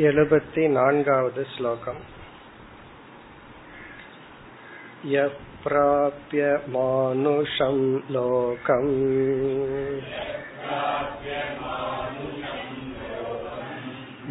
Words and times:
एवति 0.00 0.66
श्लोकम् 1.56 1.98
यः 5.12 5.34
प्राप्य 5.64 6.46
मानुषं 6.74 7.80
लोकम् 8.10 8.88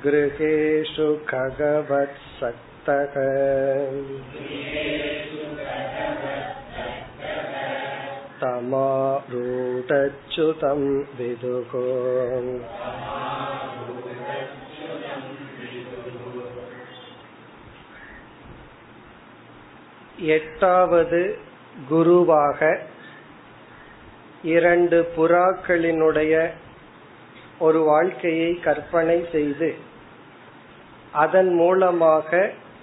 गृहेषु 0.04 1.08
खगवत्सक्तः 1.30 3.16
तमारूढच्युतं 8.41 9.71
विदुः 11.17 11.71
எட்டாவது 20.29 21.21
குருவாக 21.89 22.59
இரண்டு 24.49 24.97
புறாக்களினுடைய 25.15 26.33
ஒரு 27.59 27.79
வாழ்க்கையை 27.83 28.51
கற்பனை 28.59 29.17
செய்து 29.31 29.69
அதன் 31.13 31.51
மூலமாக 31.53 32.29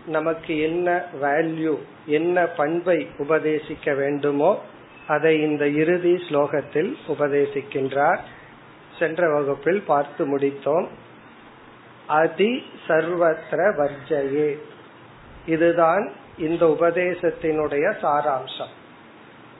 நமக்கு 0.06 0.52
என்ன 0.60 0.88
வேல்யூ 1.22 1.74
என்ன 2.10 2.46
பண்பை 2.56 2.98
உபதேசிக்க 3.18 3.94
வேண்டுமோ 3.96 4.52
அதை 5.07 5.41
இந்த 5.41 5.67
இறுதி 5.67 6.13
ஸ்லோகத்தில் 6.13 6.95
உபதேசிக்கின்றார். 7.07 8.19
சென்ற 8.99 9.33
வகுப்பில் 9.33 9.81
பார்த்து 9.81 10.37
முடித்தோம். 10.37 10.87
அதி 12.07 12.63
சர்வத்திர 12.87 13.75
வர்ஜயே. 13.75 14.57
இதுதான் 15.45 16.11
இந்த 16.37 16.75
உபதேசத்தினுடைய 16.79 17.93
சாராம்சம். 18.01 18.73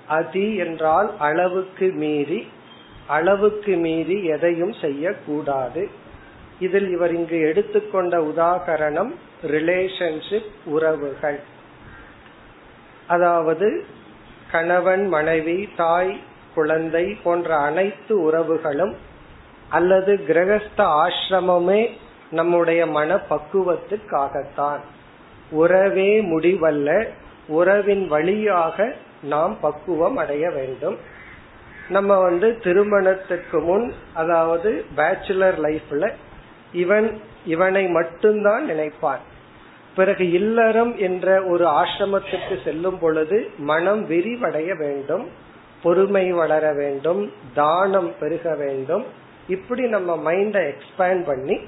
அதி 0.08 0.56
என்றால் 0.56 1.18
அளவுக்கு 1.18 1.92
மீறி 1.92 2.48
அளவுக்கு 3.08 3.78
மீறி 3.78 4.26
எதையும் 4.26 4.74
செய்யக்கூடாது. 4.74 5.90
இதில் 6.60 6.90
இவர் 6.90 7.14
இங்கு 7.14 7.40
எடுத்துக்கொண்ட 7.40 8.18
உதாகரணம் 8.18 9.12
ரிலேஷன்ஷிப் 9.48 10.52
உறவுகள். 10.66 11.40
அதாவது 13.08 13.86
கணவன் 14.52 15.08
மனைவி 15.08 15.70
தாய் 15.76 16.20
குழந்தை 16.56 17.06
போன்ற 17.24 17.56
அனைத்து 17.56 18.14
உறவுகளும் 18.22 18.96
அல்லது 19.70 20.14
கிரகஸ்த 20.28 20.78
ஆசிரமமே 20.78 21.90
நம்முடைய 22.32 22.86
மன 22.86 23.20
பக்குவத்துக்காகத்தான் 23.30 24.80
உறவே 25.52 26.12
முடிவல்ல 26.22 27.08
உறவின் 27.48 28.08
வழியாக 28.08 28.94
நாம் 29.22 29.58
பக்குவம் 29.62 30.18
அடைய 30.18 30.50
வேண்டும். 30.50 30.98
நம்ம 31.90 32.20
வந்து 32.20 32.60
திருமணத்துக்கு 32.60 33.60
முன் 33.60 33.94
அதாவது 34.14 34.86
பேச்சுலர் 34.96 35.58
லைஃப்ல 35.66 36.12
இவன் 36.72 37.22
இவனை 37.46 37.88
மட்டும்தான் 37.88 38.66
நினைப்பான். 38.66 39.20
பிறகு 39.98 40.32
இல்லறம் 40.32 40.98
என்ற 40.98 41.44
ஒரு 41.46 41.66
ஆசிரமத்துக்கு 41.66 42.56
செல்லும் 42.64 43.00
பொழுது 43.00 43.38
மனம் 43.58 44.10
விரிவடைய 44.10 44.78
வேண்டும் 44.78 45.28
பொறுமை 45.84 46.32
வளர 46.32 46.74
வேண்டும் 46.74 47.32
தானம் 47.54 48.14
பெருக 48.20 48.56
வேண்டும். 48.56 49.06
இப்படி 49.48 49.84
நம்ம 49.88 50.32
மைண்ட 50.32 50.72
எக்ஸ்பேண்ட் 50.72 51.26
பண்ணி 51.26 51.60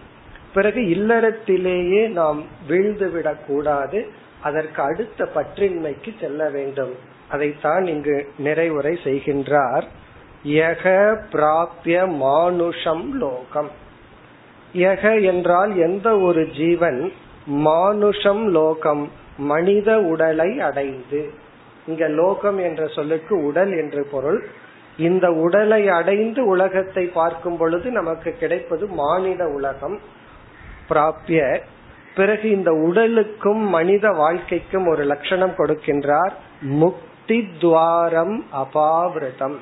பிறகு 0.53 0.81
இல்லறத்திலேயே 0.81 2.07
நாம் 2.09 2.43
வீழ்ந்து 2.67 3.11
விடக்கூடாது 3.11 4.07
அதற்கு 4.41 4.81
அடுத்த 4.81 5.27
பற்றின்மைக்கு 5.35 6.11
செல்ல 6.19 6.49
வேண்டும். 6.49 6.93
அதைத்தான் 7.29 7.85
இங்கு 7.85 8.27
நிறைவுரை 8.43 8.93
செய்கின்றார். 9.03 9.83
யக 10.43 10.83
பிராபிய 11.31 12.07
மானுஷம் 12.15 13.17
லோகம். 13.17 13.71
யக 14.73 15.23
என்றால் 15.23 15.77
எந்த 15.77 16.19
ஒரு 16.19 16.47
ஜீவன் 16.47 17.11
மானுஷம் 17.49 18.47
லோகம் 18.47 19.11
மனித 19.37 19.99
உடலை 19.99 20.59
அடைந்து. 20.59 21.33
இங்க 21.87 22.07
லோகம் 22.07 22.57
என்ற 22.57 22.87
சொல்லுக்கு 22.87 23.43
உடல் 23.43 23.71
என்று 23.71 24.07
பொருள். 24.11 24.47
இந்த 24.97 25.31
உடலை 25.31 25.87
அடைந்து 25.87 26.45
உலகத்தை 26.45 27.05
பார்க்கும் 27.05 27.57
பொழுது 27.57 27.91
நமக்கு 27.91 28.31
கிடைப்பது 28.31 28.87
மானிட 28.87 29.47
உலகம். 29.47 29.99
பிராப்பிய 30.89 31.61
பிறகு 32.15 32.49
இந்த 32.49 32.71
உடலுக்கும் 32.71 33.67
மனித 33.67 34.09
வாழ்க்கைக்கும் 34.09 34.87
ஒரு 34.87 35.03
லட்சணம் 35.03 35.53
கொடுக்கின்றார். 35.57 36.31
முக்தி 36.61 37.47
துவாரம் 37.59 38.45
அபாவிரதம். 38.53 39.55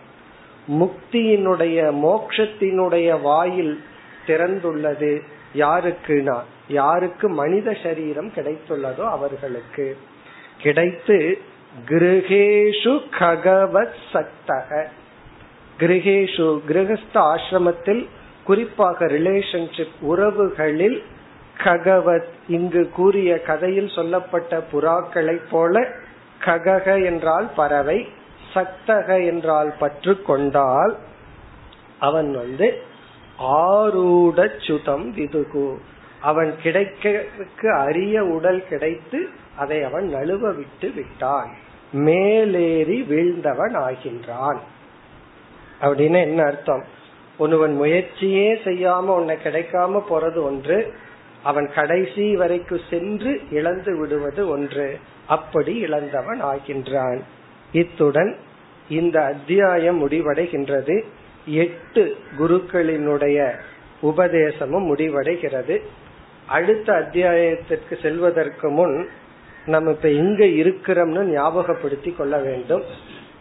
முக்தியினுடைய 0.67 1.93
மோக்ஷத்தினுடைய 2.03 3.21
வாயில் 3.21 3.83
திறந்துள்ளது. 4.27 5.21
யாருக்குனா 5.55 6.37
யாருக்கு 6.67 7.29
மனித 7.29 7.77
சரீரம் 7.83 8.31
கிடைத்துள்ளதோ 8.35 9.09
அவர்களுக்கு. 9.09 9.97
கிடைத்து 10.61 11.37
கிரகேஷு 11.89 13.01
ககவத் 13.19 13.97
சக்தக 14.13 14.85
கிரகேஷு 15.79 16.61
கிரகஸ்த 16.67 17.13
ஆசிரமத்தில் 17.13 18.07
குறிப்பாக 18.43 19.05
ரிலேஷன்ஷிப் 19.05 19.97
உறவுகளில் 20.01 21.03
ககவத் 21.63 22.29
இங்கு 22.47 22.89
கூறிய 22.89 23.41
கதையில் 23.41 23.89
சொல்லப்பட்ட 23.89 24.63
புறாக்களை 24.73 25.41
போல 25.51 25.87
ககக 26.45 27.03
என்றால் 27.03 27.49
பறவை 27.55 28.07
சக்தக 28.53 29.25
என்றால் 29.25 29.73
பற்று 29.79 30.21
கொண்டால் 30.21 30.97
அவன் 31.99 32.31
வந்து 32.35 32.81
ஆரூட 33.39 34.65
சுதம் 34.67 35.15
விதுகு. 35.17 35.77
அவன் 36.21 36.55
கிடைக்க 36.61 37.23
அரிய 37.75 38.23
உடல் 38.23 38.67
கிடைத்து 38.67 39.27
அதை 39.55 39.83
அவன் 39.83 40.15
நழுவ 40.15 40.55
விட்டு 40.55 40.91
விட்டான். 40.95 41.51
மேலேறி 41.91 43.01
வீழ்ந்தவன் 43.01 43.75
ஆகின்றான். 43.75 44.57
அப்படின்னு 45.81 46.21
என்ன 46.21 46.43
அர்த்தம்? 46.43 46.83
ஒருவன் 47.37 47.73
முயற்சியே 47.73 48.53
செய்யாம 48.53 49.03
உன்னை 49.03 49.37
கிடைக்காம 49.43 50.01
போறது 50.09 50.41
ஒன்று 50.41 50.93
அவன் 51.43 51.69
கடைசி 51.75 52.35
வரைக்கும் 52.35 52.79
சென்று 52.89 53.41
இழந்து 53.51 53.97
விடுவது 53.97 54.47
ஒன்று. 54.47 54.99
அப்படி 55.27 55.75
இழந்தவன் 55.75 56.43
ஆகின்றான். 56.43 57.19
இத்துடன் 57.71 58.37
இந்த 58.89 59.23
அத்தியாயம் 59.23 60.09
முடிவடைகின்றது. 60.09 61.03
எட்டு 61.45 62.17
குருக்களினுடைய 62.39 63.53
உபதேசமும் 64.01 64.95
முடிவடைகிறது. 64.95 65.81
அடுத்த 66.47 66.93
அத்தியாயத்திற்கு 66.93 68.01
செல்வதற்கு 68.01 68.69
முன் 68.69 69.07
நம்ம 69.65 69.91
இப்ப 69.91 70.09
எங்க 70.09 70.45
இருக்கிறோம்னு 70.45 71.23
ஞாபகப்படுத்தி 71.23 72.11
கொள்ள 72.11 72.37
வேண்டும். 72.37 72.83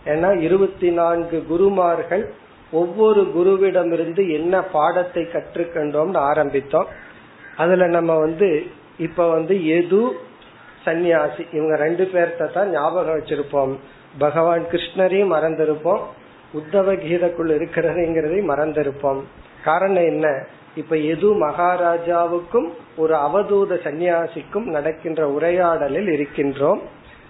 ஏன்னா 0.05 0.41
இருபத்தி 0.41 0.91
நான்கு 0.91 1.45
குருமார்கள் 1.47 2.33
ஒவ்வொரு 2.71 3.33
குருவிடமிருந்து 3.37 4.33
என்ன 4.33 4.63
பாடத்தை 4.63 5.23
கற்றுக்கொண்டோம்னு 5.23 6.17
ஆரம்பித்தோம். 6.17 6.87
அதுல 7.57 7.87
நம்ம 7.87 8.19
வந்து 8.19 8.67
இப்ப 8.99 9.31
வந்து 9.31 9.67
எது 9.67 10.17
சன்னியாசி 10.85 11.47
இவங்க 11.53 11.77
ரெண்டு 11.77 12.11
பேர்த்த 12.13 12.53
தான் 12.53 12.71
ஞாபகம் 12.71 13.19
வச்சிருப்போம். 13.19 13.77
பகவான் 14.19 14.65
கிருஷ்ணரையும் 14.71 15.33
மறந்திருப்போம். 15.33 16.01
உத்தவ 16.55 16.93
கீதக்குள் 16.95 17.51
இருக்கிறதுங்கிறதையும் 17.59 18.51
மறந்திருப்போம். 18.51 19.21
காரணம் 19.65 20.05
என்ன? 20.05 20.47
இப்ப 20.77 20.97
எது 20.97 21.49
மகாராஜாவுக்கும் 21.49 22.69
ஒரு 22.97 23.15
அவதூத 23.17 23.77
சந்நியாசிக்கும் 23.87 24.67
நடக்கின்ற 24.67 25.29
உரையாடலில் 25.29 26.09
இருக்கின்றோம். 26.09 26.81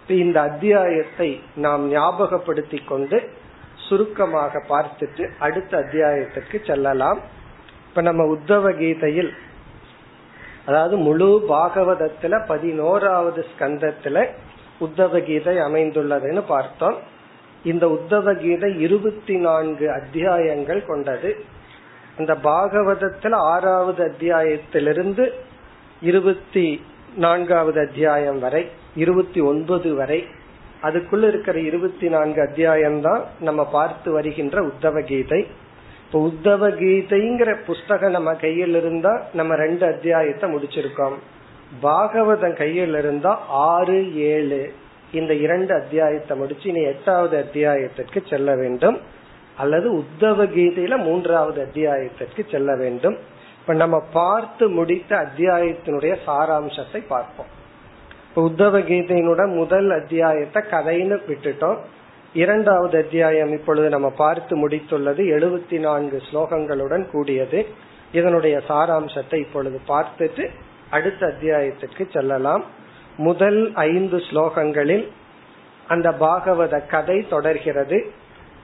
இந்த 0.09 0.41
அத்தியாயத்தை 0.41 1.41
நாம் 1.57 1.91
ஞாபகப்படுத்தி 1.91 2.79
கொண்டு 2.87 3.19
சுருக்கமாக 3.89 4.63
பார்த்துட்டு 4.69 5.25
அடுத்த 5.39 5.77
அத்தியாயத்திற்கு 5.79 6.61
செல்லலாம். 6.67 7.21
இப்ப 7.89 8.01
நம்ம 8.01 8.23
உத்தவ 8.35 8.73
கீதையில் 8.79 9.33
அதாவது 10.67 10.97
முழு 10.97 11.45
பாகவதத்துல 11.49 12.47
பதினோராவது 12.47 13.47
ஸ்கந்தத்துல 13.51 14.27
உத்தவ 14.81 15.25
கீதை 15.25 15.57
அமைந்துள்ளதுன்னு 15.57 16.43
பார்த்தோம். 16.47 16.97
இந்த 17.65 17.87
உத்தவ 17.87 18.35
கீதை 18.35 18.81
இருபத்தி 18.81 19.37
நான்கு 19.37 19.93
அத்தியாயங்கள் 19.93 20.87
கொண்டது. 20.87 21.31
இந்த 22.19 22.35
பாகவதத்துல 22.45 23.31
ஆறாவது 23.31 24.03
அத்தியாயத்திலிருந்து 24.05 25.31
இருபத்தி 26.03 26.83
நான்காவது 27.17 27.81
அத்தியாயம் 27.81 28.39
வரை 28.39 28.69
இருபத்தி 28.97 29.41
ஒன்பது 29.41 29.95
வரை 29.95 30.25
அதுக்குள்ள 30.83 31.29
இருக்கிற 31.29 31.61
இருபத்தி 31.61 32.09
நான்கு 32.09 32.41
அத்தியாயம் 32.41 33.01
தான் 33.01 33.23
நம்ம 33.41 33.65
பார்த்து 33.65 34.13
வருகின்ற 34.13 34.63
உத்தவ 34.63 35.05
கீதை. 35.05 35.47
இப்ப 36.07 36.21
உத்தவ 36.27 36.69
கீதைங்கிற 36.71 37.57
புஸ்தகம் 37.67 38.11
நம்ம 38.11 38.35
கையில் 38.35 38.75
இருந்தா 38.75 39.23
நம்ம 39.33 39.55
ரெண்டு 39.55 39.87
அத்தியாயத்தை 39.87 40.55
முடிச்சிருக்கோம். 40.55 41.17
பாகவதம் 41.83 42.57
கையில் 42.57 42.95
இருந்தா 42.95 43.41
ஆறு 43.49 44.15
ஏழு 44.15 44.73
இந்த 45.13 45.35
இரண்டு 45.35 45.75
அத்தியாயத்தை 45.75 46.37
முடிச்சு 46.37 46.69
இனி 46.69 46.83
எட்டாவது 46.83 47.37
அத்தியாயத்திற்கு 47.39 48.23
செல்ல 48.27 48.55
வேண்டும். 48.55 49.01
அல்லது 49.57 49.95
உத்தவ 49.95 50.47
கீதையில 50.47 50.97
மூன்றாவது 50.99 51.65
அத்தியாயத்திற்கு 51.65 52.51
செல்ல 52.51 52.77
வேண்டும். 52.77 53.19
இப்ப 53.61 53.75
நம்ம 53.75 54.01
பார்த்து 54.13 54.69
முடித்த 54.69 55.17
அத்தியாயத்தினுடைய 55.17 56.17
சாராம்சத்தை 56.27 57.03
பார்ப்போம். 57.09 57.47
உத்தவ 58.37 58.81
கீதையினோட 58.81 59.55
முதல் 59.55 59.91
அத்தியாயத்தை 59.91 60.63
கதைன்னு 60.71 61.19
விட்டுட்டோம். 61.29 61.77
இரண்டாவது 62.35 62.99
அத்தியாயம் 62.99 63.53
இப்பொழுது 63.53 63.89
நம்ம 63.89 64.11
பார்த்து 64.11 64.69
முடித்துள்ளது 64.69 65.23
எழுபத்தி 65.37 65.79
நான்கு 65.79 66.23
ஸ்லோகங்களுடன் 66.33 67.11
கூடியது. 67.11 67.67
இதனுடைய 68.13 68.61
சாராம்சத்தை 68.69 69.39
இப்பொழுது 69.39 69.81
பார்த்துட்டு 69.89 70.49
அடுத்த 70.91 71.27
அத்தியாயத்திற்கு 71.27 72.09
செல்லலாம். 72.11 72.65
முதல் 73.17 73.73
ஐந்து 73.75 74.17
ஸ்லோகங்களில் 74.17 75.09
அந்த 75.89 76.11
பாகவத 76.11 76.87
கதை 76.87 77.29
தொடர்கிறது. 77.29 78.13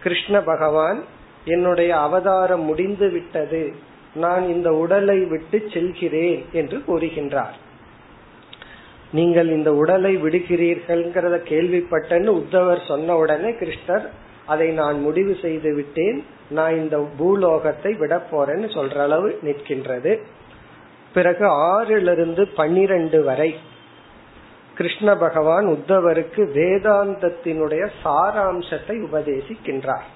கிருஷ்ண 0.03 0.41
பகவான் 0.41 1.01
என்னுடைய 1.45 1.91
அவதாரம் 1.99 2.65
முடிந்து 2.65 3.11
விட்டது. 3.11 3.63
நான் 4.15 4.45
இந்த 4.49 4.69
உடலை 4.73 5.19
விட்டு 5.25 5.59
செல்கிறேன் 5.73 6.45
என்று 6.53 6.79
கூறுகின்றார். 6.89 7.57
நீங்கள் 9.13 9.49
இந்த 9.49 9.71
உடலை 9.75 10.17
விடுகிறீர்கள்ங்கிறத 10.17 11.37
கேள்விப்பட்டேன்னு 11.51 12.31
உத்தவர் 12.41 12.87
சொன்ன 12.87 13.17
உடனே 13.17 13.51
கிருஷ்ணர் 13.51 14.07
அதை 14.47 14.69
நான் 14.71 15.01
முடிவு 15.01 15.37
செய்து 15.43 15.75
விட்டேன். 15.75 16.25
நான் 16.51 16.77
இந்த 16.77 16.97
பூலோகத்தை 17.19 17.93
விட 17.95 18.15
போறேன்னு 18.31 18.69
சொல்ற 18.77 18.97
அளவு 18.97 19.39
நிற்கின்றது. 19.45 20.13
பிறகு 21.15 21.47
ஆறிலிருந்து 21.47 22.43
பன்னிரண்டு 22.55 23.19
வரை 23.25 23.51
கிருஷ்ண 24.77 25.17
பகவான் 25.17 25.67
உத்தவருக்கு 25.67 26.43
வேதாந்தத்தினுடைய 26.59 27.83
சாராம்சத்தை 28.05 28.97
உபதேசிக்கின்றார். 29.09 30.09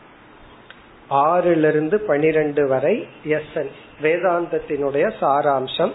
ஆறிலிருந்து 1.11 1.97
பனிரெண்டு 1.97 2.69
வரை 2.69 2.97
எஸ்என்ஸ் 3.25 3.81
வேதாந்தத்தினுடைய 4.03 5.07
சாராம்சம். 5.21 5.93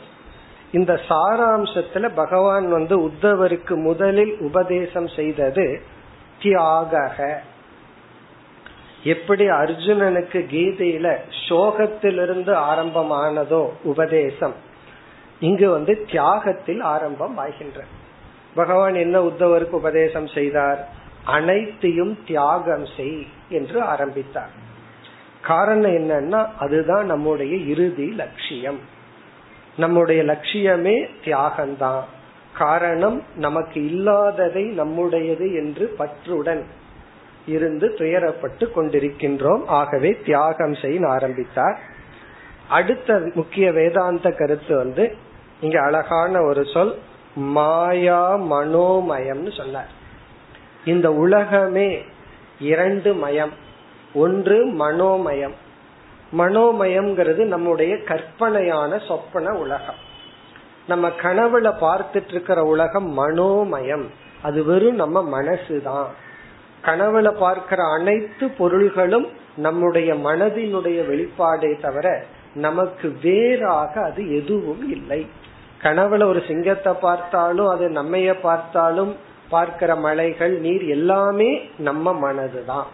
இந்த 0.72 0.94
சாராம்சத்துல 1.10 2.10
பகவான் 2.16 2.68
வந்து 2.72 2.96
உத்தவருக்கு 3.08 3.75
முதலில் 3.84 4.34
உபதேசம் 4.40 5.07
செய்தது 5.07 5.81
தியாக 6.42 6.94
எப்படி 9.04 9.46
அர்ஜுனனுக்கு 9.48 10.40
கீதையில 10.54 11.07
சோகத்திலிருந்து 11.48 12.54
ஆரம்பமானதோ 12.72 13.64
உபதேசம் 13.84 14.56
இங்கு 15.40 15.68
வந்து 15.69 15.94
தியாகத்தில் 16.12 16.81
ஆரம்பம் 16.81 17.38
ஆகின்ற 17.38 17.80
பகவான் 18.56 18.95
என்ன 18.95 19.21
உத்தவருக்கு 19.21 19.69
உபதேசம் 19.69 20.27
செய்தார்? 20.27 20.89
அனைத்தையும் 21.25 22.18
தியாகம் 22.25 22.86
செய் 22.98 23.27
என்று 23.50 23.81
ஆரம்பித்தார். 23.81 24.50
காரணம் 25.42 25.92
என்னன்னா 25.92 26.48
அதுதான் 26.59 27.06
நம்முடைய 27.06 27.56
இறுதி 27.56 28.12
லட்சியம். 28.12 28.80
நம்முடைய 29.77 30.24
லட்சியமே 30.24 31.09
தியாகம்தான். 31.24 32.03
காரணம் 32.57 33.24
நமக்கு 33.36 33.86
இல்லாததை 33.86 34.63
நம்முடையது 34.63 35.54
என்று 35.54 35.95
பற்றுடன் 36.00 36.63
இருந்து 37.45 37.88
துயரப்பட்டு 37.88 38.68
கொண்டிருக்கின்றோம். 38.75 39.65
ஆகவே 39.65 40.18
தியாகம் 40.25 40.74
செய்ய 40.74 41.07
ஆரம்பித்தார். 41.07 41.80
அடுத்த 42.69 43.30
முக்கிய 43.33 43.71
வேதாந்த 43.71 44.31
கருத்து 44.31 44.75
வந்து 44.75 45.15
இங்க 45.62 45.81
அழகான 45.81 46.42
ஒரு 46.42 46.65
சொல் 46.65 46.95
மாயா 47.36 48.36
மனோமயம்னு 48.36 49.57
சொன்னார். 49.57 49.89
இந்த 50.86 51.13
உலகமே 51.13 52.01
இரண்டு 52.60 53.13
மயம். 53.13 53.51
ஒன்று 54.13 54.66
மனோமயம். 54.66 55.54
மனோமயம்ங்கிறது 56.38 57.45
நம்முடைய 57.45 57.98
கற்பனையான 58.04 58.98
சொப்பன 58.98 59.57
உலகம். 59.57 59.95
நம்ம 60.88 61.07
கனவுல 61.07 61.74
பார்த்துட்டு 61.81 62.28
இருக்கிற 62.28 62.63
உலகம் 62.63 63.19
மனோமயம். 63.19 64.06
அது 64.42 64.63
வெறும் 64.63 64.95
நம்ம 64.95 65.42
மனசுதான். 65.42 66.06
கனவுல 66.83 67.31
பார்க்கிற 67.31 67.83
அனைத்து 68.00 68.50
பொருள்களும் 68.50 69.28
நம்முடைய 69.56 70.13
மனதினுடைய 70.13 71.06
வெளிப்பாடே 71.06 71.80
தவிர 71.80 72.24
நமக்கு 72.54 73.18
வேறாக 73.22 74.01
அது 74.01 74.36
எதுவும் 74.36 74.92
இல்லை. 74.92 75.28
கனவுல 75.83 76.24
ஒரு 76.24 76.42
சிங்கத்தை 76.48 76.94
பார்த்தாலும் 77.01 77.69
அது 77.69 77.86
நம்மைய 77.89 78.31
பார்த்தாலும் 78.42 79.12
பார்க்கிற 79.50 79.92
மலைகள் 79.95 80.54
நீர் 80.60 80.83
எல்லாமே 80.88 81.51
நம்ம 81.78 82.13
மனதுதான். 82.22 82.89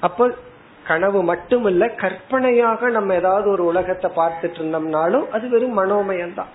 அப்ப 0.00 0.28
கனவு 0.84 1.20
மட்டுமல்ல 1.22 1.82
கற்பனையாக 1.94 2.90
நம்ம 2.90 3.14
ஏதாவது 3.14 3.46
ஒரு 3.50 3.64
உலகத்தை 3.64 4.08
பார்த்துட்டு 4.16 4.58
இருந்தோம்னாலும் 4.60 5.26
அது 5.30 5.48
வெறும் 5.48 5.78
மனோமயம் 5.78 6.34
தான் 6.34 6.50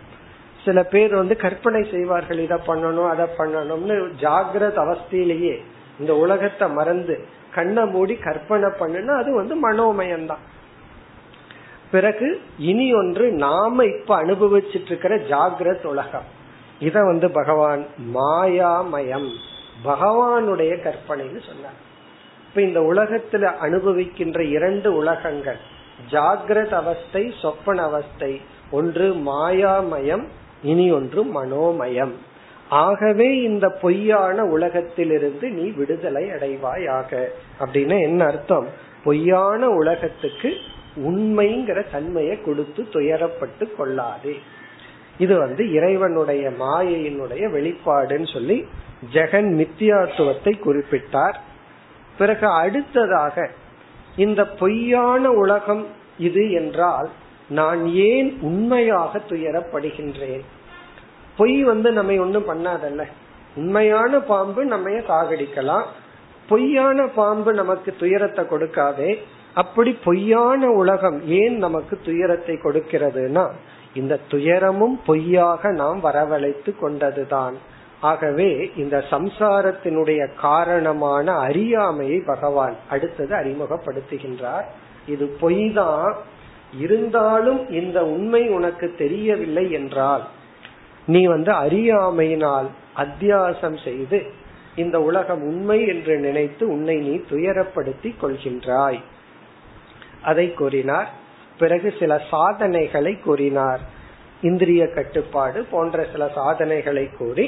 சில 0.66 0.80
பேர் 0.84 1.14
வந்து 1.16 1.36
கற்பனை 1.36 1.82
செய்வார்கள் 1.86 2.40
இதை 2.40 2.58
பண்ணணும் 2.68 3.10
அதை 3.10 3.26
பண்ணணும்னு 3.38 3.96
ஜாகிரத 4.22 4.78
அவஸ்தையிலேயே 4.86 5.56
இந்த 6.00 6.14
உலகத்தை 6.16 6.68
மறந்து 6.70 7.16
கண்ணை 7.52 7.84
மூடி 7.86 8.16
கற்பனை 8.20 8.70
பண்ணுனா 8.80 9.14
அது 9.16 9.30
வந்து 9.34 9.56
மனோமயம் 9.68 10.28
தான் 10.28 10.44
பிறகு 11.92 12.42
இனி 12.58 12.94
ஒன்று 12.94 13.32
நாம 13.32 13.86
இப்ப 13.86 14.24
அனுபவிச்சுட்டு 14.24 14.86
இருக்கிற 14.86 15.18
ஜாகிரத் 15.18 15.86
உலகம். 15.86 16.36
இத 16.80 17.02
வந்து 17.04 17.32
பகவான் 17.32 17.86
மாயாமயம் 18.16 19.30
பகவானுடைய 19.86 20.78
கற்பனைன்னு 20.82 21.42
சொன்னார். 21.48 21.86
இப்ப 22.50 22.62
இந்த 22.62 22.80
உலகத்துல 22.80 23.52
அனுபவிக்கின்ற 23.64 24.40
இரண்டு 24.40 24.96
உலகங்கள் 24.96 25.58
ஜாகிரத 26.12 26.70
அவஸ்தை 26.70 27.34
சொப்பன 27.42 27.84
அவஸ்தை. 27.84 28.42
ஒன்று 28.72 29.14
மாயாமயம் 29.14 30.28
இனி 30.64 30.92
ஒன்று 30.92 31.24
மனோமயம். 31.24 32.12
ஆகவே 32.70 33.42
இந்த 33.42 33.70
பொய்யான 33.70 34.44
உலகத்திலிருந்து 34.44 35.50
நீ 35.50 35.70
விடுதலை 35.70 36.26
அடைவாயாக. 36.26 37.26
அப்படின்னு 37.60 38.02
என்ன 38.02 38.26
அர்த்தம்? 38.26 38.68
பொய்யான 39.04 39.70
உலகத்துக்கு 39.70 40.54
உண்மைங்கிற 41.06 41.92
தன்மையை 41.92 42.42
கொடுத்து 42.42 42.84
துயரப்பட்டு 42.84 43.76
கொள்ளாதே. 43.78 44.36
இது 45.18 45.38
வந்து 45.38 45.72
இறைவனுடைய 45.72 46.50
மாயையினுடைய 46.60 47.44
வெளிப்பாடுன்னு 47.56 48.34
சொல்லி 48.34 48.68
ஜெகன் 49.14 49.50
மித்தியாத்துவத்தை 49.60 50.54
குறிப்பிட்டார். 50.66 51.38
பிறகு 52.18 52.48
அடுத்ததாக 52.48 53.50
இந்த 54.16 54.48
பொய்யான 54.48 55.32
உலகம் 55.32 55.88
இது 56.18 56.52
என்றால் 56.52 57.10
நான் 57.50 57.86
ஏன் 57.88 58.38
உண்மையாக 58.42 59.22
துயரப்படுகின்றேன்? 59.30 60.44
பொய் 61.38 61.64
வந்து 61.64 61.92
நம்ம 61.92 62.14
ஒன்றும் 62.14 62.50
பண்ணாதல்ல. 62.50 63.04
உண்மையான 63.56 64.20
பாம்பு 64.20 64.66
நம்ம 64.66 64.90
சாகடிக்கலாம் 64.90 65.86
பொய்யான 66.50 67.08
பாம்பு 67.08 67.54
நமக்கு 67.54 67.96
துயரத்தை 68.00 68.46
கொடுக்காதே. 68.46 69.20
அப்படி 69.62 69.92
பொய்யான 70.08 70.70
உலகம் 70.82 71.20
ஏன் 71.42 71.56
நமக்கு 71.66 71.96
துயரத்தை 72.08 72.56
கொடுக்கிறதுனா 72.66 73.46
இந்த 74.00 74.14
துயரமும் 74.32 74.96
பொய்யாக 75.06 75.72
நாம் 75.82 76.00
வரவழைத்து 76.04 76.72
கொண்டதுதான். 76.82 77.56
ஆகவே 78.02 78.50
இந்த 78.82 78.96
சம்சாரத்தினுடைய 79.12 80.22
காரணமான 80.46 81.34
அறியாமையை 81.48 82.20
பகவான் 82.32 82.76
அடுத்தது 82.90 83.34
அறிமுகப்படுத்துகின்றார். 83.42 84.68
இது 85.14 85.26
பொய் 85.42 85.64
தான் 85.80 86.12
இருந்தாலும் 86.86 87.62
இந்த 87.80 87.98
உண்மை 88.16 88.44
உனக்கு 88.58 88.88
தெரியவில்லை 89.04 89.66
என்றால் 89.72 90.24
நீ 91.08 91.22
வந்து 91.26 91.52
அறியாமையினால் 91.64 92.68
அத்தியாசம் 93.04 93.78
செய்து 93.84 94.20
இந்த 94.76 94.98
உலகம் 95.10 95.44
உண்மை 95.52 95.80
என்று 95.94 96.16
நினைத்து 96.26 96.64
உன்னை 96.76 96.98
நீ 97.06 97.14
துயரப்படுத்தி 97.32 98.10
கொள்கின்றாய். 98.22 99.00
அதை 100.32 100.48
கூறினார். 100.60 101.10
பிறகு 101.62 101.90
சில 102.00 102.14
சாதனைகளை 102.32 103.14
கூறினார். 103.20 103.82
இந்திரிய 104.42 104.84
கட்டுப்பாடு 104.96 105.60
போன்ற 105.72 106.06
சில 106.12 106.24
சாதனைகளை 106.36 107.06
கூறி 107.20 107.46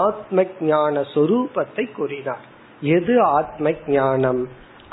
ஆத்ம 0.00 0.44
ஞான 0.70 1.00
சொரூபத்தை 1.14 1.84
கூறினார். 1.92 2.44
எது 2.96 3.14
ஆத்ம 3.38 3.72
ஞானம் 3.86 4.42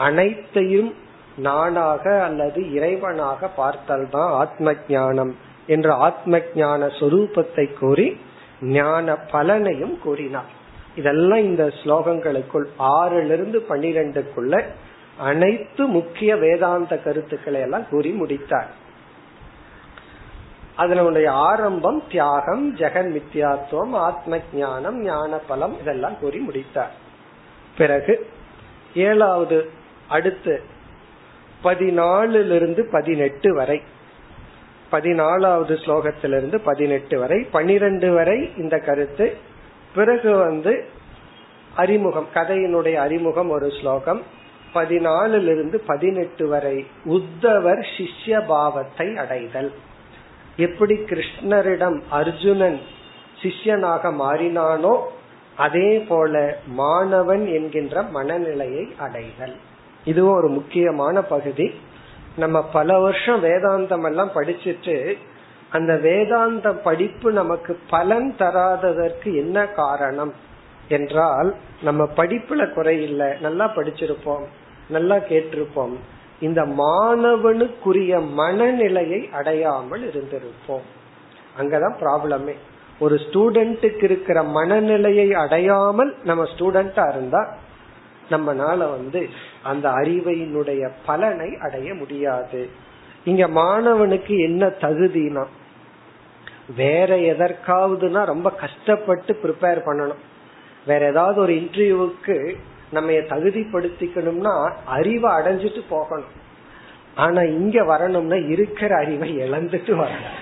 அனைத்தையும் 0.06 0.92
நானாக 1.38 2.04
அல்லது 2.28 2.62
இறைவனாக 2.78 3.50
பார்த்தல்தான் 3.58 4.32
ஆத்ம 4.42 4.74
ஞானம் 4.90 5.34
என்ற 5.68 5.90
ஆத்ம 6.08 6.40
ஞான 6.56 6.86
சொரூபத்தை 7.00 7.66
கூறி 7.80 8.08
ஞான 8.78 9.16
பலனையும் 9.32 9.96
கூறினார். 10.06 10.52
இதெல்லாம் 10.96 11.44
இந்த 11.50 11.64
ஸ்லோகங்களுக்குள் 11.82 12.68
ஆறிலிருந்து 12.94 13.60
பன்னிரெண்டுக்குள்ள 13.70 14.54
அனைத்து 15.18 15.86
முக்கிய 15.86 16.36
வேதாந்த 16.36 16.98
கருத்துக்களை 16.98 17.62
எல்லாம் 17.62 17.90
கூறி 17.90 18.10
முடித்தார். 18.10 18.86
அதனுடைய 20.76 21.32
ஆரம்பம் 21.32 22.04
தியாகம் 22.10 22.76
ஜெகன் 22.76 23.22
மித்யாத்துவம் 23.22 23.92
ஆத்ம 23.92 24.40
ஞானம் 24.54 25.02
ஞான 25.02 25.38
பலம் 25.38 25.80
இதெல்லாம் 25.80 26.20
கூறி 26.20 26.38
முடித்தார். 26.38 26.92
பிறகு 27.78 28.28
ஏழாவது 28.94 29.70
அடுத்து 30.08 30.64
பதினாலிலிருந்து 31.64 32.92
பதினெட்டு 32.92 33.54
வரை 33.54 33.82
பதினாலாவது 34.92 35.76
ஸ்லோகத்திலிருந்து 35.86 36.62
பதினெட்டு 36.64 37.20
வரை 37.20 37.48
பனிரெண்டு 37.52 38.14
வரை 38.14 38.52
இந்த 38.58 38.78
கருத்து. 38.78 39.38
பிறகு 39.96 40.38
வந்து 40.38 40.86
அறிமுகம் 41.76 42.28
கதையினுடைய 42.34 42.94
அறிமுகம் 42.94 43.50
ஒரு 43.50 43.72
ஸ்லோகம். 43.82 44.22
பதினாலிலிருந்து 44.78 45.76
பதினெட்டு 45.76 46.48
வரை 46.48 46.88
உத்தவர் 47.06 47.84
சிஷ்ய 47.98 48.46
பாவத்தை 48.48 49.18
அடைதல். 49.18 49.72
எப்படி 50.58 50.96
கிருஷ்ணரிடம் 50.96 52.02
அர்ஜுனன் 52.10 52.80
சிஷ்யனாக 53.42 54.12
மாறினானோ 54.20 54.94
அதே 55.58 56.00
போல 56.00 56.58
மாணவன் 56.68 57.48
என்கின்ற 57.48 58.02
மனநிலையை 58.02 58.88
அடைதல். 59.00 59.56
இதுவும் 60.06 60.36
ஒரு 60.36 60.50
முக்கியமான 60.50 61.22
பகுதி. 61.22 61.74
நம்ம 62.38 62.64
பல 62.64 63.00
வருஷம் 63.00 63.44
வேதாந்தம் 63.44 64.06
எல்லாம் 64.06 64.32
படிச்சுட்டு 64.36 65.18
அந்த 65.70 65.98
வேதாந்த 65.98 66.74
படிப்பு 66.74 67.32
நமக்கு 67.32 67.80
பலன் 67.90 68.36
தராததற்கு 68.38 69.36
என்ன 69.36 69.68
காரணம்? 69.68 70.34
என்றால் 70.88 71.56
நம்ம 71.82 72.04
படிப்புல 72.16 72.62
குறையில்லை 72.68 73.40
நல்லா 73.40 73.66
படிச்சிருப்போம். 73.76 74.46
நல்லா 74.90 75.16
கேட்டிருப்போம். 75.16 75.96
இந்த 76.40 76.66
மாணவனுக்குரிய 76.66 78.20
மனநிலையை 78.34 79.30
அடையாமல் 79.32 80.04
இருந்திருப்போம். 80.10 80.86
அங்கதான் 81.60 81.96
ப்ராப்ளமே 82.02 82.56
ஒரு 83.00 83.16
ஸ்டூடெண்ட்டுக்கு 83.16 84.04
இருக்கிற 84.04 84.44
மனநிலையை 84.44 85.34
அடையாமல் 85.34 86.16
நம்ம 86.24 86.44
ஸ்டூடெண்டா 86.44 87.10
இருந்தா 87.10 87.56
நம்மனால 88.30 88.78
வந்து 88.78 89.30
அந்த 89.64 89.90
அறிவையினுடைய 89.90 90.90
பலனை 91.06 91.58
அடைய 91.62 91.94
முடியாது. 91.94 92.70
இங்க 93.24 93.48
மாணவனுக்கு 93.48 94.38
என்ன 94.38 94.68
தகுதினா 94.68 95.46
வேற 96.76 97.16
எதற்காவதுனா 97.16 98.26
ரொம்ப 98.26 98.52
கஷ்டப்பட்டு 98.52 99.40
ப்ரிப்பேர் 99.44 99.82
பண்ணணும். 99.86 100.24
வேற 100.86 101.06
ஏதாவது 101.06 101.42
ஒரு 101.42 101.54
இன்டர்வியூவுக்கு 101.54 102.56
நம்ம 102.92 103.12
தகுதிப்படுத்திக்கணும்னா 103.12 104.72
அறிவை 104.86 105.32
அடைஞ்சிட்டு 105.32 105.82
போகணும். 105.90 106.46
ஆனா 107.16 107.42
இங்க 107.42 107.84
வரணும்னா 107.84 108.36
இருக்கிற 108.36 108.96
அறிவை 108.96 109.38
இழந்துட்டு 109.38 109.94
வரணும். 110.02 110.38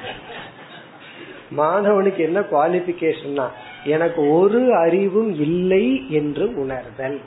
மாணவனுக்கு 1.57 2.17
என்ன 2.17 2.39
குவாலிபிகேஷன்னா 2.39 3.47
எனக்கு 3.83 4.29
ஒரு 4.29 4.75
அறிவும் 4.75 5.33
இல்லை 5.39 6.11
என்று 6.11 6.55
உணர்தல். 6.55 7.21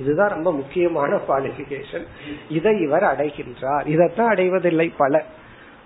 இதுதான் 0.00 0.28
ரொம்ப 0.28 0.52
முக்கியமான 0.52 1.18
குவாலிபிகேஷன் 1.28 2.06
இதை 2.48 2.80
இவர் 2.80 3.02
அடைகின்றார். 3.02 3.86
இதைத்தான் 3.86 4.28
அடைவதில்லை 4.28 4.92
பல 4.96 5.24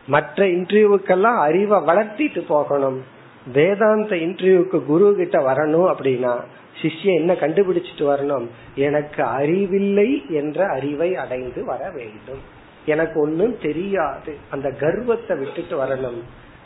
மற்ற 0.07 0.45
இன்டர்வியூக்கெல்லாம் 0.47 1.39
அறிவை 1.39 1.79
வளர்த்திட்டு 1.79 2.41
போகணும். 2.41 3.05
வேதாந்த 3.53 4.17
இன்டர்வியூக்கு 4.17 4.85
குரு 4.85 5.15
கிட்ட 5.17 5.39
வரணும் 5.39 5.93
அப்படின்னா 5.93 6.41
சிஷ்ய 6.83 7.15
என்ன 7.15 7.33
கண்டுபிடிச்சிட்டு 7.33 8.05
வரணும்? 8.11 8.47
எனக்கு 8.75 9.23
அறிவில்லை 9.23 10.25
என்ற 10.29 10.67
அறிவை 10.67 11.17
அடைந்து 11.17 11.65
வர 11.65 11.91
வேண்டும். 11.91 12.39
எனக்கு 12.87 13.21
ஒன்னும் 13.21 13.59
தெரியாது. 13.63 14.37
அந்த 14.51 14.71
கர்வத்தை 14.71 15.37
விட்டுட்டு 15.37 15.85
வரணும். 15.85 16.21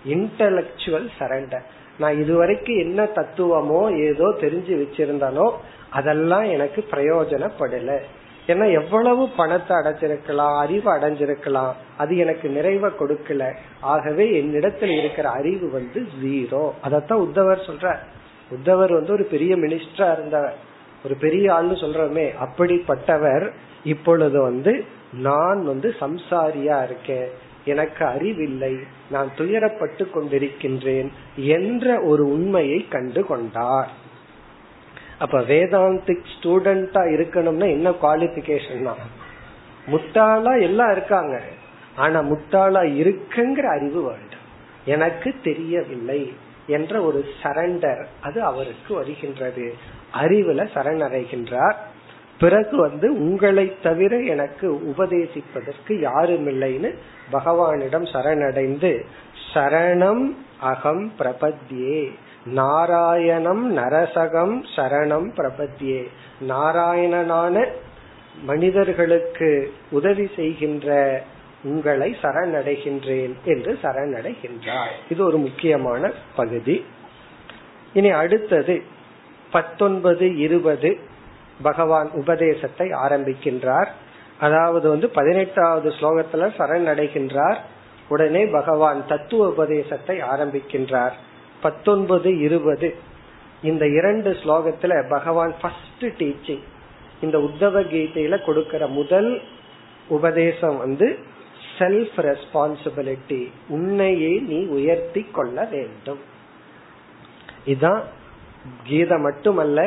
இன்டலக்சுவல் 0.08 1.08
சரண்டர் 1.18 1.66
நான் 1.98 2.20
இதுவரைக்கும் 2.20 2.78
என்ன 2.78 3.04
தத்துவமோ 3.04 3.98
ஏதோ 4.06 4.34
தெரிஞ்சு 4.40 4.86
வச்சிருந்தனோ 4.86 5.50
அதெல்லாம் 5.90 6.42
எனக்கு 6.42 6.84
பிரயோஜனப்படல. 6.90 7.98
ஏன்னா 8.48 8.82
எவ்வளவு 8.82 9.28
பணத்தை 9.28 9.76
அடைஞ்சிருக்கலாம் 9.76 10.58
அறிவு 10.58 10.94
அடைஞ்சிருக்கலாம் 10.94 11.72
அது 11.98 12.16
எனக்கு 12.16 12.48
நிறைவை 12.48 12.90
கொடுக்கல. 13.00 13.54
ஆகவே 13.80 14.36
என்னிடத்தில் 14.36 14.90
இருக்கிற 14.90 15.30
அறிவு 15.30 15.70
வந்து 15.70 16.06
ஜீரோ 16.22 16.70
அதத்தான் 16.84 17.22
உத்தவர் 17.26 17.66
சொல்ற 17.66 17.96
உத்தவர் 18.50 18.92
வந்து 18.92 19.12
ஒரு 19.12 19.24
பெரிய 19.24 19.56
மினிஸ்டரா 19.56 20.12
இருந்தவர். 20.12 20.56
ஒரு 21.04 21.14
பெரிய 21.14 21.52
ஆள்னு 21.52 21.84
சொல்றமே 21.84 22.30
அப்படிப்பட்டவர் 22.44 23.50
இப்பொழுது 23.84 24.42
வந்து 24.42 24.84
நான் 25.12 25.64
வந்து 25.64 25.94
சம்சாரியா 26.00 26.84
இருக்கேன். 26.84 27.28
எனக்கு 27.64 28.04
அறிவில்லை. 28.04 28.76
நான் 29.10 29.30
துயரப்பட்டு 29.38 30.06
கொண்டிருக்கின்றேன் 30.10 31.08
என்ற 31.36 32.00
ஒரு 32.00 32.26
உண்மையை 32.26 32.88
கண்டு 32.88 33.24
கொண்டார். 33.24 34.06
அப்ப 35.18 35.38
வேதாந்திக் 35.38 36.24
ஸ்டூடெண்டா 36.34 37.00
இருக்கணும்னா 37.16 37.68
என்ன 37.70 37.90
குவாலிபிகேஷன் 37.90 38.82
தான் 38.82 39.16
முட்டாளா 39.86 40.60
எல்லாம் 40.60 40.90
இருக்காங்க. 40.90 41.42
ஆனா 41.96 42.20
முட்டாளா 42.20 42.82
இருக்குங்கிற 43.00 43.62
அறிவு 43.62 44.02
வேண்டும். 44.02 44.46
எனக்கு 44.84 45.34
தெரியவில்லை 45.44 46.32
என்ற 46.66 47.00
ஒரு 47.00 47.24
சரண்டர் 47.42 48.04
அது 48.20 48.42
அவருக்கு 48.42 48.94
வருகின்றது. 48.94 49.74
அறிவுல 50.12 50.66
சரணடைகின்றார். 50.74 51.74
பிறகு 52.38 52.76
வந்து 52.76 53.12
உங்களை 53.12 53.76
தவிர 53.82 54.18
எனக்கு 54.18 54.94
உபதேசிப்பதற்கு 54.96 56.00
யாரும் 56.00 56.46
இல்லைன்னு 56.46 56.94
பகவானிடம் 57.32 58.06
சரணடைந்து 58.12 59.04
சரணம் 59.54 60.34
அகம் 60.60 61.12
பிரபத்யே. 61.18 62.10
நாராயணம் 62.52 63.76
நரசகம் 63.76 64.62
சரணம் 64.76 65.28
பிரபத்யே 65.36 66.08
நாராயணனான 66.48 67.66
மனிதர்களுக்கு 68.42 69.72
உதவி 69.90 70.30
செய்கின்ற 70.36 71.22
உங்களை 71.62 72.16
சரணடைகின்றேன் 72.22 73.34
என்று 73.44 73.78
சரணடைகின்றார். 73.82 74.92
இது 75.08 75.24
ஒரு 75.24 75.36
முக்கியமான 75.36 76.12
பகுதி. 76.36 76.84
இனி 77.92 78.10
அடுத்தது 78.10 78.82
பத்தொன்பது 79.50 80.36
இருபது 80.36 80.98
பகவான் 81.62 82.10
உபதேசத்தை 82.10 82.88
ஆரம்பிக்கின்றார். 82.88 83.88
அதாவது 84.38 84.88
வந்து 84.88 85.08
பதினெட்டாவது 85.08 85.88
ஸ்லோகத்துல 85.88 86.50
சரணடைகின்றார். 86.58 87.56
உடனே 88.08 88.46
பகவான் 88.46 89.06
தத்துவ 89.06 89.48
உபதேசத்தை 89.48 90.18
ஆரம்பிக்கின்றார். 90.18 91.12
பத்தொன்பது 91.62 92.30
இருபது. 92.46 92.88
இந்த 93.62 93.84
இரண்டு 93.98 94.30
ஸ்லோகத்துல 94.40 95.08
பகவான் 95.08 95.54
ஃபர்ஸ்ட் 95.60 96.04
டீச்சிங் 96.20 96.64
இந்த 97.20 97.36
உத்தவ 97.38 97.80
கீதையில 97.92 98.44
கொடுக்கிற 98.44 98.86
முதல் 98.98 99.30
உபதேசம் 100.08 100.76
வந்து 100.76 101.18
செல்ஃப் 101.78 102.18
ரெஸ்பான்சிபிலிட்டி 102.26 103.40
உன்னையே 103.68 104.32
நீ 104.50 104.58
உயர்த்தி 104.76 105.22
கொள்ள 105.36 105.64
வேண்டும். 105.64 106.20
இதுதான் 107.64 108.02
கீதை 108.84 109.18
மட்டுமல்ல 109.18 109.80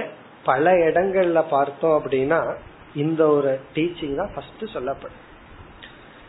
பல 0.43 0.71
இடங்கள்ல 0.87 1.39
பார்த்தோம் 1.49 1.95
அப்படின்னா 1.99 2.39
இந்த 2.95 3.21
ஒரு 3.27 3.51
டீச்சிங் 3.75 4.15
தான் 4.15 4.31
ஃபர்ஸ்ட் 4.35 4.63
சொல்லப்படும். 4.73 5.19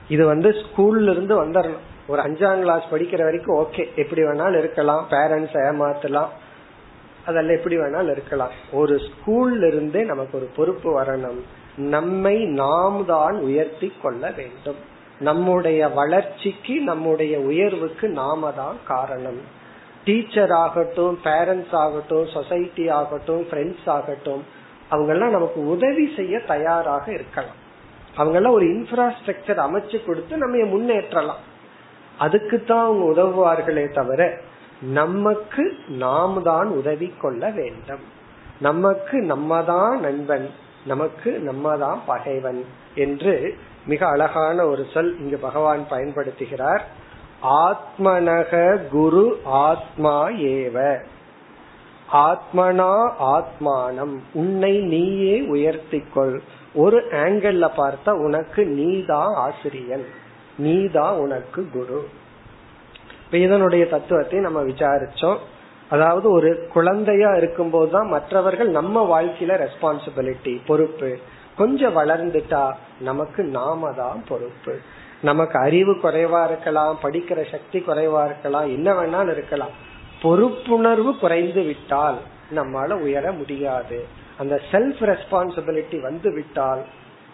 இது 0.09 0.27
வந்து 0.27 0.49
ஸ்கூல்ல 0.63 1.11
இருந்து 1.11 1.35
வந்துடணும் 1.45 1.89
ஒரு 2.07 2.23
அஞ்சாம் 2.23 2.59
கிளாஸ் 2.59 2.83
படிக்கிற 2.91 3.23
வரைக்கும் 3.23 3.67
ஓகே 3.67 3.95
எப்படி 3.95 4.23
வேணாலும் 4.23 4.59
இருக்கலாம். 4.59 5.07
பேரண்ட்ஸ் 5.11 5.57
ஏமாத்தலாம். 5.57 6.29
அதெல்லாம் 7.27 7.57
எப்படி 7.57 7.79
வேணாலும் 7.79 8.11
இருக்கலாம். 8.11 8.51
ஒரு 8.73 9.01
ஸ்கூல்ல 9.09 9.67
இருந்தே 9.67 10.03
நமக்கு 10.03 10.39
ஒரு 10.39 10.51
பொறுப்பு 10.57 11.01
வரணும். 11.01 11.41
நம்மை 11.77 12.45
நாம் 12.45 13.05
தான் 13.07 13.37
உயர்த்தி 13.37 13.93
கொள்ள 14.03 14.31
வேண்டும். 14.31 14.77
நம்முடைய 15.21 15.89
வளர்ச்சிக்கு 15.89 16.81
நம்முடைய 16.81 17.39
உயர்வுக்கு 17.39 18.09
நாம 18.09 18.53
தான் 18.53 18.77
காரணம். 18.87 19.41
டீச்சர் 20.05 20.51
ஆகட்டும் 20.51 21.19
பேரண்ட்ஸ் 21.25 21.73
ஆகட்டும் 21.73 22.27
சொசைட்டி 22.27 22.89
ஆகட்டும் 22.89 23.43
ஃப்ரெண்ட்ஸ் 23.43 23.87
ஆகட்டும் 23.87 24.45
அவங்கெல்லாம் 24.91 25.31
நமக்கு 25.31 25.67
உதவி 25.67 26.13
செய்ய 26.17 26.39
தயாராக 26.39 27.13
இருக்கலாம். 27.13 27.55
அவங்கெல்லாம் 28.17 28.51
ஒரு 28.51 28.67
இன்ஃப்ராஸ்ட்ரக்சர் 28.67 29.61
அமைச்சு 29.67 30.05
கொடுத்து 30.05 30.37
நம்ம 30.37 30.57
முன்னேற்றலாம். 30.57 31.43
அதுக்குத்தான் 32.19 32.85
அவங்க 32.85 33.21
உதவுவார்களே 33.21 33.95
தவிர 33.95 34.39
நமக்கு 34.83 35.75
நாம் 35.89 36.43
தான் 36.43 36.67
உதவி 36.67 37.15
கொள்ள 37.21 37.51
வேண்டும். 37.51 38.01
நமக்கு 38.61 39.21
நம்ம 39.21 39.63
தான் 39.63 40.01
நண்பன் 40.01 40.51
நமக்கு 40.87 41.31
நம்ம 41.31 41.77
தான் 41.77 42.03
பகைவன் 42.07 42.67
என்று 42.95 43.59
மிக 43.87 44.07
அழகான 44.09 44.67
ஒரு 44.67 44.87
சொல் 44.95 45.19
இங்கு 45.19 45.39
பகவான் 45.39 45.87
பயன்படுத்துகிறார். 45.91 46.81
ஆத்மனக 47.43 48.79
குரு 48.89 49.41
ஆத்மா 49.45 50.29
ஏவ. 50.29 50.99
ஆத்மனா 52.13 53.11
ஆத்மானம். 53.21 54.19
உன்னை 54.33 54.79
நீயே 54.79 55.41
உயர்த்திக்கொள். 55.41 56.39
ஒரு 56.75 57.05
ஆங்கிள் 57.11 57.71
பார்த்தா 57.77 58.11
உனக்கு 58.11 58.67
நீதான் 58.67 59.35
ஆசிரியன். 59.35 60.07
நீதான் 60.57 61.17
உனக்கு 61.17 61.69
குரு. 61.73 62.09
இப்ப 63.25 63.39
இதனுடைய 63.39 63.87
தத்துவத்தை 63.87 64.39
நம்ம 64.39 64.63
விசாரிச்சோம். 64.63 65.37
அதாவது 65.89 66.31
ஒரு 66.31 66.69
குழந்தையா 66.73 67.35
இருக்கும் 67.35 67.71
போதுதான் 67.71 68.09
மற்றவர்கள் 68.09 68.69
நம்ம 68.69 69.23
வாழ்க்கையில 69.23 69.67
ரெஸ்பான்சிபிலிட்டி 69.67 70.61
பொறுப்பு. 70.67 71.19
கொஞ்சம் 71.57 71.97
வளர்ந்துட்டா 71.97 72.73
நமக்கு 73.01 73.45
நாம 73.45 73.93
தான் 73.93 74.25
பொறுப்பு. 74.29 74.79
நமக்கு 75.23 75.59
அறிவு 75.59 75.93
குறைவா 75.93 76.45
இருக்கலாம் 76.45 76.99
படிக்கிற 77.03 77.51
சக்தி 77.51 77.79
குறைவா 77.79 78.25
இருக்கலாம் 78.25 78.67
என்ன 78.67 78.93
வேணாலும் 78.93 79.31
இருக்கலாம். 79.31 79.91
பொறுப்புணர்வு 80.23 81.19
குறைந்து 81.19 81.63
விட்டால் 81.63 82.19
நம்மால 82.57 82.93
உயர 82.93 83.33
முடியாது. 83.33 84.05
அந்த 84.39 84.61
செல்ஃப் 84.73 85.01
ரெஸ்பான்சிபிலிட்டி 85.01 86.01
வந்து 86.01 86.33
விட்டால் 86.33 86.83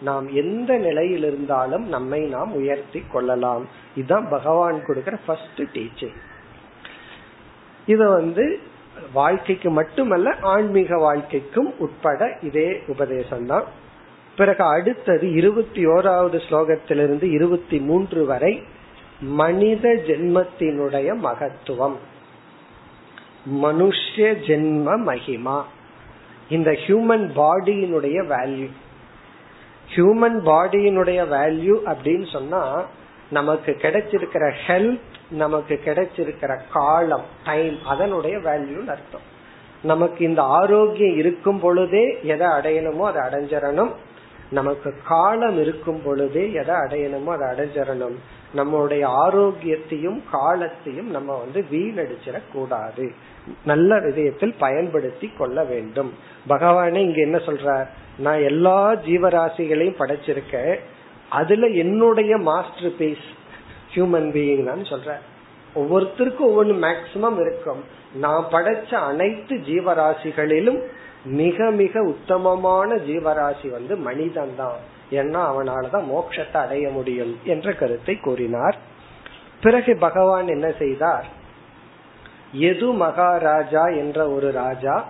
நாம் 0.01 0.27
எந்த 0.33 0.77
நிலையில் 0.77 1.23
இருந்தாலும் 1.23 1.87
நம்மை 1.87 2.19
நாம் 2.19 2.53
உயர்த்தி 2.53 3.03
கொள்ளலாம். 3.11 3.67
இதுதான் 3.95 4.27
பகவான் 4.29 4.85
கொடுக்கிற 4.85 5.17
ஃபர்ஸ்ட் 5.25 5.61
டீச்சிங் 5.61 6.17
இத 7.85 8.09
வந்து 8.09 8.59
வாழ்க்கைக்கு 9.13 9.69
மட்டுமல்ல 9.69 10.35
ஆன்மீக 10.41 10.97
வாழ்க்கைக்கும் 10.97 11.77
உட்பட 11.77 12.37
இதே 12.41 12.81
உபதேசம் 12.87 13.45
தான் 13.45 13.63
பிறகு 14.35 14.63
அடுத்தது 14.63 15.33
இருபத்தி 15.33 15.85
ஓராவது 15.85 16.39
ஸ்லோகத்திலிருந்து 16.49 17.23
இருபத்தி 17.23 17.79
மூன்று 17.79 18.25
வரை 18.25 18.63
மனித 19.21 19.89
ஜென்மத்தினுடைய 20.07 21.15
மகத்துவம். 21.15 21.97
மனுஷ 23.61 24.15
ஜென்ம 24.17 24.97
மகிமா. 25.05 25.63
இந்த 26.49 26.71
ஹியூமன் 26.71 27.25
பாடியினுடைய 27.35 28.17
வேல்யூ 28.27 28.69
ஹியூமன் 29.95 30.37
பாடியினுடைய 30.45 31.19
வேல்யூ 31.35 31.75
அப்படின்னு 31.85 32.31
சொன்னா 32.31 32.85
நமக்கு 33.29 33.71
கிடைச்சிருக்கிற 33.81 34.51
ஹெல்த் 34.67 35.07
நமக்கு 35.29 35.79
கிடைச்சிருக்கிற 35.85 36.59
காலம் 36.73 37.23
டைம் 37.45 37.77
அதனுடைய 37.85 38.37
வேல்யூன்னு 38.37 38.87
அர்த்தம். 38.87 39.27
நமக்கு 39.83 40.25
இந்த 40.25 40.41
ஆரோக்கியம் 40.41 41.17
இருக்கும் 41.17 41.59
பொழுதே 41.59 42.19
எதை 42.23 42.47
அடையணுமோ 42.47 43.13
அதை 43.13 43.21
அடைஞ்சிடணும். 43.21 43.91
நமக்கு 44.49 44.93
காலம் 45.07 45.59
இருக்கும் 45.59 46.01
பொழுதே 46.03 46.51
எதை 46.51 46.75
அடையணுமோ 46.75 47.37
அதை 47.37 47.45
அடைஞ்சிடணும். 47.51 48.15
நம்மளுடைய 48.55 49.03
ஆரோக்கியத்தையும் 49.03 50.23
காலத்தையும் 50.31 51.09
நம்ம 51.09 51.35
வந்து 51.35 51.65
வீணடிச்சிடக் 51.71 52.51
கூடாது 52.53 53.11
நல்ல 53.65 53.99
விதயத்தில் 53.99 54.53
பயன்படுத்தி 54.57 55.31
கொள்ள 55.37 55.63
வேண்டும். 55.63 56.13
பகவானே 56.49 56.95
இங்க 56.95 57.21
என்ன 57.21 57.37
சொல்றார்? 57.37 57.87
நான் 58.17 58.41
எல்லா 58.41 58.93
ஜீவராசிகளையும் 58.93 59.95
படைச்சிருக்கேன். 59.99 60.79
அதுல 61.29 61.67
என்னுடைய 61.67 62.37
மாஸ்டர் 62.37 62.95
பீஸ் 62.97 63.27
ஹியூமன் 63.95 64.31
பீயிங் 64.31 64.63
தான் 64.63 64.81
சொல்ற 64.81 65.13
ஒவ்வொருத்தருக்கும் 65.75 66.47
ஒவ்வொன்று 66.47 66.77
மேக்சிமம் 66.85 67.39
இருக்கும். 67.39 67.83
நான் 68.13 68.45
படைச்ச 68.51 68.93
அனைத்து 68.93 69.55
ஜீவராசிகளிலும் 69.55 70.81
மிக 71.25 71.71
மிக 71.71 72.01
உத்தமமான 72.01 72.95
ஜீவராசி 72.95 73.69
வந்து 73.69 73.95
மனிதன் 73.95 74.53
தான் 74.57 74.97
ஏன்னா 75.11 75.41
அவனாலதான் 75.51 76.05
மோட்சத்தை 76.11 76.57
அடைய 76.57 76.89
முடியும் 76.89 77.39
என்ற 77.43 77.73
கருத்தை 77.73 78.15
கூறினார். 78.17 78.77
பிறகு 79.61 79.97
பகவான் 79.97 80.47
என்ன 80.47 80.71
செய்தார்? 80.71 81.25
எது 82.51 82.91
மகாராஜா 82.91 83.85
என்ற 83.85 84.29
ஒரு 84.29 84.51
ராஜா 84.51 85.05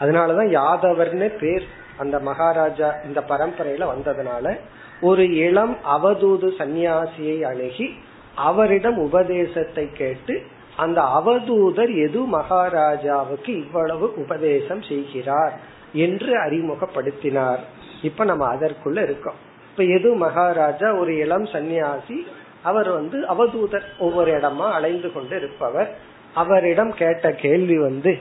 அதனாலதான் 0.00 0.50
யாதவர்னு 0.50 1.28
பேர் 1.38 1.66
அந்த 1.96 2.18
மகாராஜா 2.18 2.94
இந்த 3.04 3.20
பரம்பரையில 3.28 3.86
வந்ததுனால 3.94 4.58
ஒரு 5.00 5.34
இளம் 5.34 5.76
அவதூது 5.92 6.48
சந்நியாசியை 6.58 7.42
அணுகி 7.42 7.94
அவரிடம் 8.34 8.98
உபதேசத்தை 8.98 9.92
கேட்டு 9.92 10.42
அந்த 10.76 11.00
அவதூதர் 11.02 12.08
எது 12.08 12.20
மகாராஜாவுக்கு 12.20 13.56
இவ்வளவு 13.58 14.14
உபதேசம் 14.16 14.82
செய்கிறார் 14.82 15.52
என்று 15.92 16.32
அறிமுகப்படுத்தினார். 16.42 17.62
இப்ப 18.04 18.24
நம்ம 18.24 18.44
அதற்குள்ள 18.54 18.98
இருக்கோம். 19.02 19.38
இப்ப 19.70 19.84
எது 19.96 20.08
மகாராஜா 20.14 20.88
ஒரு 20.94 21.12
இளம் 21.16 21.44
சன்னியாசி 21.44 22.18
அவர் 22.62 22.90
வந்து 22.90 23.16
அவதூதர் 23.32 23.86
ஒவ்வொரு 23.98 24.30
இடமா 24.36 24.66
அலைந்து 24.70 25.08
கொண்டு 25.12 25.36
இருப்பவர். 25.36 25.90
அவரிடம் 26.34 26.92
கேட்ட 26.94 27.32
கேள்வி 27.32 27.78
வந்து 27.78 28.12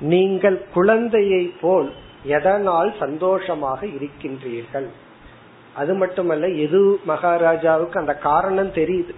நீங்கள் 0.00 0.58
குழந்தையை 0.72 1.44
போல் 1.60 1.90
எதனால் 2.26 2.90
சந்தோஷமாக 2.98 3.80
இருக்கின்றீர்கள்? 3.86 4.88
அது 5.74 5.92
மட்டுமல்ல 5.94 6.48
எது 6.64 6.80
மகாராஜாவுக்கு 7.04 8.00
அந்த 8.00 8.14
காரணம் 8.28 8.72
தெரியுது? 8.72 9.14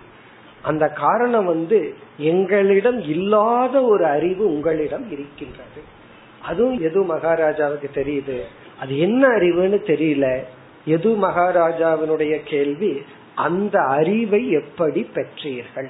அந்த 0.62 0.84
காரணம் 0.88 1.46
வந்து 1.46 1.78
எங்களிடம் 2.30 3.00
இல்லாத 3.14 3.74
ஒரு 3.82 4.04
அறிவு 4.06 4.44
உங்களிடம் 4.54 5.06
இருக்கின்றது. 5.10 5.80
அதுவும் 6.42 6.78
எது 6.80 7.00
மகாராஜாவுக்கு 7.02 7.88
தெரியுது? 7.94 8.38
அது 8.80 8.98
என்ன 8.98 9.28
அறிவுன்னு 9.28 9.78
தெரியல. 9.86 10.42
எது 10.84 11.10
மகாராஜாவினுடைய 11.10 12.40
கேள்வி? 12.44 13.02
அந்த 13.34 13.80
அறிவை 13.80 14.50
எப்படி 14.50 15.10
பெற்றீர்கள்? 15.14 15.88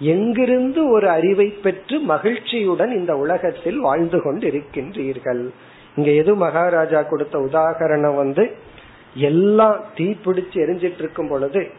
எங்கிருந்து 0.00 0.90
ஒரு 0.90 1.08
அறிவை 1.08 1.46
பெற்று 1.46 1.98
மகிழ்ச்சியுடன் 1.98 2.90
இந்த 2.90 3.16
உலகத்தில் 3.16 3.78
வாழ்ந்து 3.78 4.22
கொண்டு 4.22 4.48
இருக்கின்றீர்கள் 4.48 5.48
இங்க 5.96 6.10
எது 6.10 6.34
மகாராஜா 6.34 7.02
கொடுத்த 7.02 7.38
உதாகரணம் 7.38 8.14
வந்து 8.14 8.50
எல்லாம் 9.14 9.84
தீ 9.96 10.14
பிடிச்சு 10.24 10.54
எரிஞ்சிட்டு 10.54 10.98
இருக்கும் 10.98 11.28
பொழுது 11.28 11.70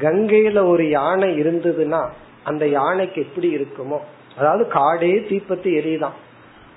கங்கையில 0.00 0.68
ஒரு 0.68 0.88
யானை 0.88 1.40
இருந்ததுன்னா 1.40 2.08
அந்த 2.44 2.68
யானைக்கு 2.68 3.22
எப்படி 3.22 3.54
இருக்குமோ? 3.54 3.98
அதாவது 4.38 4.66
காடே 4.72 5.12
தீப்பத்தி 5.20 5.78
எரியுதான். 5.78 6.16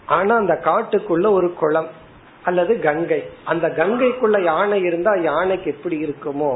ஆனா 0.06 0.36
அந்த 0.36 0.60
காட்டுக்குள்ள 0.64 1.32
ஒரு 1.32 1.54
குளம். 1.54 2.02
அல்லது 2.44 2.80
கங்கை. 2.80 3.22
அந்த 3.44 3.68
கங்கைக்குள்ள 3.68 4.44
யானை 4.44 4.82
இருந்தா 4.82 5.14
யானைக்கு 5.16 5.72
எப்படி 5.72 5.98
இருக்குமோ 6.06 6.54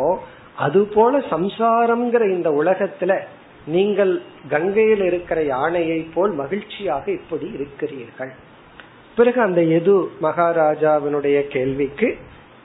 அது 0.56 0.80
போல 0.86 1.18
சம்சாரம்ங்கிற 1.18 2.24
இந்த 2.36 2.50
உலகத்துல 2.50 3.20
நீங்கள் 3.66 4.22
கங்கையில் 4.50 5.04
இருக்கிற 5.06 5.40
யானையை 5.44 6.00
போல் 6.14 6.32
மகிழ்ச்சியாக 6.32 7.06
இப்படி 7.12 7.48
இருக்கிறீர்கள். 7.54 8.32
பிறகு 9.16 9.42
அந்த 9.42 9.62
எது 9.78 9.96
மகாராஜாவினுடைய 10.22 11.38
கேள்விக்கு 11.48 12.10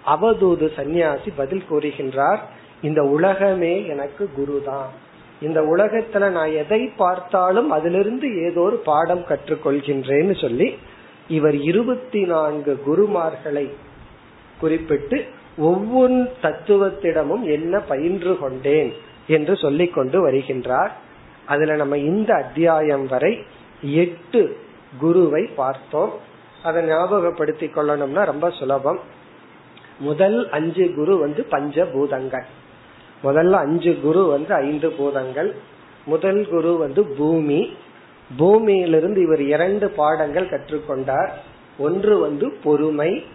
அவதூது 0.07 0.67
சந்நியாசி 0.77 1.31
பதில் 1.37 1.65
கூறுகின்றார் 1.71 2.41
இந்த 2.83 3.03
உலகமே 3.03 3.75
எனக்கு 3.87 4.31
குருதான். 4.39 4.91
இந்த 5.41 5.61
உலகத்துல 5.61 6.31
நான் 6.31 6.53
எதை 6.53 6.81
பார்த்தாலும் 6.97 7.71
அதிலிருந்து 7.71 8.27
ஏதோ 8.51 8.61
ஒரு 8.61 8.77
பாடம் 8.77 9.25
கற்றுக்கொள்கின்றேன்னு 9.29 10.41
சொல்லி 10.41 10.69
இவர் 11.29 11.61
இருபத்தி 11.61 12.25
நான்கு 12.25 12.83
குருமார்களை 12.87 13.71
குறிப்பிட்டு 14.61 15.27
ஒவ்வொரு 15.59 16.31
தத்துவத்திடமும் 16.43 17.43
என்ன 17.43 17.79
பயின்று 17.79 18.39
கொண்டேன் 18.39 18.93
என்று 19.27 19.57
சொல்லிக் 19.57 19.95
கொண்டு 19.95 20.31
வருகின்றார். 20.31 20.91
அதுல 21.47 21.75
நம்ம 21.75 21.99
இந்த 21.99 22.35
அத்தியாயம் 22.35 23.07
வரை 23.07 23.45
எட்டு 23.83 24.57
குருவை 24.99 25.47
பார்த்தோம். 25.47 26.13
அதை 26.63 26.85
ஞாபகப்படுத்திக் 26.85 27.77
கொள்ளணும்னா 27.77 28.25
ரொம்ப 28.25 28.51
சுலபம். 28.51 29.01
முதல் 29.99 30.51
அஞ்சு 30.51 30.95
குரு 30.95 31.19
வந்து 31.19 31.45
பஞ்ச 31.45 31.85
பூதங்கள் 31.85 32.45
முதல்ல 33.25 33.51
அஞ்சு 33.51 34.01
குரு 34.01 34.27
வந்து 34.27 34.55
ஐந்து 34.55 34.91
பூதங்கள். 34.91 35.55
முதல் 36.05 36.49
குரு 36.49 36.77
வந்து 36.77 37.05
பூமி. 37.05 37.77
பூமியிலிருந்து 38.37 39.21
இவர் 39.21 39.41
இரண்டு 39.41 39.91
பாடங்கள் 39.91 40.49
கற்றுக்கொண்டார். 40.49 41.29
ஒன்று 41.79 42.19
வந்து 42.19 42.51
பொறுமை 42.65 43.27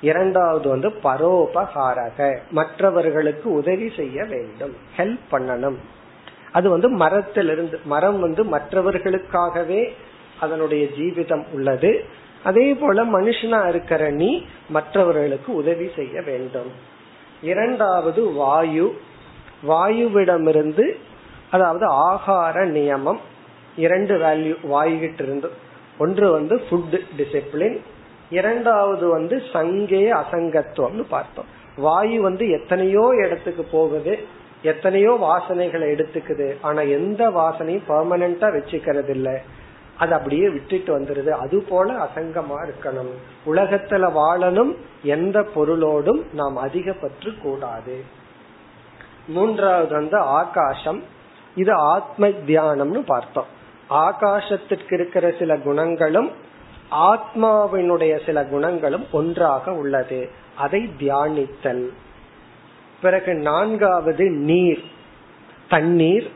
இரண்டாவது 0.00 0.68
வந்து 0.68 0.88
பரோபகாரக. 0.88 2.38
மற்றவர்களுக்கு 2.50 3.52
உதவி 3.52 3.92
செய்ய 3.96 4.24
வேண்டும் 4.24 4.76
ஹெல்ப் 4.96 5.18
பண்ணணும். 5.30 5.76
அது 6.52 6.70
வந்து 6.70 6.88
மரத்திலிருந்து 6.88 7.80
மரம் 7.84 8.20
வந்து 8.20 8.44
மற்றவர்களுக்காகவே 8.44 9.88
அதனுடைய 10.40 10.86
ஜீவிதம் 10.86 11.46
உள்ளது. 11.52 12.04
அதே 12.44 12.74
போல 12.74 13.04
மனுஷனா 13.04 13.68
இருக்கிற 13.68 14.10
நீ 14.10 14.46
மற்றவர்களுக்கு 14.68 15.54
உதவி 15.54 15.90
செய்ய 15.96 16.22
வேண்டும். 16.22 16.72
இரண்டாவது 17.42 18.32
வாயு. 18.32 19.00
வாயுவிடமிருந்து 19.68 20.96
அதாவது 21.50 22.12
ஆகார 22.12 22.66
நியமம். 22.66 23.18
இரண்டு 23.84 24.14
வேல்யூ 24.24 24.54
வாயுகிட்ட 24.72 25.22
இருந்து 25.26 25.50
ஒன்று 25.98 26.26
வந்து 26.36 26.54
ஃபுட் 26.66 26.96
டிசிப்ளின் 27.18 27.78
இரண்டாவது 28.38 29.06
வந்து 29.16 29.36
சங்கே 29.52 30.02
அசங்கத்துவம்னு 30.22 31.04
பார்த்தோம். 31.14 31.48
வாயு 31.84 32.18
வந்து 32.26 32.44
எத்தனையோ 32.58 33.04
இடத்துக்கு 33.24 33.64
போகுது 33.76 34.14
எத்தனையோ 34.62 35.12
வாசனைகளை 35.24 35.86
எடுத்துக்குது 35.94 36.48
ஆனா 36.60 36.80
எந்த 36.98 37.22
வாசனையும் 37.38 37.88
பர்மனண்டா 37.88 38.48
வச்சுக்கிறது 38.56 39.12
இல்ல 39.16 39.28
அது 40.02 40.12
அப்படியே 40.16 40.46
விட்டுட்டு 40.48 40.90
வந்துருது. 40.98 41.30
அது 41.44 41.56
போல 41.68 41.88
அசங்கமா 42.06 42.58
இருக்கணும். 42.66 43.12
உலகத்துல 43.50 44.10
வாழணும் 44.18 44.72
எந்த 45.16 45.38
பொருளோடும் 45.54 46.20
நாம் 46.40 46.56
அதிக 46.66 46.92
பற்று 47.02 47.30
கூடாது 47.42 47.96
மூன்றாவது 49.36 49.94
வந்து 50.00 50.18
ஆகாசம். 50.40 51.00
இது 51.56 51.72
ஆத்ம 51.92 52.28
தியானம்னு 52.48 53.02
பார்த்தோம். 53.06 53.48
ஆகாசத்திற்கு 53.90 54.92
இருக்கிற 54.92 55.34
சில 55.38 55.56
குணங்களும் 55.56 56.30
ஆத்மாவினுடைய 56.90 58.24
சில 58.26 58.44
குணங்களும் 58.44 59.06
ஒன்றாக 59.12 59.72
உள்ளது. 59.72 60.30
அதை 60.56 60.90
தியானித்தல். 60.98 61.88
பிறகு 63.02 63.34
நான்காவது 63.34 64.30
நீர். 64.30 64.84
தண்ணீர். 65.68 66.30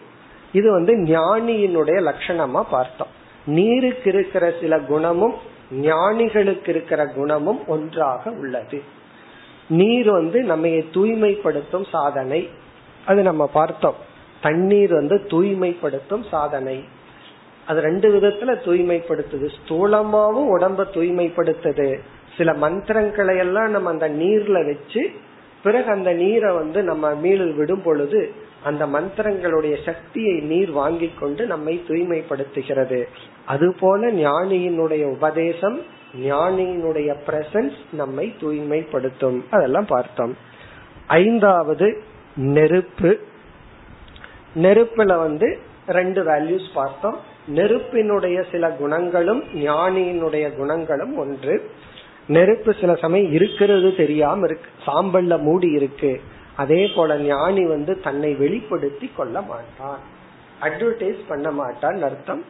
இது 0.53 0.73
வந்து 0.73 0.97
ஞானியினுடைய 0.97 2.12
லட்சணமா 2.12 2.62
பார்த்தோம். 2.71 3.21
நீருக்கு 3.47 4.12
இருக்கிற 4.12 4.53
சில 4.61 4.79
குணமும் 4.79 5.35
ஞானிகளுக்கு 5.73 6.69
இருக்கிற 6.69 7.07
குணமும் 7.07 7.67
ஒன்றாக 7.67 8.31
உள்ளது. 8.31 8.83
நீர் 9.69 10.11
வந்து 10.11 10.43
நம்ம 10.43 10.67
தூய்மைப்படுத்தும் 10.67 11.85
சாதனை. 11.91 12.51
அது 13.07 13.23
நம்ம 13.23 13.47
பார்த்தோம். 13.47 13.95
தண்ணீர் 14.41 14.93
வந்து 14.93 15.27
தூய்மைப்படுத்தும் 15.27 16.25
சாதனை. 16.31 16.85
அது 17.72 17.80
ரெண்டு 17.80 18.20
விதத்துல 18.20 18.50
தூய்மைப்படுத்துது. 18.64 19.48
ஸ்தூலமாவும் 19.56 20.48
உடம்ப 20.58 20.85
தூய்மைப்படுத்துது. 20.92 21.98
சில 22.37 22.54
மந்திரங்களை 22.54 23.37
எல்லாம் 23.37 23.70
நம்ம 23.70 23.90
அந்த 23.90 24.08
நீர்ல 24.08 24.66
வச்சு 24.66 25.11
பிறகு 25.62 25.90
அந்த 25.90 26.12
நீரை 26.12 26.54
வந்து 26.54 26.82
நம்ம 26.82 27.14
மீளில் 27.14 27.56
விடும் 27.56 27.82
பொழுது 27.82 28.32
அந்த 28.64 28.87
மந்திரங்களுடைய 28.87 29.85
சக்தியை 29.85 30.40
நீர் 30.40 30.70
வாங்கி 30.70 31.12
கொண்டு 31.18 31.46
நம்மை 31.46 31.82
தூய்மைப்படுத்துகிறது. 31.88 33.04
அதுபோல 33.46 34.12
ஞானியினுடைய 34.12 35.04
உபதேசம் 35.04 35.80
ஞானியினுடைய 36.22 37.14
பிரசன்ஸ் 37.26 37.76
நம்மை 37.92 38.35
தூய்மைப்படுத்தும். 38.40 39.44
அதெல்லாம் 39.50 39.87
பார்த்தோம். 39.87 40.37
ஐந்தாவது 41.06 42.02
நெருப்பு. 42.37 43.18
நெருப்புல 44.54 45.16
வந்து 45.18 45.58
ரெண்டு 45.87 46.22
வேல்யூஸ் 46.24 46.68
பார்த்தோம். 46.74 47.30
நெருப்பினுடைய 47.46 48.44
சில 48.52 48.70
குணங்களும் 48.70 49.42
ஞானியினுடைய 49.42 50.57
குணங்களும் 50.57 51.16
ஒன்று. 51.16 51.70
நெருப்பு 52.28 52.74
சில 52.81 52.94
சமயம் 52.94 53.33
இருக்கிறது 53.33 53.96
தெரியாம 53.96 54.46
இருக்கு 54.46 54.70
சாம்பல்ல 54.87 55.40
மூடி 55.40 55.70
இருக்கு. 55.70 56.20
அதே 56.57 56.90
போல 56.96 57.18
ஞானி 57.18 57.66
வந்து 57.66 58.00
தன்னை 58.00 58.35
வெளிப்படுத்தி 58.35 59.11
கொள்ள 59.16 59.42
மாட்டான். 59.42 59.98
அட்வர்டைஸ் 60.61 61.18
பண்ண 61.28 61.50
மாட்டான் 61.50 62.02
அர்த்தம். 62.02 62.44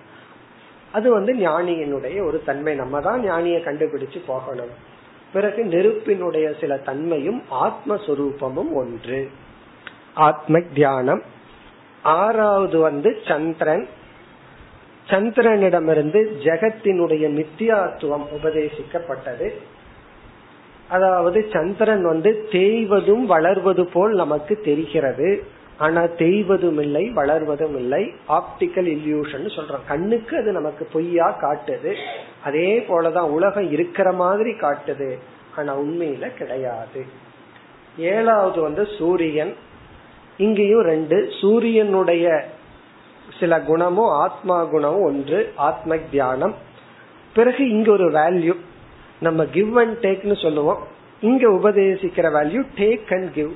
அது 0.92 1.10
வந்து 1.10 1.34
ஞானியினுடைய 1.34 2.26
ஒரு 2.26 2.42
தன்மை. 2.46 2.74
நம்ம 2.74 3.00
தான் 3.00 3.30
ஞானிய 3.30 3.58
கண்டுபிடிச்சு 3.58 4.18
போகணும். 4.26 4.90
பிறகு 5.32 5.64
நெருப்பினுடைய 5.64 6.52
சில 6.60 6.76
தன்மையும் 6.76 7.42
ஆத்மஸ்வரூபமும் 7.50 8.72
ஒன்று. 8.72 9.30
ஆத்ம 10.14 10.60
தியானம் 10.74 11.22
ஆறாவது 12.02 12.78
வந்து 12.78 13.18
சந்திரன். 13.26 13.88
சந்திரனிடமிருந்து 15.12 16.30
ஜெகத்தினுடைய 16.44 17.44
மித்தியாத்துவம் 17.44 18.26
உபதேசிக்கப்பட்டது. 18.42 19.50
அதாவது 20.88 21.46
சந்திரன் 21.52 22.04
வந்து 22.04 22.48
தேய்வதும் 22.50 23.24
வளர்வது 23.24 23.86
போல் 23.86 24.14
நமக்கு 24.14 24.60
தெரிகிறது. 24.60 25.42
ஆனா 25.78 26.02
தேய்வதும் 26.02 26.80
இல்லை 26.80 27.12
வளர்வதும் 27.14 27.76
இல்லை 27.76 28.12
ஆப்டிக்கல் 28.28 28.88
இல்யூஷன் 28.88 29.46
சொல்றோம். 29.46 29.86
கண்ணுக்கு 29.88 30.36
அது 30.36 30.52
நமக்கு 30.52 30.88
பொய்யா 30.92 31.38
காட்டுது. 31.40 31.94
அதே 32.44 32.84
போலதான் 32.88 33.28
உலகம் 33.28 33.70
இருக்கிற 33.70 34.12
மாதிரி 34.12 34.50
காட்டுது. 34.50 35.18
ஆனா 35.56 35.78
உண்மையில 35.78 36.34
கிடையாது. 36.34 37.04
ஏழாவது 37.98 38.60
வந்து 38.60 38.88
சூரியன். 38.98 39.54
இங்கேயும் 40.36 40.82
ரெண்டு. 40.82 41.28
சூரியனுடைய 41.40 42.46
சில 43.38 43.60
குணமும் 43.60 44.10
ஆத்மா 44.24 44.56
குணமும் 44.64 45.06
ஒன்று 45.10 45.38
ஆத்ம 45.68 45.96
தியானம் 46.10 46.54
பிறகு 47.34 47.62
இங்க 47.70 47.90
ஒரு 47.90 48.06
வேல்யூ 48.10 48.54
நம்ம 49.20 49.44
கிவ் 49.56 49.78
அண்ட் 49.78 49.96
டேக்னு 50.04 50.36
சொல்லுவோம். 50.42 50.80
இங்க 51.20 51.44
உபதேசிக்கிற 51.48 52.26
வேல்யூ 52.38 52.62
டேக் 52.76 53.12
அண்ட் 53.16 53.32
கிவ் 53.32 53.52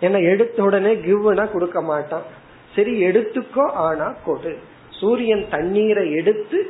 ஏன்னா 0.00 0.18
எடுத்த 0.32 0.62
உடனே 0.62 0.92
கிவ்னா 1.06 1.44
கொடுக்க 1.52 1.80
மாட்டான். 1.82 2.26
சரி 2.74 2.92
எடுத்துக்கோ 3.04 3.64
ஆனா 3.86 4.08
கொடு. 4.26 4.52
சூரியன் 4.98 5.44
தண்ணீரை 5.50 6.04
எடுத்து 6.12 6.60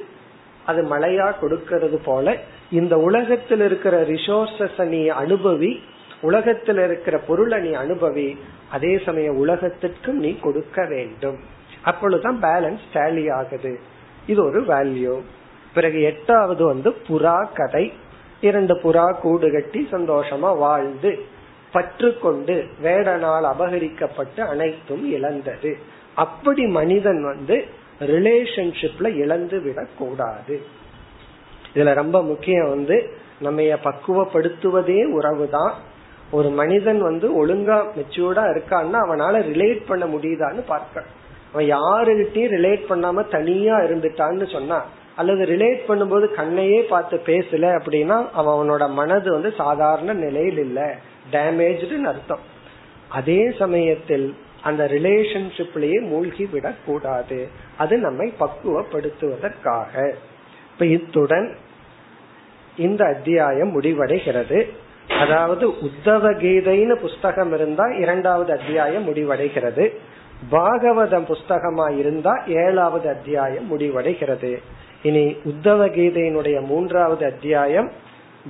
அது 0.67 0.81
மழையா 0.83 1.27
கொடுக்கறது 1.43 1.99
போல 2.05 2.37
இந்த 2.71 2.95
உலகத்தில் 2.99 3.61
இருக்கிற 3.61 3.95
ரிசோர்சஸ் 4.05 4.81
நீ 4.85 5.03
அனுபவி 5.23 5.73
உலகத்தில் 6.21 6.81
இருக்கிற 6.85 7.17
பொருளை 7.19 7.59
நீ 7.61 7.71
அனுபவி 7.75 8.29
அதே 8.71 8.93
சமயம் 9.05 9.37
உலகத்திற்கும் 9.37 10.19
நீ 10.25 10.31
கொடுக்க 10.39 10.85
வேண்டும். 10.85 11.39
அப்பொழுதுதான் 11.91 12.39
பேலன்ஸ் 12.43 12.85
டேலி 12.95 13.25
ஆகுது. 13.39 13.73
இது 14.27 14.41
ஒரு 14.49 14.61
வேல்யூ 14.73 15.15
பிறகு 15.75 15.99
எட்டாவது 16.11 16.63
வந்து 16.65 16.91
புறா 17.09 17.39
கதை. 17.55 17.85
இரண்டு 18.41 18.75
புறா 18.83 19.07
கூடு 19.21 19.47
கட்டி 19.53 19.81
சந்தோஷமா 19.93 20.51
வாழ்ந்து 20.65 21.11
பற்று 21.73 22.11
கொண்டு 22.19 22.55
வேடனால் 22.85 23.47
அபகரிக்கப்பட்டு 23.53 24.41
அனைத்தும் 24.53 25.05
இழந்தது. 25.17 25.73
அப்படி 26.25 26.65
மனிதன் 26.79 27.21
வந்து 27.31 27.57
ரிலேஷன்ஷிப்ல 28.13 29.07
இழந்து 29.23 29.57
விடக்கூடாது. 29.61 30.57
இதுல 31.75 31.93
ரொம்ப 32.03 32.19
முக்கியம் 32.23 32.69
வந்து 32.69 32.97
நம்ம 33.47 33.63
பக்குவப்படுத்துவதே 33.87 35.01
உறவு 35.17 35.47
தான் 35.57 35.75
ஒரு 36.31 36.49
மனிதன் 36.61 37.01
வந்து 37.01 37.27
ஒழுங்கா 37.41 37.77
மெச்சூர்டா 37.99 38.45
இருக்கான்னா 38.55 38.99
அவனால 39.07 39.35
ரிலேட் 39.51 39.83
பண்ண 39.87 40.05
முடியுதான்னு 40.15 40.63
பார்க்க 40.67 41.05
அவன் 41.53 41.73
யாருகிட்டயும் 41.73 42.55
ரிலேட் 42.55 42.83
பண்ணாம 42.89 43.29
தனியா 43.29 43.79
இருந்துட்டான்னு 43.79 44.53
சொன்னா 44.53 44.85
அல்லது 45.17 45.45
ரிலேட் 45.47 45.91
பண்ணும்போது 45.91 46.27
கண்ணையே 46.37 46.81
பார்த்து 46.81 47.21
பேசல 47.27 47.81
அப்படின்னா 47.81 48.31
அவன் 48.33 48.71
அவனோட 48.71 48.91
மனது 48.91 49.33
வந்து 49.33 49.53
சாதாரண 49.57 50.13
நிலையில் 50.13 50.59
இல்ல. 50.59 50.95
டேமேஜ்டுன்னு 51.33 52.03
அர்த்தம். 52.03 52.39
அதே 53.09 53.53
சமயத்தில் 53.59 54.35
அந்த 54.63 54.85
ரிலேஷன்ஷிப்லயே 54.85 56.01
மூழ்கி 56.01 56.49
விடக்கூடாது. 56.53 57.49
அது 57.79 57.99
நம்மை 57.99 58.33
பக்குவப்படுத்துவதற்காக. 58.41 60.13
இப்ப 60.73 60.87
இத்துடன் 60.87 61.57
இந்த 62.77 63.05
அத்தியாயம் 63.05 63.81
முடிவடைகிறது. 63.81 64.71
அதாவது 65.21 65.69
உத்தவ 65.69 66.35
கீதைன்னு 66.43 66.95
புஸ்தகம் 66.95 67.55
இருந்தா 67.55 67.87
இரண்டாவது 67.87 68.53
அத்தியாயம் 68.53 69.15
முடிவடைகிறது. 69.15 69.97
பாகவதம் 70.52 71.28
புஸ்தகமா 71.28 71.88
இருந்தா 71.98 72.34
ஏழாவது 72.64 73.08
அத்தியாயம் 73.10 73.68
முடிவடைகிறது 73.72 74.52
இனி 75.04 75.24
உத்தவ 75.46 75.86
கீதையினுடைய 75.90 76.58
மூன்றாவது 76.62 77.24
அத்தியாயம் 77.26 77.90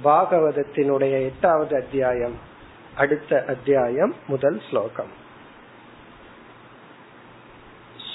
பாகவதத்தினுடைய 0.04 1.14
எட்டாவது 1.22 1.74
அத்தியாயம் 1.76 2.36
அடுத்த 2.96 3.44
அத்தியாயம் 3.48 4.14
முதல் 4.28 4.60
ஸ்லோகம் 4.70 5.14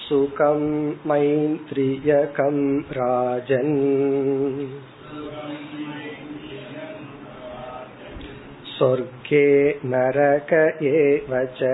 சுகம் 0.09 0.71
மைத்ரியகம் 1.09 2.65
ராஜன் 2.93 3.77
स्वर्गे 8.79 9.47
नरक 9.85 10.53
एव 10.89 11.33
च 11.55 11.71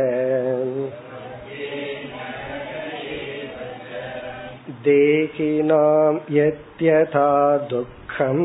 देहिनां 4.84 6.14
यत्यथा 6.30 7.30
दुःखम् 7.70 8.44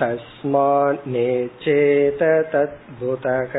तस्मान् 0.00 0.98
नेचेत 1.06 2.22
तद्भुतः 2.52 3.54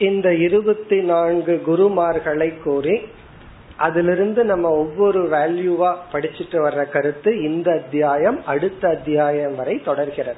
இந்த 0.00 0.28
இருபத்தி 0.36 0.98
நான்கு 1.02 1.54
குருமார்களை 1.66 2.48
கூறி 2.64 2.94
அதிலிருந்து 3.79 4.43
நம்ம 4.43 4.69
ஒவ்வொரு 4.69 5.27
வேல்யூவா 5.27 5.95
படிச்சுட்டு 6.11 6.51
வர்ற 6.51 6.89
கருத்து 6.89 7.41
இந்த 7.41 7.71
அத்தியாயம் 7.71 8.45
அடுத்த 8.45 8.89
அத்தியாயம் 8.89 9.55
வரை 9.55 9.81
தொடர்கிறது. 9.83 10.37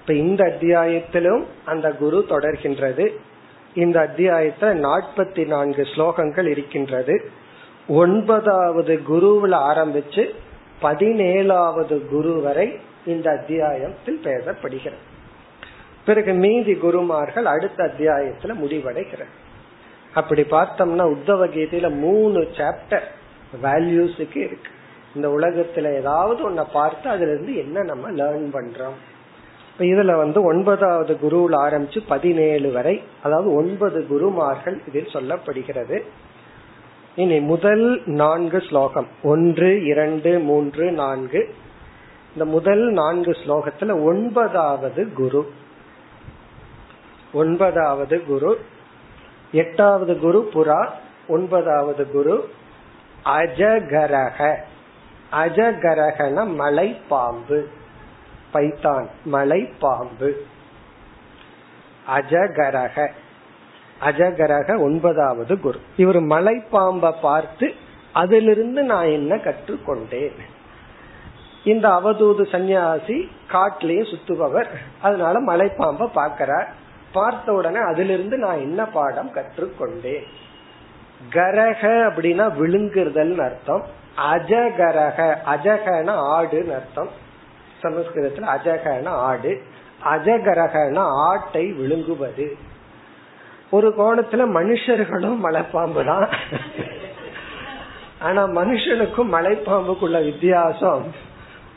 இப்ப 0.00 0.12
இந்த 0.14 0.44
அத்தியாயத்திலும் 0.44 1.44
அந்த 1.64 1.90
குரு 1.90 2.24
தொடர்கின்றது. 2.28 3.08
இந்த 3.74 4.00
அத்தியாயத்துல 4.00 5.00
நாற்பத்தி 5.00 5.46
நான்கு 5.46 5.82
ஸ்லோகங்கள் 5.82 6.46
இருக்கின்றது. 6.46 7.30
ஒன்பதாவது 7.88 9.00
குருவில் 9.10 9.54
ஆரம்பிச்சு 9.54 10.30
பதினேழாவது 10.82 12.06
குரு 12.06 12.40
வரை 12.40 12.78
இந்த 13.06 13.30
அத்தியாயத்தில் 13.30 14.20
பேசப்படுகிறது. 14.24 15.02
பிறகு 16.06 16.32
மீதி 16.32 16.74
குருமார்கள் 16.74 17.46
அடுத்த 17.46 17.84
அத்தியாயத்துல 17.84 18.54
முடிவடைகிறது. 18.62 19.45
அப்படி 20.16 20.42
பார்த்தோம்னா 20.50 21.04
உத்தவ 21.14 21.46
கீதையில 21.54 21.88
மூணு 22.04 22.40
சாப்டர் 22.58 23.06
வேல்யூஸுக்கு 23.62 24.40
இருக்கு. 24.48 24.70
இந்த 25.14 25.28
உலகத்துல 25.28 25.92
ஏதாவது 25.98 26.40
ஒன்ன 26.50 26.64
பார்த்து 26.72 27.06
அதுல 27.10 27.32
இருந்து 27.32 27.52
என்ன 27.56 27.82
நம்ம 27.82 28.10
லேர்ன் 28.10 28.48
பண்றோம். 28.56 28.96
இப்ப 29.70 29.84
இதுல 29.92 30.12
வந்து 30.16 30.38
ஒன்பதாவது 30.42 31.14
குருவில் 31.22 31.56
ஆரம்பிச்சு 31.64 32.00
பதினேழு 32.08 32.68
வரை 32.72 32.94
அதாவது 33.22 33.48
ஒன்பது 33.54 34.00
குருமார்கள் 34.06 34.76
இதில் 34.88 35.14
சொல்லப்படுகிறது. 35.14 35.98
இனி 37.16 37.38
முதல் 37.52 37.84
நான்கு 38.20 38.58
ஸ்லோகம் 38.68 39.08
ஒன்று 39.22 39.70
இரண்டு 39.84 40.32
மூன்று 40.38 40.86
நான்கு. 40.92 41.42
இந்த 42.32 42.46
முதல் 42.54 42.84
நான்கு 42.92 43.32
ஸ்லோகத்துல 43.42 43.92
ஒன்பதாவது 44.04 45.04
குரு 45.12 45.42
ஒன்பதாவது 47.32 48.16
குரு 48.24 48.50
எட்டாவது 49.52 50.18
குரு 50.18 50.50
புறா 50.54 50.88
ஒன்பதாவது 51.28 52.10
குரு 52.10 52.50
அஜகரக. 53.24 54.56
அஜகரகன 55.32 56.54
மலை 56.54 57.00
பாம்பு 57.08 57.68
பைத்தான் 58.52 59.06
மலை 59.24 59.62
பாம்பு 59.78 60.44
அஜகரக. 62.06 63.10
அஜகரக 64.00 64.80
ஒன்பதாவது 64.80 65.60
குரு. 65.60 65.80
இவர் 65.96 66.20
மலை 66.20 66.62
பாம்பை 66.70 67.12
பார்த்து 67.22 67.74
அதிலிருந்து 68.12 68.82
நான் 68.82 69.06
என்ன 69.06 69.34
கற்றுக்கொண்டேன்? 69.34 70.38
இந்த 71.64 71.88
அவதூது 71.88 72.50
சந்நியாசி 72.50 73.30
காட்டிலேயே 73.48 74.00
சுத்துபவர். 74.00 74.68
அதனால 75.00 75.40
மலைப்பாம்பை 75.40 76.06
பார்க்கிறார். 76.12 76.84
பார்த்த 77.12 77.52
உடனே 77.52 77.78
அதிலிருந்து 77.78 78.36
நான் 78.36 78.58
என்ன 78.58 78.84
பாடம் 78.84 79.30
கற்றுக்கொண்டேன்? 79.34 80.24
கரக 81.30 81.80
அப்படின்னா 81.80 82.52
விழுங்குறதல் 82.60 83.40
அர்த்தம். 83.40 83.86
அஜகரக 84.32 85.36
அஜகன 85.46 86.10
ஆடுன்னு 86.10 86.74
அர்த்தம். 86.74 87.08
சமஸ்கிருதத்துல 87.82 88.46
அஜகன 88.56 89.06
ஆடு. 89.06 89.62
அஜகரகன 90.04 90.98
ஆட்டை 90.98 91.72
விழுங்குவது. 91.72 92.56
ஒரு 93.70 93.94
கோணத்துல 93.98 94.44
மனுஷர்களும் 94.54 95.38
மலைப்பாம்பு 95.42 96.04
தான். 96.04 96.28
ஆனா 98.20 98.46
மனுஷனுக்கும் 98.46 99.32
மலைப்பாம்புக்குள்ள 99.32 100.24
வித்தியாசம். 100.24 101.12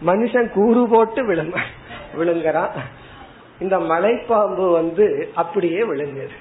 மனுஷன் 0.05 0.49
கூறு 0.49 0.87
போட்டு 0.87 1.27
விழுங்க 1.27 1.59
விழுங்குறான். 2.17 2.71
இந்த 3.59 3.77
மலைப்பாம்பு 3.91 4.65
வந்து 4.71 5.05
அப்படியே 5.35 5.81
விழுங்குது 5.83 6.37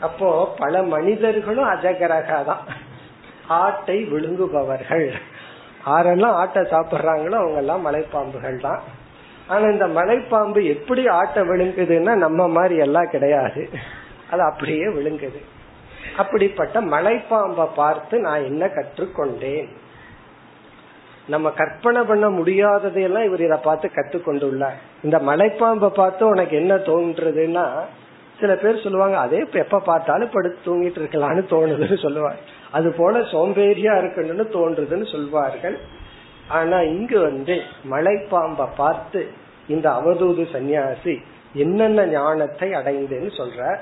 அப்போ 0.00 0.28
பல 0.58 0.82
மனிதர்களும் 0.94 1.68
அஜகரகா 1.72 2.38
தான் 2.44 2.64
ஆட்டை 3.46 3.96
விழுங்குபவர்கள். 4.12 5.06
ஆரெல்லாம் 5.94 6.36
ஆட்டை 6.40 6.62
சாப்பிடுறாங்களோ 6.72 7.36
அவங்க 7.40 7.58
எல்லாம் 7.62 7.86
மலைப்பாம்புகள் 7.86 8.58
தான் 8.60 8.80
ஆனா 9.48 9.64
இந்த 9.74 9.86
மலைப்பாம்பு 9.98 10.60
எப்படி 10.74 11.02
ஆட்டை 11.08 11.42
விழுங்குதுன்னா 11.42 12.14
நம்ம 12.16 12.48
மாதிரி 12.48 12.76
எல்லாம் 12.86 13.12
கிடையாது. 13.14 13.62
அது 14.30 14.42
அப்படியே 14.42 14.86
விழுங்குது. 14.88 15.40
அப்படிப்பட்ட 16.16 16.80
மலைப்பாம்பை 16.94 17.66
பார்த்து 17.74 18.20
நான் 18.20 18.46
என்ன 18.50 18.66
கற்றுக்கொண்டேன்? 18.66 19.68
நம்ம 21.28 21.50
கற்பனை 21.50 22.02
பண்ண 22.02 22.28
முடியாததையெல்லாம் 22.28 23.24
இவர் 23.24 23.40
இதை 23.40 23.56
பார்த்து 23.56 23.90
கத்துக்கொண்டுள்ளார் 23.94 24.78
இந்த 25.02 25.18
மலைப்பாம்பை 25.18 25.88
பார்த்து 25.88 26.28
உனக்கு 26.28 26.56
என்ன 26.56 26.74
தோன்றதுன்னா 26.74 27.64
சில 28.40 28.54
பேர் 28.54 28.82
சொல்லுவாங்க 28.82 29.16
அதே 29.16 29.44
எப்ப 29.52 29.78
பார்த்தாலும் 29.78 30.30
படுத்து 30.32 30.72
தூங்கிட்டு 30.72 31.00
இருக்கலாம்னு 31.00 31.44
தோணுதுன்னு 31.50 32.02
சொல்லுவாங்க 32.02 32.38
அது 32.70 32.92
போல 32.92 33.18
சோம்பேறியா 33.18 33.94
இருக்கணும்னு 34.02 34.46
தோன்றுதுன்னு 34.52 35.10
சொல்வார்கள். 35.12 35.78
ஆனா 36.48 36.80
இங்கு 36.80 37.20
வந்து 37.20 37.60
மலைப்பாம்பை 37.90 38.66
பார்த்து 38.76 39.26
இந்த 39.68 39.90
அவதூது 39.90 40.46
சன்னியாசி 40.52 41.18
என்னென்ன 41.54 42.06
ஞானத்தை 42.06 42.70
அடைந்தேன்னு 42.70 43.32
சொல்ற 43.36 43.78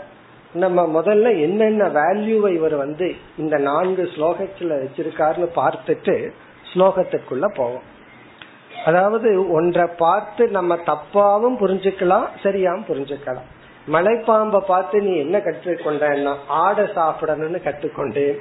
நம்ம 0.52 1.02
முதல்ல 1.02 1.40
என்னென்ன 1.40 1.88
வேல்யூவை 1.88 2.54
இவர் 2.54 2.76
வந்து 2.76 3.14
இந்த 3.36 3.58
நான்கு 3.58 4.10
ஸ்லோகத்துல 4.16 4.76
வச்சிருக்காருன்னு 4.82 5.48
பார்த்துட்டு 5.54 6.30
ஸ்லோகத்துக்குள்ள 6.78 7.46
போவோம். 7.54 7.86
அதாவது 8.84 9.50
ஒன்றை 9.50 9.86
பார்த்து 9.96 10.48
நம்ம 10.48 10.76
தப்பாவும் 10.76 11.56
புரிஞ்சுக்கலாம் 11.60 12.26
சரியாவும் 12.42 12.88
புரிஞ்சுக்கலாம். 12.88 13.46
மலைப்பாம்பை 13.92 14.58
பார்த்து 14.58 15.00
நீ 15.00 15.16
என்ன 15.16 15.38
கற்றுக்கொண்டேன்னா 15.38 16.34
ஆடை 16.48 16.84
சாப்பிடணும்னு 16.84 17.60
கற்றுக்கொண்டேன். 17.66 18.36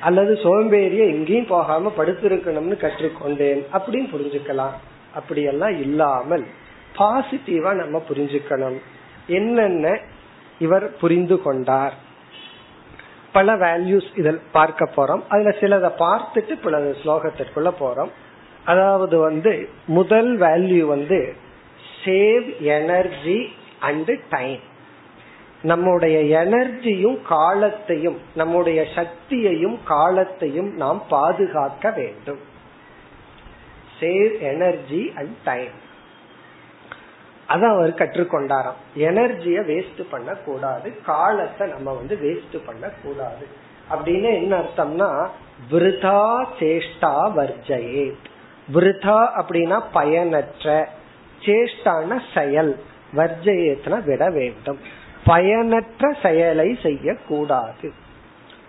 அல்லது 0.00 0.34
சோம்பேறிய 0.34 1.02
எங்கேயும் 1.06 1.46
போகாம 1.46 1.92
படுத்திருக்கணும்னு 1.98 2.76
கற்றுக்கொண்டேன். 2.84 3.62
அப்படின்னு 3.72 4.08
புரிஞ்சுக்கலாம். 4.14 4.76
அப்படியெல்லாம் 5.14 5.80
இல்லாமல் 5.80 6.46
பாசிட்டிவா 6.98 7.72
நம்ம 7.72 8.02
புரிஞ்சுக்கணும். 8.08 8.78
என்னென்ன 9.26 9.98
இவர் 10.58 10.96
புரிந்து 10.96 11.42
கொண்டார்? 11.42 11.94
பல 13.36 13.54
வேல்யூஸ் 13.64 14.08
இதில் 14.20 14.40
பார்க்க 14.52 14.94
போறோம். 14.96 15.22
அதுல 15.32 15.50
சிலதை 15.60 15.90
பார்த்துட்டு 16.04 16.54
பல 16.62 16.78
ஸ்லோகத்திற்குள்ள 17.02 17.70
போறோம். 17.82 18.12
அதாவது 18.64 19.16
வந்து 19.18 19.52
முதல் 19.98 20.30
வேல்யூ 20.40 20.82
வந்து 20.94 21.20
சேவ் 22.04 22.48
எனர்ஜி 22.78 23.38
அண்ட் 23.88 24.12
டைம் 24.30 24.62
நம்முடைய 25.62 26.16
எனர்ஜியும் 26.40 27.18
காலத்தையும் 27.28 28.18
நம்முடைய 28.34 28.80
சக்தியையும் 28.96 29.78
காலத்தையும் 29.84 30.70
நாம் 30.82 31.00
பாதுகாக்க 31.08 31.90
வேண்டும். 31.96 32.42
சேவ் 34.00 34.34
எனர்ஜி 34.52 35.02
அண்ட் 35.16 35.36
டைம் 35.48 35.74
அத 37.46 37.68
அவர் 37.68 37.90
கற்றுக்கொண்டாராம். 37.90 38.80
எனர்ஜிய 38.96 39.58
வேஸ்ட் 39.70 40.02
பண்ண 40.10 40.32
கூடாது 40.32 41.02
காலத்தை 41.06 41.68
நம்ம 41.68 41.92
வந்து 41.92 42.18
வேஸ்ட் 42.22 42.58
பண்ண 42.66 42.90
கூடாது 43.02 43.46
அப்படின்னு 43.90 44.34
என்ன 44.34 44.58
அர்த்தம்னா 44.58 45.28
விருதா 45.70 46.44
சேஷ்டா 46.58 47.14
வர்ஜயே 47.36 48.12
விருதா 48.72 49.18
அப்படின்னா 49.38 49.82
பயனற்ற 49.92 50.88
சேஷ்டான 51.40 52.20
செயல். 52.34 52.78
வர்ஜயத்தின 53.16 54.04
விட 54.04 54.30
வேண்டும். 54.30 54.78
பயனற்ற 55.24 56.16
செயலை 56.22 56.78
செய்யக்கூடாது. 56.82 57.92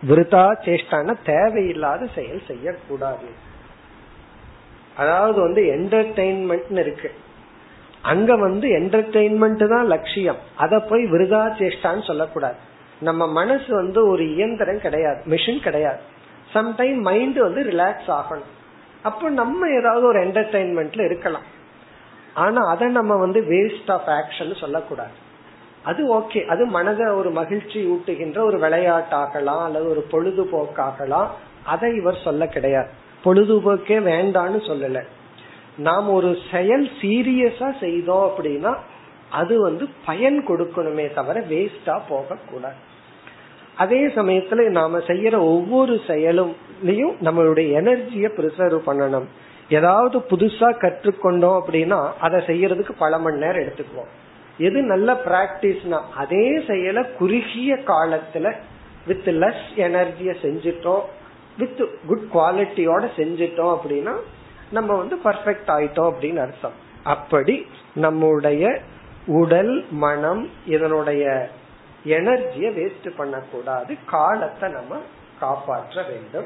விருதா 0.08 0.46
சேஷ்டான 0.66 1.16
தேவையில்லாத 1.26 2.08
செயல் 2.16 2.42
செய்யக்கூடாது. 2.48 3.30
அதாவது 4.98 5.42
வந்து 5.42 5.62
என்டர்டெயின்மெண்ட் 5.64 6.78
இருக்கு. 6.78 7.12
அங்க 8.08 8.36
வந்து 8.36 8.68
என்டர்டெயின்மெண்ட் 8.70 9.68
தான் 9.68 9.88
லட்சியம். 9.88 10.36
அத 10.56 10.80
போய் 10.80 11.04
விருதா 11.04 11.42
சேஷ்டான்னு 11.60 12.04
சொல்லக்கூடாது. 12.04 12.56
நம்ம 13.00 13.28
மனசு 13.32 13.76
வந்து 13.76 14.08
ஒரு 14.08 14.34
இயந்திரம் 14.34 14.82
கிடையாது 14.82 15.24
மிஷின் 15.26 15.62
கிடையாது. 15.62 16.00
சம்டைம் 16.54 17.02
மைண்ட் 17.02 17.38
வந்து 17.38 17.64
ரிலாக்ஸ் 17.64 18.08
ஆகணும். 18.08 18.52
அப்ப 19.04 19.30
நம்ம 19.30 19.70
ஏதாவது 19.70 20.06
ஒரு 20.06 20.28
என்டர்டைன்மெண்ட்ல 20.28 21.06
இருக்கலாம். 21.06 21.46
ஆனா 22.34 22.68
அதை 22.68 22.88
நம்ம 22.88 23.16
வந்து 23.16 23.42
வேஸ்ட் 23.42 23.92
ஆஃப் 23.92 24.08
ஆக்ஷன் 24.08 24.60
சொல்லக்கூடாது. 24.60 25.16
அது 25.84 26.16
ஓகே 26.16 26.46
அது 26.46 26.66
மனதை 26.66 27.06
ஒரு 27.06 27.30
மகிழ்ச்சி 27.32 27.80
ஊட்டுகின்ற 27.90 28.40
ஒரு 28.40 28.58
விளையாட்டாகலாம் 28.58 29.64
அல்லது 29.64 29.90
ஒரு 29.90 30.06
பொழுதுபோக்காகலாம். 30.12 31.28
அதை 31.66 31.96
இவர் 31.96 32.22
சொல்ல 32.24 32.48
கிடையாது. 32.48 32.90
பொழுதுபோக்கே 33.24 33.98
வேண்டான்னு 34.10 34.60
சொல்லல. 34.70 35.04
நாம் 35.78 36.08
ஒரு 36.10 36.38
செயல் 36.52 36.86
சீரியஸா 37.02 37.80
செய்தோம் 37.80 38.26
அப்படின்னா 38.30 38.74
அது 39.30 39.62
வந்து 39.62 39.90
பயன் 40.06 40.48
கொடுக்கணுமே 40.48 41.14
தவிர 41.14 41.40
வேஸ்டா 41.40 42.00
போக 42.10 42.38
கூடாது 42.52 42.80
அதே 43.76 44.08
சமயத்துல 44.08 44.70
நாம 44.70 44.98
செய்யற 44.98 45.36
ஒவ்வொரு 45.38 46.02
செயலும்லயும் 46.08 47.16
நம்மளுடைய 47.22 47.68
எனர்ஜிய 47.82 48.28
ப்ரிசர்வ் 48.38 48.80
பண்ணணும். 48.86 49.28
ஏதாவது 49.70 50.18
புதுசா 50.20 50.70
கற்றுக்கொண்டோம் 50.84 51.60
அப்படின்னா 51.60 52.12
அதை 52.20 52.40
செய்யறதுக்கு 52.40 52.94
பல 52.98 53.20
மணி 53.20 53.38
நேரம் 53.38 53.64
எடுத்துக்குவோம். 53.64 54.10
எது 54.58 54.82
நல்ல 54.82 55.14
பிராக்டிஸ்னா 55.26 56.00
அதே 56.16 56.58
செயல 56.58 57.06
குறுகிய 57.18 57.76
காலத்துல 57.76 58.56
வித் 59.08 59.30
லெஸ் 59.44 59.68
எனர்ஜிய 59.76 60.32
செஞ்சிட்டோம் 60.42 61.04
வித் 61.58 61.84
குட் 62.08 62.28
குவாலிட்டியோட 62.34 63.04
செஞ்சிட்டோம் 63.18 63.76
அப்படின்னா 63.76 64.16
நம்ம 64.72 64.96
வந்து 64.96 65.16
பர்ஃபெக்ட் 65.24 65.68
ஆயிட்டோம் 65.68 66.12
அப்படின்னு 66.12 66.38
அர்த்தம். 66.38 66.86
அப்படி 67.04 67.68
நம்முடைய 67.94 68.80
உடல் 69.26 69.86
மனம் 69.90 70.50
இதனுடைய 70.66 71.50
எனர்ஜிய 72.06 72.68
வேஸ்ட் 72.80 73.10
பண்ணக்கூடாது. 73.18 73.96
காலத்தை 74.06 74.72
நம்ம 74.72 75.02
காப்பாற்ற 75.40 76.04
வேண்டும். 76.04 76.46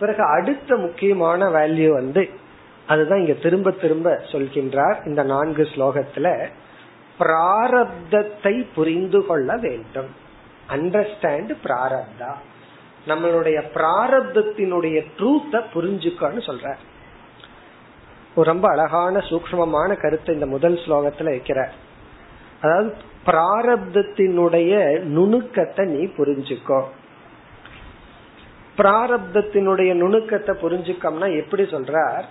பிறகு 0.00 0.22
அடுத்த 0.22 0.76
முக்கியமான 0.76 1.48
வேல்யூ 1.48 1.88
வந்து 1.88 2.30
அதுதான் 2.86 3.18
இங்க 3.18 3.32
திரும்ப 3.32 3.70
திரும்ப 3.70 4.20
சொல்கின்றார் 4.32 5.06
இந்த 5.06 5.22
நான்கு 5.22 5.62
ஸ்லோகத்துல 5.62 6.48
பிராரப்தத்தை 7.18 8.66
புரிந்து 8.74 9.26
கொள்ள 9.26 9.56
வேண்டும். 9.56 10.10
அண்டர்ஸ்டாண்ட் 10.68 11.56
பிராரப்தா. 11.64 12.32
நம்மளுடைய 13.06 13.62
பிராரப்தத்தினுடைய 13.74 15.04
ட்ரூத்த 15.18 15.62
புரிஞ்சுக்கன்னு 15.74 16.42
சொல்ற. 16.46 16.74
ரொம்ப 18.34 18.68
அழகான 18.68 19.18
சூக்மமான 19.18 20.00
கருத்தை 20.00 20.34
இந்த 20.34 20.46
முதல் 20.46 20.74
ஸ்லோகத்துல 20.74 21.32
வைக்கிற. 21.34 21.66
அதாவது 22.60 22.94
பிராரப்தத்தினுடைய 23.26 25.00
நுணுக்கத்தை 25.00 25.86
நீ 25.86 26.04
புரிஞ்சுக்கோ. 26.04 26.82
பிராரப்தத்தினுடைய 28.76 29.92
நுணுக்கத்தை 29.94 30.54
புரிஞ்சுக்கோம்னா 30.54 31.36
எப்படி 31.36 31.62
சொல்றார்? 31.62 32.24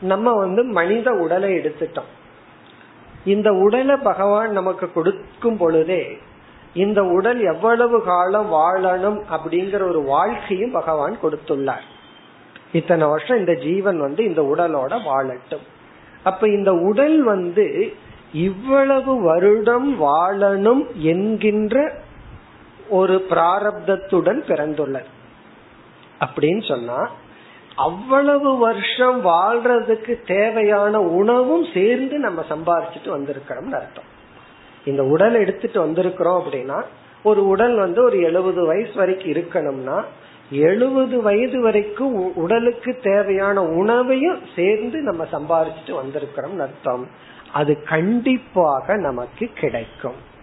நம்ம 0.00 0.32
வந்து 0.32 0.64
மனித 0.64 1.12
உடலை 1.12 1.52
எடுத்துட்டோம். 1.52 2.10
இந்த 3.24 3.52
உடலை 3.52 3.96
பகவான் 3.96 4.50
நமக்கு 4.50 4.92
கொடுக்கும் 4.92 5.56
பொழுதே 5.56 6.18
இந்த 6.78 7.04
உடல் 7.04 7.40
எவ்வளவு 7.40 8.02
காலம் 8.02 8.52
வாழணும் 8.52 9.20
அப்படிங்கிற 9.30 9.82
ஒரு 9.88 10.02
வாழ்க்கையும் 10.02 10.70
பகவான் 10.70 11.18
கொடுத்துள்ளார். 11.22 11.86
இத்தனை 12.72 13.08
வருஷம் 13.08 13.38
இந்த 13.38 13.54
ஜீவன் 13.54 13.98
வந்து 13.98 14.24
இந்த 14.24 14.42
உடலோட 14.42 14.98
வாழட்டும். 15.02 15.66
அப்ப 16.22 16.48
இந்த 16.48 16.72
உடல் 16.72 17.22
வந்து 17.22 17.94
இவ்வளவு 18.32 19.20
வருடம் 19.22 20.02
வாழணும் 20.02 20.82
என்கின்ற 20.94 21.92
ஒரு 22.88 23.26
பிராரப்தத்துடன் 23.30 24.40
பிறந்துள்ளது. 24.48 25.10
அப்படின்னு 26.20 26.68
சொன்னா 26.68 27.10
அவ்வளவு 27.76 28.56
வருஷம் 28.58 29.24
வாழ்றதுக்கு 29.24 30.14
தேவையான 30.26 31.00
உணவும் 31.00 31.66
சேர்ந்து 31.74 32.18
நம்ம 32.18 32.44
சம்பாரிச்சிட்டு 32.48 33.08
வந்திருக்கிறோம்னு 33.08 33.78
அர்த்தம். 33.80 34.16
இந்த 34.84 35.04
உடல் 35.04 35.34
எடுத்துட்டு 35.34 35.86
வந்திருக்கிறோம் 35.86 36.40
அப்படின்னா 36.40 36.82
ஒரு 37.22 37.46
உடல் 37.46 37.76
வந்து 37.76 38.02
ஒரு 38.02 38.22
எழுபது 38.22 38.66
வயசு 38.66 38.92
வரைக்கும் 38.94 39.32
இருக்கணும்னா 39.32 40.04
எழுபது 40.50 41.22
வயது 41.22 41.60
வரைக்கும் 41.60 42.34
உடலுக்கு 42.34 42.98
தேவையான 43.02 43.62
உணவையும் 43.62 44.38
சேர்ந்து 44.56 45.00
நம்ம 45.00 45.24
சம்பாரிச்சுட்டு 45.32 45.90
வந்திருக்கிறோம் 45.90 46.58
அர்த்தம். 46.58 47.08
அது 47.52 47.84
கண்டிப்பாக 47.84 48.96
நமக்கு 48.96 49.48
கிடைக்கும். 49.54 50.36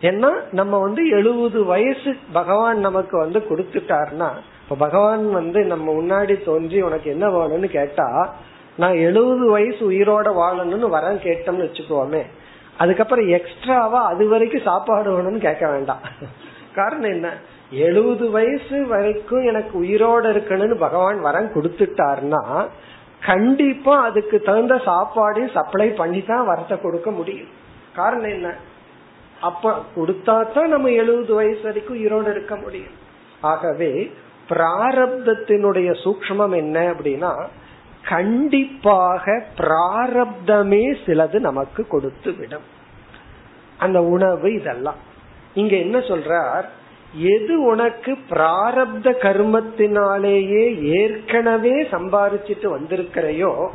ஏன்னா 0.00 0.34
நம்ம 0.52 0.78
வந்து 0.78 1.08
எழுபது 1.08 1.64
வயசு 1.64 2.16
பகவான் 2.32 2.78
நமக்கு 2.78 3.18
வந்து 3.18 3.38
கொடுத்துட்டாருன்னா 3.38 4.30
இப்ப 4.62 4.74
பகவான் 4.78 5.32
வந்து 5.32 5.64
நம்ம 5.64 5.92
முன்னாடி 5.92 6.44
தோன்றி 6.44 6.80
உனக்கு 6.80 7.10
என்ன 7.10 7.28
வேணும்னு 7.28 7.64
கேட்டா 7.64 8.34
நான் 8.76 8.94
எழுபது 8.94 9.50
வயசு 9.50 9.90
உயிரோட 9.90 10.24
வாழணும்னு 10.24 10.94
வரேன் 10.94 11.22
கேட்டோம்னு 11.24 11.66
வச்சுக்கோமே 11.66 12.22
அதுக்கப்புறம் 12.78 13.28
எக்ஸ்ட்ராவா 13.28 14.00
அது 14.12 14.28
வரைக்கும் 14.28 14.66
சாப்பாடு 14.70 15.10
வேணும்னு 15.16 15.38
கேட்க 15.38 15.66
வேண்டாம். 15.70 16.02
காரணம் 16.74 17.10
என்ன? 17.10 17.28
எழுபது 17.70 18.30
வயசு 18.30 18.86
வரைக்கும் 18.86 19.44
எனக்கு 19.44 19.74
உயிரோட 19.82 20.24
இருக்கணும்னு 20.34 20.76
பகவான் 20.84 21.20
வரம் 21.20 21.52
கொடுத்துட்டாருன்னா 21.54 22.42
கண்டிப்பா 23.22 23.94
அதுக்கு 24.02 24.42
தகுந்த 24.42 24.74
சாப்பாடையும் 24.88 25.54
சப்ளை 25.54 25.88
பண்ணி 25.90 26.20
தான் 26.24 26.48
வரத்தை 26.48 26.80
கொடுக்க 26.80 27.10
முடியும். 27.10 27.52
காரணம் 27.94 28.30
என்ன? 28.30 28.48
அப்ப 29.40 29.72
கொடுத்தா 29.96 30.36
தான் 30.52 30.68
நம்ம 30.68 30.90
எழுபது 30.90 31.34
வயசு 31.34 31.62
வரைக்கும் 31.62 31.96
உயிரோடு 31.96 32.30
இருக்க 32.30 32.56
முடியும். 32.56 32.94
ஆகவே 33.40 33.90
பிராரப்தத்தினுடைய 34.48 35.88
சூக்மம் 36.04 36.54
என்ன 36.56 36.76
அப்படின்னா 36.92 37.32
கண்டிப்பாக 38.08 39.42
பிராரப்தமே 39.56 40.96
சிலது 41.06 41.38
நமக்கு 41.38 41.86
கொடுத்து 41.86 42.32
விடும் 42.32 42.66
அந்த 43.78 44.02
உணவு 44.02 44.54
இதெல்லாம். 44.54 44.96
இங்க 45.54 45.76
என்ன 45.76 45.98
சொல்றார்? 45.98 46.64
எது 47.14 47.62
உனக்கு 47.62 48.18
பிராரப்த 48.30 49.12
கர்மத்தினாலேயே 49.22 50.80
ஏற்கனவே 50.82 51.82
சம்பாரிச்சிட்டு 51.82 52.78
வந்திருக்கிறையோ 52.78 53.68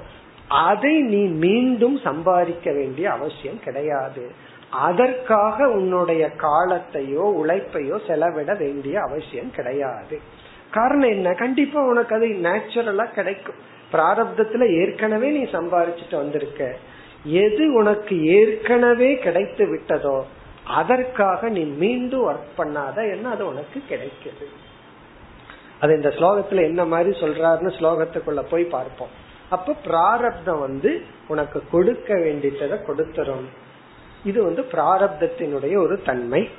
அதை 0.47 1.01
நீ 1.01 1.25
மீண்டும் 1.25 1.97
சம்பாதிக்க 1.97 2.71
வேண்டிய 2.71 3.11
அவசியம் 3.11 3.59
கிடையாது. 3.59 4.31
அதற்காக 4.69 5.69
உன்னுடைய 5.69 6.29
காலத்தையோ 6.37 7.23
உழைப்பையோ 7.43 8.07
செலவிட 8.07 8.53
வேண்டிய 8.53 9.01
அவசியம் 9.01 9.51
கிடையாது. 9.51 10.19
காரணம் 10.71 11.09
என்ன? 11.09 11.33
கண்டிப்பா 11.33 11.81
உனக்கு 11.81 12.15
அது 12.15 12.25
நேச்சுரலா 12.25 13.11
கிடைக்கும். 13.11 13.55
பிராரப்தத்துல 13.91 14.81
ஏற்கனவே 14.81 15.29
நீ 15.29 15.43
சம்பாரிச்சுட்டு 15.43 16.15
வந்திருக்க. 16.15 16.75
எது 17.23 17.73
உனக்கு 17.73 18.25
ஏற்கனவே 18.25 19.17
கிடைத்து 19.17 19.65
விட்டதோ 19.75 20.23
அதற்காக 20.65 21.49
நீ 21.49 21.63
மீண்டும் 21.63 22.29
ஒர்க் 22.29 22.51
பண்ணாத 22.57 22.95
என்ன 23.11 23.29
அது 23.29 23.47
உனக்கு 23.47 23.83
கிடைக்குது. 23.89 24.45
அது 25.79 25.95
இந்த 25.95 26.09
ஸ்லோகத்துல 26.09 26.61
என்ன 26.61 26.85
மாதிரி 26.85 27.19
சொல்றாருன்னு 27.19 27.71
ஸ்லோகத்துக்குள்ள 27.79 28.43
போய் 28.49 28.63
பார்ப்போம். 28.63 29.07
அப்ப 29.49 29.73
பிராரப்தம் 29.73 30.59
வந்து 30.59 31.01
உனக்கு 31.27 31.63
கொடுக்க 31.71 32.13
வேண்டியதை 32.13 32.77
கொடுத்துரும். 32.77 33.47
இது 34.23 34.43
வந்து 34.43 34.61
பிராரப்தத்தினுடைய 34.71 35.77
ஒரு 35.77 36.01
தன்மை. 36.01 36.49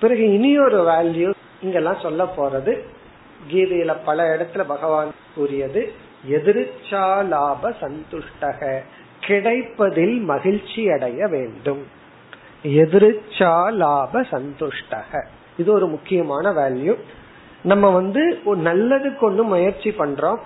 பிறகு 0.00 0.32
இனி 0.32 0.58
ஒரு 0.58 0.78
வேல்யூ 0.86 1.32
இங்கெல்லாம் 1.62 1.98
சொல்ல 1.98 2.24
போறது 2.36 2.78
கீதையில 3.50 3.96
பல 4.04 4.36
இடத்துல 4.36 4.64
பகவான் 4.64 5.10
கூறியது 5.34 5.92
எதிர்ச்சாலாப 6.28 7.72
சந்துஷ்டக. 7.80 8.78
கிடைப்பதில் 9.20 10.18
மகிழ்ச்சி 10.20 10.90
அடைய 10.90 11.26
வேண்டும். 11.26 11.86
எதிர்ச்சாலாப 12.62 14.12
சந்துஷ்டக. 14.30 15.24
இது 15.56 15.72
ஒரு 15.72 15.86
முக்கியமான 15.86 16.52
வேல்யூ 16.52 16.96
நம்ம 17.62 17.90
வந்து 17.90 18.38
நல்லதுக்கு 18.46 19.20
ஒண்ணு 19.20 19.42
முயற்சி 19.42 19.90
பண்றோம். 19.90 20.38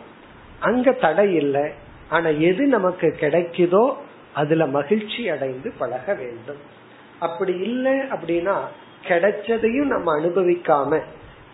அங்க 0.58 0.92
தடை 0.92 1.34
இல்லை. 1.34 1.70
ஆனா 2.08 2.28
எது 2.28 2.66
நமக்கு 2.66 3.16
கிடைக்குதோ 3.20 3.94
அதுல 4.34 4.66
மகிழ்ச்சி 4.66 5.28
அடைந்து 5.28 5.72
பழக 5.78 6.14
வேண்டும். 6.14 6.56
அப்படி 7.18 7.54
இல்லை 7.58 7.92
அப்படின்னா 7.92 8.56
கிடைச்சதையும் 9.08 9.92
நம்ம 9.94 10.20
அனுபவிக்காம 10.20 11.00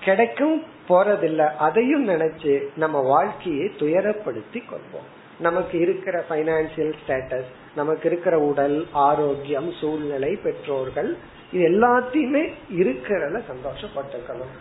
கிடைக்கும் 0.00 0.62
போறதில்ல. 0.88 1.54
அதையும் 1.56 2.08
நினைச்சு 2.08 2.62
நம்ம 2.76 3.00
வாழ்க்கையை 3.00 3.70
துயரப்படுத்தி 3.78 4.60
கொள்வோம். 4.70 5.08
நமக்கு 5.38 5.78
இருக்கிற 5.80 6.24
பைனான்சியல் 6.30 6.94
ஸ்டேட்டஸ் 7.00 7.50
நமக்கு 7.74 8.08
இருக்கிற 8.08 8.38
உடல் 8.38 8.86
ஆரோக்கியம் 8.92 9.72
சூழ்நிலை 9.80 10.36
பெற்றோர்கள் 10.36 11.16
இது 11.52 11.62
எல்லாத்தையுமே 11.68 12.42
இருக்கிறத 12.70 13.42
சந்தோஷப்பட்டுக்கணும். 13.52 14.52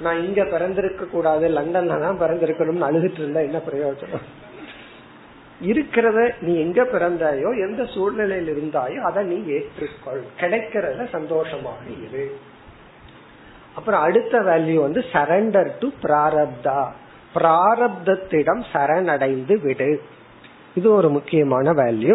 நான் 0.00 0.24
இங்க 0.24 0.44
பிறந்திருக்க 0.44 1.04
கூடாது 1.04 1.48
லண்டன்ல 1.48 2.00
தான் 2.00 2.20
பிறந்திருக்கணும்னு 2.20 2.88
அழுதுட்டு 2.88 3.18
இருந்தா 3.18 3.40
என்ன 3.40 3.58
பிரயோஜனம்? 3.58 4.26
இருக்கிறத 5.60 6.34
நீ 6.40 6.60
எங்க 6.60 6.82
பிறந்தாயோ 6.82 7.68
எந்த 7.68 7.84
சூழ்நிலையில் 7.84 8.50
இருந்தாயோ 8.56 9.00
அதை 9.00 9.24
நீ 9.24 9.38
ஏற்றுக்கொள். 9.54 10.22
கிடைக்கிறத 10.40 11.08
சந்தோஷமாக 11.08 11.82
இரு. 12.04 12.36
அப்புறம் 13.78 14.02
அடுத்த 14.02 14.38
வேல்யூ 14.40 14.74
வந்து 14.74 15.04
சரண்டர் 15.12 15.70
டு 15.80 15.88
பிராரப்தா 16.02 16.80
பிராரப்தத்திடம் 17.34 18.62
சரணடைந்து 18.72 19.54
விடு. 19.62 20.02
இது 20.74 20.92
ஒரு 20.92 21.08
முக்கியமான 21.08 21.72
வேல்யூ 21.72 22.14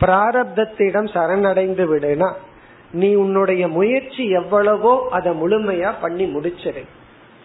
பிராரப்தத்திடம் 0.00 1.08
சரணடைந்து 1.14 1.84
விடுனா 1.92 2.32
நீ 2.92 3.14
உன்னுடைய 3.14 3.68
முயற்சி 3.68 4.28
எவ்வளவோ 4.28 5.08
அதை 5.10 5.32
முழுமையா 5.40 5.92
பண்ணி 6.00 6.24
முடிச்சிரு 6.34 6.84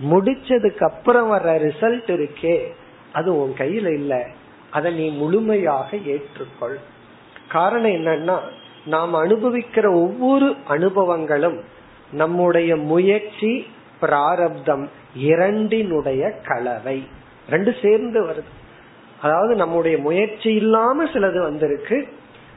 முடிச்சதுக்கு 0.09 0.83
அப்புறம் 0.83 1.31
வர்ற 1.31 1.51
ரிசல்ட் 1.65 2.11
இருக்கே. 2.15 2.57
அது 3.13 3.41
உன் 3.41 3.53
கையில 3.57 3.93
இல்ல. 3.93 4.25
அதை 4.69 4.93
நீ 4.93 5.09
முழுமையாக 5.09 5.97
ஏற்றுக்கொள். 5.97 6.77
காரணம் 7.49 7.91
என்னன்னா 7.91 8.37
நாம் 8.85 9.13
அனுபவிக்கிற 9.15 9.85
ஒவ்வொரு 9.93 10.55
அனுபவங்களும் 10.69 11.59
நம்முடைய 12.11 12.75
முயற்சி 12.75 13.67
பிராரப்தம் 13.99 14.89
இரண்டினுடைய 15.15 16.31
கலவை. 16.31 17.07
ரெண்டு 17.49 17.75
சேர்ந்து 17.81 18.25
வருது. 18.25 18.57
அதாவது 19.21 19.55
நம்முடைய 19.55 19.97
முயற்சி 19.97 20.53
இல்லாம 20.53 21.03
சிலது 21.03 21.39
வந்திருக்கு. 21.39 22.07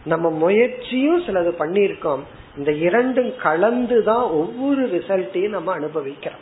நம்ம 0.05 0.31
முயற்சியும் 0.31 1.23
சிலது 1.23 1.55
பண்ணியிருக்கோம். 1.59 2.21
இந்த 2.57 2.73
இரண்டும் 2.73 3.33
கலந்துதான் 3.43 4.23
ஒவ்வொரு 4.23 4.87
ரிசல்ட்டையும் 4.87 5.49
நம்ம 5.49 5.73
அனுபவிக்கிறோம். 5.73 6.39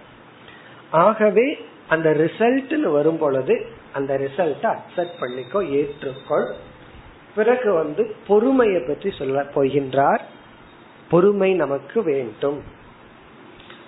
ஆகவே 0.91 1.59
அந்த 1.89 2.11
ரிசல்ட்னு 2.11 2.93
வரும் 2.93 3.19
பொழுது 3.19 3.67
அந்த 3.93 4.19
ரிசல்ட்டை 4.19 4.77
அக்செப்ட் 4.77 5.21
பண்ணிக்கோ 5.21 5.69
ஏற்றுக்கொள். 5.71 6.53
பிறகு 7.35 7.73
வந்து 7.73 8.15
பொறுமையை 8.27 8.81
பற்றி 8.81 9.11
சொல்ல 9.19 9.43
போகின்றார். 9.43 10.21
பொறுமை 11.11 11.55
நமக்கு 11.55 12.03
வேண்டும். 12.03 12.79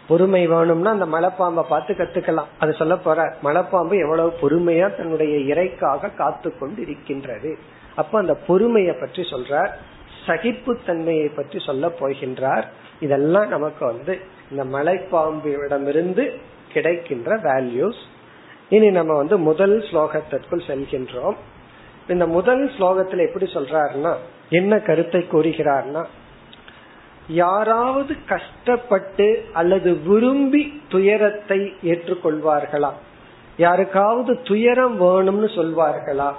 பொறுமை 0.08 0.42
வேணும்னா 0.52 0.90
அந்த 0.96 1.06
மலைப்பாம்பை 1.14 1.64
பார்த்து 1.70 1.92
கத்துக்கலாம். 1.98 2.50
அது 2.62 2.72
சொல்ல 2.80 2.94
போற 3.06 3.18
மலைப்பாம்பு 3.46 3.94
எவ்வளவு 4.04 4.30
பொறுமையா 4.42 4.88
தன்னுடைய 4.98 5.34
இறைக்காக 5.52 6.10
காத்து 6.20 6.50
கொண்டு 6.60 6.80
இருக்கின்றது 6.86 7.52
அப்ப 8.00 8.18
அந்த 8.22 8.34
பொறுமையை 8.48 8.94
பற்றி 9.00 9.22
சொல்றார் 9.32 9.72
சகிப்புத்தன்மையை 10.26 11.28
பற்றி 11.36 11.58
சொல்ல 11.68 11.84
போகின்றார். 12.00 12.64
இதெல்லாம் 13.04 13.48
நமக்கு 13.48 13.82
வந்து 13.92 14.14
இந்த 14.50 14.64
மலைப்பாம்பிடமிருந்து 14.76 16.24
கிடைக்கின்ற 16.74 17.30
வேல்யூஸ் 17.48 18.02
இனி 18.76 18.88
நம்ம 18.98 19.12
வந்து 19.22 19.36
முதல் 19.48 19.76
ஸ்லோகத்திற்குள் 19.88 20.66
செல்கின்றோம். 20.68 21.36
இந்த 22.12 22.24
முதல் 22.36 22.62
ஸ்லோகத்துல 22.76 23.24
எப்படி 23.28 23.46
சொல்றாருன்னா 23.56 24.12
என்ன 24.58 24.78
கருத்தை 24.88 25.20
கூறுகிறார்னா 25.32 26.02
யாராவது 27.28 28.16
கஷ்டப்பட்டு 28.28 29.44
அல்லது 29.52 29.94
விரும்பி 29.94 30.82
துயரத்தை 30.88 31.72
ஏற்றுக்கொள்வார்களா? 31.82 32.90
யாருக்காவது 33.56 34.42
துயரம் 34.42 35.00
வேணும்னு 35.00 35.48
சொல்வார்களா? 35.48 36.32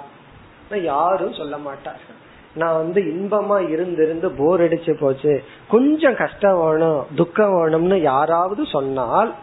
யாரும் 0.74 1.32
சொல்ல 1.32 1.58
மாட்டார்கள். 1.58 2.22
நான் 2.54 2.74
வந்து 2.74 3.02
இன்பமா 3.02 3.70
இருந்திருந்து 3.72 4.32
போர் 4.36 4.60
அடிச்சு 4.60 4.96
போச்சு. 5.00 5.44
கொஞ்சம் 5.68 6.16
கஷ்டம் 6.16 6.64
வேணும் 6.64 7.06
துக்கம் 7.14 7.52
வேணும்னு 7.52 7.98
யாராவது 7.98 8.66
சொன்னால் 8.66 9.34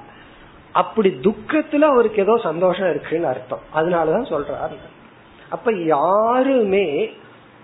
அப்படி 0.71 1.19
துக்கத்துல 1.21 1.79
அவருக்கு 1.79 2.21
ஏதோ 2.21 2.39
சந்தோஷம் 2.43 2.89
இருக்குன்னு 2.89 3.27
அர்த்தம். 3.27 3.59
அதனாலதான் 3.75 4.33
சொல்றாரு. 4.33 4.75
அப்ப 5.49 5.73
யாருமே 5.73 7.11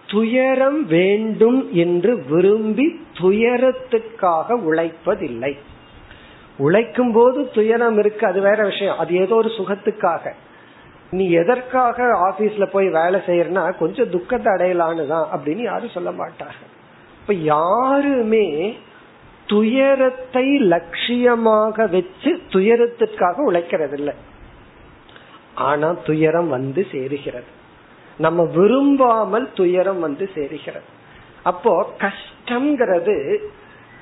துயரம் 0.08 0.86
வேண்டும் 0.88 1.74
என்று 1.74 2.24
விரும்பி 2.30 3.00
துயரத்துக்காக 3.14 4.58
உழைப்பதில்லை. 4.70 5.58
உழைக்கும் 6.58 7.12
போது 7.12 7.50
துயரம் 7.50 7.98
இருக்கு 7.98 8.28
அது 8.28 8.42
வேற 8.42 8.64
விஷயம். 8.64 8.98
அது 8.98 9.16
ஏதோ 9.16 9.36
ஒரு 9.36 9.50
சுகத்துக்காக. 9.50 10.32
நீ 11.12 11.30
எதற்காக 11.30 12.04
ஆபீஸ்ல 12.30 12.66
போய் 12.66 12.90
வேலை 12.90 13.20
செய்யறனா 13.26 13.78
கொஞ்சம் 13.78 14.10
துக்கத்தை 14.10 14.54
அடையலான்னு 14.54 15.08
தான் 15.08 15.28
அப்படின்னு 15.34 15.62
யாரும் 15.62 15.90
சொல்ல 15.90 16.10
மாட்டாங்க. 16.10 16.64
இப்ப 17.22 17.34
யாருமே 17.34 18.78
துயரத்தை 19.46 20.62
லட்சியமாக 20.62 21.90
வச்சு 21.90 22.42
துயரத்திற்காக 22.50 23.36
உழைக்கிறது 23.36 23.94
இல்லை 23.94 24.14
ஆனா 25.56 25.96
துயரம் 26.04 26.50
வந்து 26.50 26.88
சேருகிறது. 26.92 27.56
நம்ம 28.18 28.44
விரும்பாமல் 28.44 29.48
துயரம் 29.54 30.00
வந்து 30.00 30.26
சேருகிறது. 30.36 30.88
அப்போ 31.44 31.74
கஷ்டம்ங்கிறது 32.00 33.16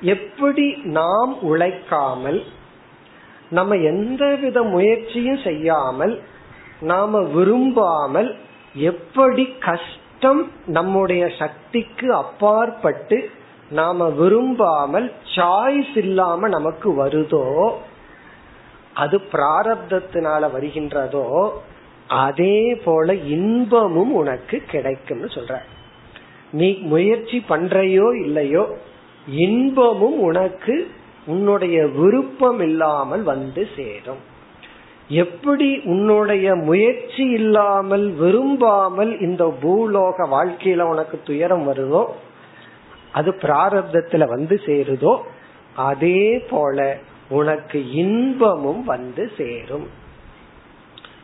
எப்படி 0.06 0.66
நாம் 0.92 1.34
உழைக்காமல் 1.42 2.40
நம்ம 3.50 3.76
எந்த 3.76 4.24
வித 4.36 4.64
முயற்சியும் 4.64 5.42
செய்யாமல் 5.42 6.14
நாம 6.82 7.22
விரும்பாமல் 7.28 8.30
எப்படி 8.84 9.46
கஷ்டம் 9.60 10.42
நம்முடைய 10.68 11.24
சக்திக்கு 11.38 12.08
அப்பாற்பட்டு 12.14 13.18
நாம 13.72 14.08
விரும்பாமல் 14.10 15.08
சாய்ஸ் 15.36 15.96
இல்லாம 15.98 16.48
நமக்கு 16.48 16.90
வருதோ 17.04 17.46
அது 18.94 19.18
பிராரப்தத்தினால 19.32 20.50
வருகின்றதோ 20.52 21.26
அதே 22.08 22.76
போல 22.76 23.14
இன்பமும் 23.14 24.14
உனக்கு 24.14 24.64
கிடைக்கும்னு 24.68 25.26
சொல்ற. 25.26 25.60
நீ 26.52 26.78
முயற்சி 26.82 27.44
பண்றையோ 27.50 28.26
இல்லையோ 28.26 28.78
இன்பமும் 29.28 30.20
உனக்கு 30.20 30.88
உன்னுடைய 31.26 31.88
விருப்பம் 31.88 32.60
இல்லாமல் 32.60 33.24
வந்து 33.24 33.68
சேரும். 33.76 34.20
எப்படி 35.08 35.80
உன்னுடைய 35.84 36.56
முயற்சி 36.56 37.30
இல்லாமல் 37.30 38.12
விரும்பாமல் 38.12 39.20
இந்த 39.20 39.54
பூலோக 39.62 40.18
வாழ்க்கையில 40.18 40.82
உனக்கு 40.82 41.20
துயரம் 41.24 41.68
வருதோ 41.68 42.06
அது 43.12 43.32
பிராரப்தத்துல 43.42 44.28
வந்து 44.28 44.62
சேருதோ 44.66 45.18
அதே 45.76 46.40
போல 46.50 46.98
உனக்கு 47.30 47.92
இன்பமும் 47.92 48.84
வந்து 48.84 49.32
சேரும். 49.38 50.04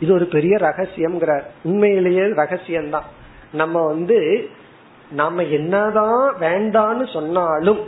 இது 0.01 0.13
ஒரு 0.13 0.25
பெரிய 0.25 0.55
ரகசியம்ங்கிறார். 0.55 1.43
உண்மையிலேயே 1.63 2.21
ரகசியம்தான். 2.21 3.07
நம்ம 3.53 3.85
வந்து 3.85 4.49
நாம 5.11 5.43
என்னதான் 5.43 6.35
வேண்டான்னு 6.39 7.13
சொன்னாலும் 7.13 7.79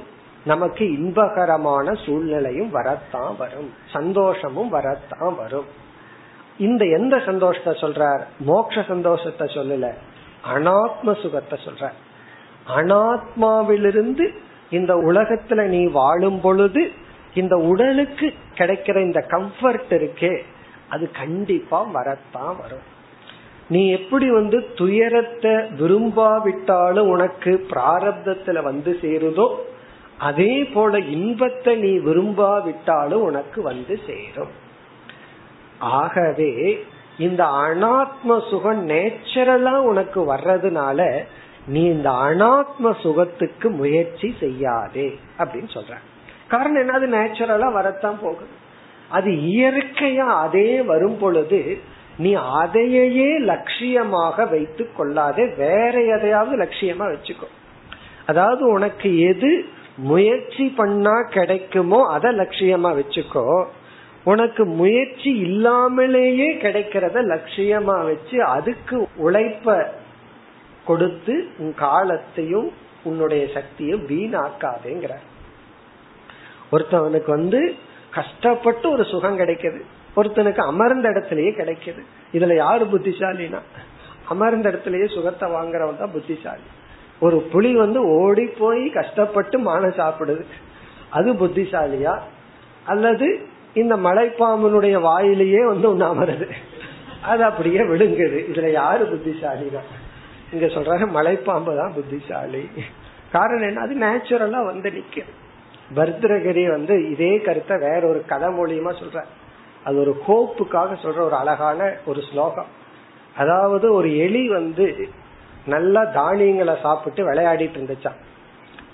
நமக்கு 0.46 0.86
இன்பகரமான 0.86 2.06
சூழ்நிலையும் 2.06 2.70
வரத்தான் 2.70 3.36
வரும். 3.38 3.74
சந்தோஷமும் 3.94 4.70
வரத்தான் 4.70 5.36
வரும். 5.36 5.66
இந்த 6.58 6.86
எந்த 6.86 7.22
சந்தோஷத்தை 7.26 7.74
சொல்றார்? 7.74 8.22
மோட்ச 8.48 8.88
சந்தோஷத்தை 8.88 9.48
சொல்லல. 9.48 9.94
அனாத்ம 10.54 11.22
சுகத்தை 11.22 11.60
சொல்ற 11.66 11.90
அனாத்மாவிலிருந்து 12.76 14.34
இந்த 14.70 14.96
உலகத்துல 14.96 15.64
நீ 15.64 15.86
வாழும் 15.86 16.42
பொழுது 16.42 16.92
இந்த 17.34 17.56
உடலுக்கு 17.56 18.34
கிடைக்கிற 18.54 19.02
இந்த 19.02 19.26
கம்ஃபர்ட் 19.28 19.90
இருக்கே. 19.90 20.44
அது 20.94 21.06
கண்டிப்பா 21.12 21.80
வரத்தான் 21.98 22.56
வரும். 22.62 22.88
நீ 23.68 23.82
எப்படி 23.90 24.28
வந்து 24.32 24.58
துயரத்தை 24.76 25.54
விரும்பாவிட்டாலும் 25.82 27.12
உனக்கு 27.16 27.52
பிராரப்தத்துல 27.70 28.62
வந்து 28.64 28.92
சேருதோ 29.02 29.48
அதே 30.18 30.54
போல 30.74 31.00
இன்பத்தை 31.16 31.74
நீ 31.76 31.92
விரும்பாவிட்டாலும் 32.10 33.24
உனக்கு 33.30 33.60
வந்து 33.62 33.96
சேரும். 34.08 34.54
ஆகவே 36.00 36.52
இந்த 37.18 37.44
அனாத்ம 37.64 38.38
சுகம் 38.50 38.84
நேச்சுரலா 38.90 39.76
உனக்கு 39.92 40.22
வர்றதுனால 40.34 41.00
நீ 41.68 41.82
இந்த 41.96 42.10
அனாத்ம 42.28 42.94
சுகத்துக்கு 43.04 43.68
முயற்சி 43.82 44.30
செய்யாதே 44.40 45.08
அப்படின்னு 45.38 45.72
சொல்ற. 45.76 45.94
காரணம் 46.48 46.82
என்ன 46.82 46.96
அது 47.00 47.08
நேச்சுரலா 47.18 47.70
வரத்தான் 47.72 48.20
போகுது. 48.22 48.54
அது 49.16 49.32
இயற்கையா 49.54 50.28
அதே 50.46 50.70
வரும் 50.82 51.18
பொழுது 51.18 51.60
நீ 52.18 52.32
அதையே 52.62 53.30
லட்சியமாக 53.50 54.46
வைத்து 54.50 54.84
கொள்ளாதே 54.98 55.46
வேற 55.58 55.94
எதையாவது 56.16 56.56
லட்சியமா 56.64 57.06
வச்சுக்கோ. 57.14 57.48
அதாவது 58.26 58.64
உனக்கு 58.68 59.10
எது 59.30 59.52
முயற்சி 60.10 60.66
பண்ணா 60.80 61.16
கிடைக்குமோ 61.30 62.00
அதை 62.16 62.30
லட்சியமா 62.38 62.92
வச்சுக்கோ. 63.00 63.46
உனக்கு 64.24 64.64
முயற்சி 64.80 65.32
இல்லாமலேயே 65.46 66.48
கிடைக்கிறத 66.64 67.18
லட்சியமா 67.32 67.98
வச்சு 68.06 68.38
அதுக்கு 68.56 68.98
உழைப்ப 69.18 69.76
கொடுத்து 70.86 71.36
உன் 71.58 71.74
காலத்தையும் 71.76 72.70
உன்னுடைய 73.04 73.44
சக்தியும் 73.54 74.04
வீணாக்காதேங்கிற 74.08 75.14
ஒருத்தவனுக்கு 76.72 77.30
வந்து 77.30 77.62
கஷ்டப்பட்டு 78.14 78.92
ஒரு 78.92 79.06
சுகம் 79.06 79.40
கிடைக்குது. 79.40 79.82
ஒருத்தனுக்கு 80.16 80.58
அமர்ந்த 80.58 81.10
இடத்திலேயே 81.10 81.50
கிடைக்குது. 81.50 82.04
இதுல 82.34 82.56
யாரு 82.56 82.86
புத்திசாலினா? 82.86 83.60
அமர்ந்த 84.28 84.70
இடத்திலேயே 84.70 85.08
சுகத்தை 85.08 85.50
வாங்குறவன் 85.50 85.98
தான் 85.98 86.12
புத்திசாலி. 86.12 86.62
ஒரு 87.20 87.42
புலி 87.42 87.76
வந்து 87.76 88.08
ஓடி 88.08 88.46
போய் 88.46 88.90
கஷ்டப்பட்டு 88.90 89.60
மான 89.60 89.88
சாப்பிடுது. 89.88 90.46
அது 91.10 91.34
புத்திசாலியா? 91.34 92.20
அல்லது 92.84 93.46
இந்த 93.74 93.96
மலைப்பாம்பனுடைய 93.96 95.02
வாயிலேயே 95.02 95.66
வந்து 95.66 95.96
ஒண்ணு 95.96 96.10
அமருது. 96.10 96.50
அது 97.22 97.44
அப்படியே 97.44 97.80
விழுங்குது. 97.80 98.46
இதுல 98.52 98.72
யாரு 98.72 99.06
புத்திசாலினா? 99.06 99.80
இங்க 100.54 100.66
சொல்றாங்க 100.66 101.08
மலைப்பாம்பு 101.14 101.78
தான் 101.78 101.94
புத்திசாலி. 101.94 102.70
காரணம் 103.32 103.68
என்ன? 103.68 103.82
அது 103.82 103.96
நேச்சுரலா 103.96 104.66
வந்து 104.66 104.90
நிக்குது. 104.90 105.42
பர்திரகிரி 105.96 106.70
வந்து 106.70 107.10
இதே 107.10 107.38
கருத்தை 107.38 107.78
வேற 107.78 108.08
ஒரு 108.08 108.24
கதை 108.26 108.50
மூலியமா 108.50 108.94
சொல்ற. 108.94 109.24
அது 109.84 110.00
ஒரு 110.00 110.22
கோப்புக்காக 110.28 110.96
சொல்ற 111.04 111.20
ஒரு 111.20 111.36
அழகான 111.36 111.94
ஒரு 112.06 112.22
ஸ்லோகம். 112.32 112.66
அதாவது 113.38 113.94
ஒரு 113.94 114.18
எலி 114.18 114.50
வந்து 114.50 115.08
நல்லா 115.66 116.04
தானியங்களை 116.04 116.78
சாப்பிட்டு 116.82 117.32
விளையாடிட்டு 117.32 117.80
இருந்துச்சான் 117.80 118.20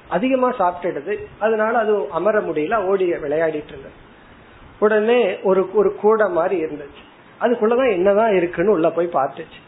அதிகமா 0.07 0.53
சாப்பிட்டுடுது. 0.53 1.25
அதனால 1.39 1.77
அது 1.77 2.09
அமர 2.09 2.39
முடியல 2.39 2.85
ஓடி 2.85 3.11
விளையாடிட்டு 3.11 3.67
இருந்தது. 3.67 4.07
உடனே 4.79 5.41
ஒரு 5.41 5.69
ஒரு 5.73 5.95
கூடை 5.95 6.29
மாதிரி 6.29 6.63
இருந்துச்சு. 6.63 7.01
அதுக்குள்ளதான் 7.41 7.91
என்னதான் 7.91 8.35
இருக்குன்னு 8.35 8.71
உள்ள 8.71 8.89
போய் 8.89 9.09
பார்த்துச்சு. 9.13 9.59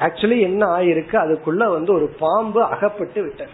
ஆக்சுவலி 0.00 0.40
என்ன 0.40 0.76
ஆயிருக்கு? 0.76 1.14
அதுக்குள்ள 1.14 1.68
வந்து 1.68 1.94
ஒரு 1.94 2.14
பாம்பு 2.18 2.62
அகப்பட்டு 2.62 3.22
விட்டது. 3.22 3.50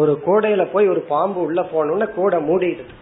ஒரு 0.00 0.12
கூடையில 0.26 0.62
போய் 0.72 0.88
ஒரு 0.88 1.00
பாம்பு 1.12 1.40
உள்ள 1.40 1.60
போனோம்னா 1.72 2.06
கூடை 2.12 2.38
மூடிடுது 2.48 2.94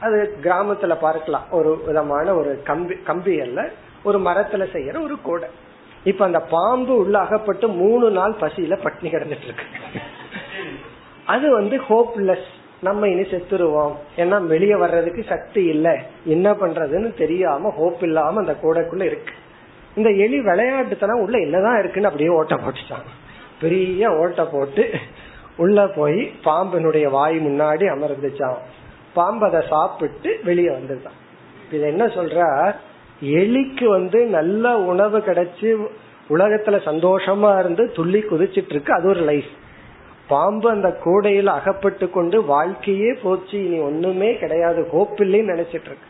அது 0.00 0.16
கிராமத்துல 0.42 0.94
பார்க்கலாம். 1.00 1.46
ஒரு 1.50 1.70
விதமான 1.86 2.34
ஒரு 2.34 2.50
கம்பி 2.64 2.94
கம்பி 3.04 3.34
அல்ல 3.40 3.60
ஒரு 4.02 4.18
மரத்துல 4.18 4.64
செய்யற 4.74 4.96
ஒரு 5.02 5.16
கூடை. 5.20 5.48
இப்ப 6.04 6.24
அந்த 6.24 6.40
பாம்பு 6.40 6.94
உள்ள 6.96 7.18
அகப்பட்டு 7.18 7.68
மூணு 7.68 8.10
நாள் 8.10 8.34
பசியில 8.40 8.74
பட்னி 8.82 9.08
கிடந்துட்டு 9.12 9.46
இருக்கு 9.48 9.66
அது 11.24 11.46
வந்து 11.52 11.76
ஹோப்லெஸ் 11.88 12.48
நம்ம 12.80 13.08
இனி 13.08 13.24
செத்துருவோம். 13.30 13.94
ஏன்னா 14.16 14.36
வெளியே 14.46 14.76
வர்றதுக்கு 14.76 15.22
சக்தி 15.28 15.62
இல்ல. 15.64 15.88
என்ன 16.24 16.48
பண்றதுன்னு 16.52 17.10
தெரியாம 17.18 17.70
ஹோப் 17.70 18.02
இல்லாம 18.02 18.40
அந்த 18.40 18.54
கூடைக்குள்ள 18.62 19.02
இருக்கு. 19.02 19.34
இந்த 19.96 20.10
எலி 20.24 20.38
விளையாட்டுத்தனம் 20.40 21.22
உள்ள 21.22 21.36
என்னதான் 21.38 21.78
இருக்குன்னு 21.78 22.08
அப்படியே 22.08 22.32
ஓட்ட 22.38 22.54
போட்டுட்டாங்க 22.54 23.10
பெரிய 23.60 24.10
ஓட்ட 24.22 24.42
போட்டு 24.44 24.84
உள்ள 25.56 25.86
போய் 25.88 26.32
பாம்பினுடைய 26.44 27.10
வாய் 27.10 27.36
முன்னாடி 27.38 27.84
அமர்ந்துச்சான் 27.94 28.56
பாம்பு 29.14 29.46
அதை 29.46 29.60
சாப்பிட்டு 29.68 30.40
வெளியே 30.44 30.68
வந்துதான் 30.68 31.16
இது 31.72 31.86
என்ன 31.86 32.06
சொல்ற? 32.06 32.74
எலிக்கு 33.22 33.86
வந்து 33.88 34.26
நல்ல 34.26 34.76
உணவு 34.78 35.18
கிடைச்சி 35.18 35.86
உலகத்துல 36.28 36.78
சந்தோஷமா 36.84 37.58
இருந்து 37.58 37.92
துள்ளி 37.92 38.18
குதிச்சிட்டு 38.18 38.68
இருக்கு 38.68 38.92
அது 38.92 39.08
ஒரு 39.08 39.20
லைஃப் 39.20 39.52
பாம்பு 40.28 40.70
அந்த 40.70 40.98
கூடையில 41.04 41.46
அகப்பட்டு 41.46 42.10
கொண்டு 42.10 42.44
வாழ்க்கையே 42.44 43.12
போச்சு. 43.12 43.64
இனி 43.66 43.78
ஒண்ணுமே 43.78 44.36
கிடையாது. 44.36 44.88
ஹோப் 44.90 45.20
இல்லைன்னு 45.20 45.52
நினைச்சிட்டு 45.52 45.88
இருக்கு 45.90 46.08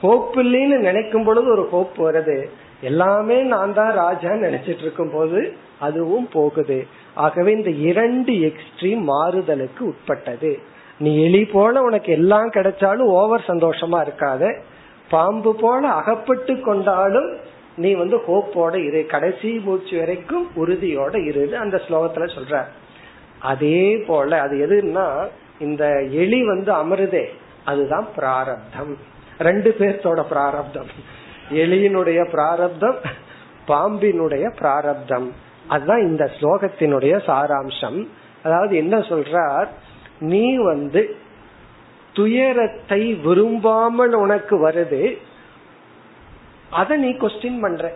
ஹோப் 0.00 0.36
இல்லைன்னு 0.38 0.78
நினைக்கும் 0.78 1.24
பொழுது 1.24 1.50
ஒரு 1.50 1.68
ஹோப் 1.68 2.02
வருது. 2.02 2.48
எல்லாமே 2.80 3.42
நான் 3.42 3.74
தான் 3.74 3.98
ராஜான்னு 3.98 4.46
நினைச்சிட்டு 4.48 4.82
இருக்கும் 4.82 5.12
போது 5.12 5.56
அதுவும் 5.80 6.28
போகுது. 6.32 6.86
ஆகவே 7.14 7.52
இந்த 7.52 7.70
இரண்டு 7.70 8.32
எக்ஸ்ட்ரீம் 8.32 9.02
மாறுதலுக்கு 9.02 9.84
உட்பட்டது. 9.84 10.58
நீ 10.98 11.24
எலி 11.24 11.44
போல 11.44 11.80
உனக்கு 11.80 12.12
எல்லாம் 12.12 12.50
கிடைச்சாலும் 12.50 13.10
ஓவர் 13.18 13.44
சந்தோஷமா 13.46 13.98
இருக்காத. 14.06 14.60
பாம்பு 15.10 15.54
போல 15.54 15.88
அகப்பட்டு 15.88 16.60
கொண்டாலும் 16.60 17.36
நீ 17.76 17.92
வந்து 17.92 18.16
ஹோப்போட 18.16 18.74
இரு. 18.86 19.06
கடைசி 19.06 19.52
மூச்சு 19.64 19.98
வரைக்கும் 19.98 20.50
உறுதியோட 20.56 21.26
இரு 21.26 21.56
அந்த 21.58 21.80
ஸ்லோகத்துல 21.88 22.28
சொல்ற 22.36 22.64
அதே 23.40 23.96
போல 23.96 24.40
அது 24.40 24.54
எதுன்னா 24.66 25.28
இந்த 25.58 26.02
எலி 26.02 26.44
வந்து 26.44 26.72
அமருதே 26.72 27.24
அதுதான் 27.64 28.06
பிராரப்தம். 28.16 28.96
ரெண்டு 29.38 29.76
பேர்த்தோட 29.78 30.24
பிராரப்தம். 30.28 30.86
எலியினுடைய 31.50 32.30
பிராரப்தம் 32.30 32.96
பாம்பினுடைய 33.68 34.56
பிராரப்தம். 34.58 35.32
அதுதான் 35.68 36.00
இந்த 36.00 36.30
ஸ்லோகத்தினுடைய 36.40 37.20
சாராம்சம். 37.26 38.06
அதாவது 38.42 38.76
என்ன 38.76 38.98
சொல்றார்? 38.98 39.66
நீ 40.18 40.56
வந்து 40.56 41.16
துயரத்தை 42.12 43.14
விரும்பாமல் 43.14 44.12
உனக்கு 44.12 44.68
வருது. 44.68 45.18
அத 46.70 46.96
நீ 46.96 47.08
கொஸ்டின் 47.08 47.60
பண்ற. 47.60 47.92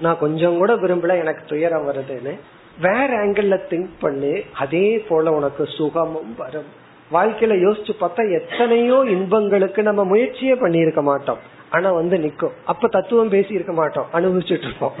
நான் 0.00 0.18
கொஞ்சம் 0.18 0.56
கூட 0.56 0.74
விரும்பல 0.74 1.18
எனக்கு 1.18 1.44
துயரம் 1.46 1.92
வருதுன்னு. 1.92 2.38
வேற 2.80 3.26
ஆங்கிள் 3.26 3.58
திங்க் 3.70 3.88
பண்ணி. 4.00 4.42
அதே 4.54 4.98
போல 4.98 5.32
உனக்கு 5.32 5.66
சுகமும் 5.66 6.34
வரும். 6.36 6.80
வாழ்க்கையில 7.12 7.52
யோசிச்சு 7.52 7.90
பார்த்தா 8.00 8.40
எத்தனையோ 8.40 8.94
இன்பங்களுக்கு 8.94 9.82
நம்ம 9.82 10.04
முயற்சியே 10.04 10.54
பண்ணியிருக்க 10.54 11.02
மாட்டோம். 11.02 11.38
ஆனா 11.70 11.92
வந்து 11.92 12.18
நிக்கும். 12.18 12.52
அப்ப 12.64 12.88
தத்துவம் 12.88 13.28
பேசி 13.28 13.54
இருக்க 13.54 13.72
மாட்டோம். 13.72 14.06
அனுபவிச்சுட்டு 14.12 14.64
இருப்போம். 14.64 14.92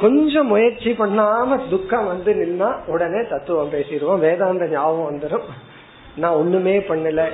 கொஞ்சம் 0.00 0.46
முயற்சி 0.46 0.90
பண்ணாம 0.90 1.68
துக்கம் 1.70 2.06
வந்து 2.06 2.32
நின்னா 2.34 2.84
உடனே 2.86 3.26
தத்துவம் 3.28 3.72
பேசிடுவோம் 3.72 4.18
வேதாந்த 4.18 4.66
ஞாபகம் 4.66 5.08
வந்துடும் 5.10 5.46
நான் 6.16 6.32
ஒண்ணுமே 6.32 6.78
பண்ணல. 6.78 7.28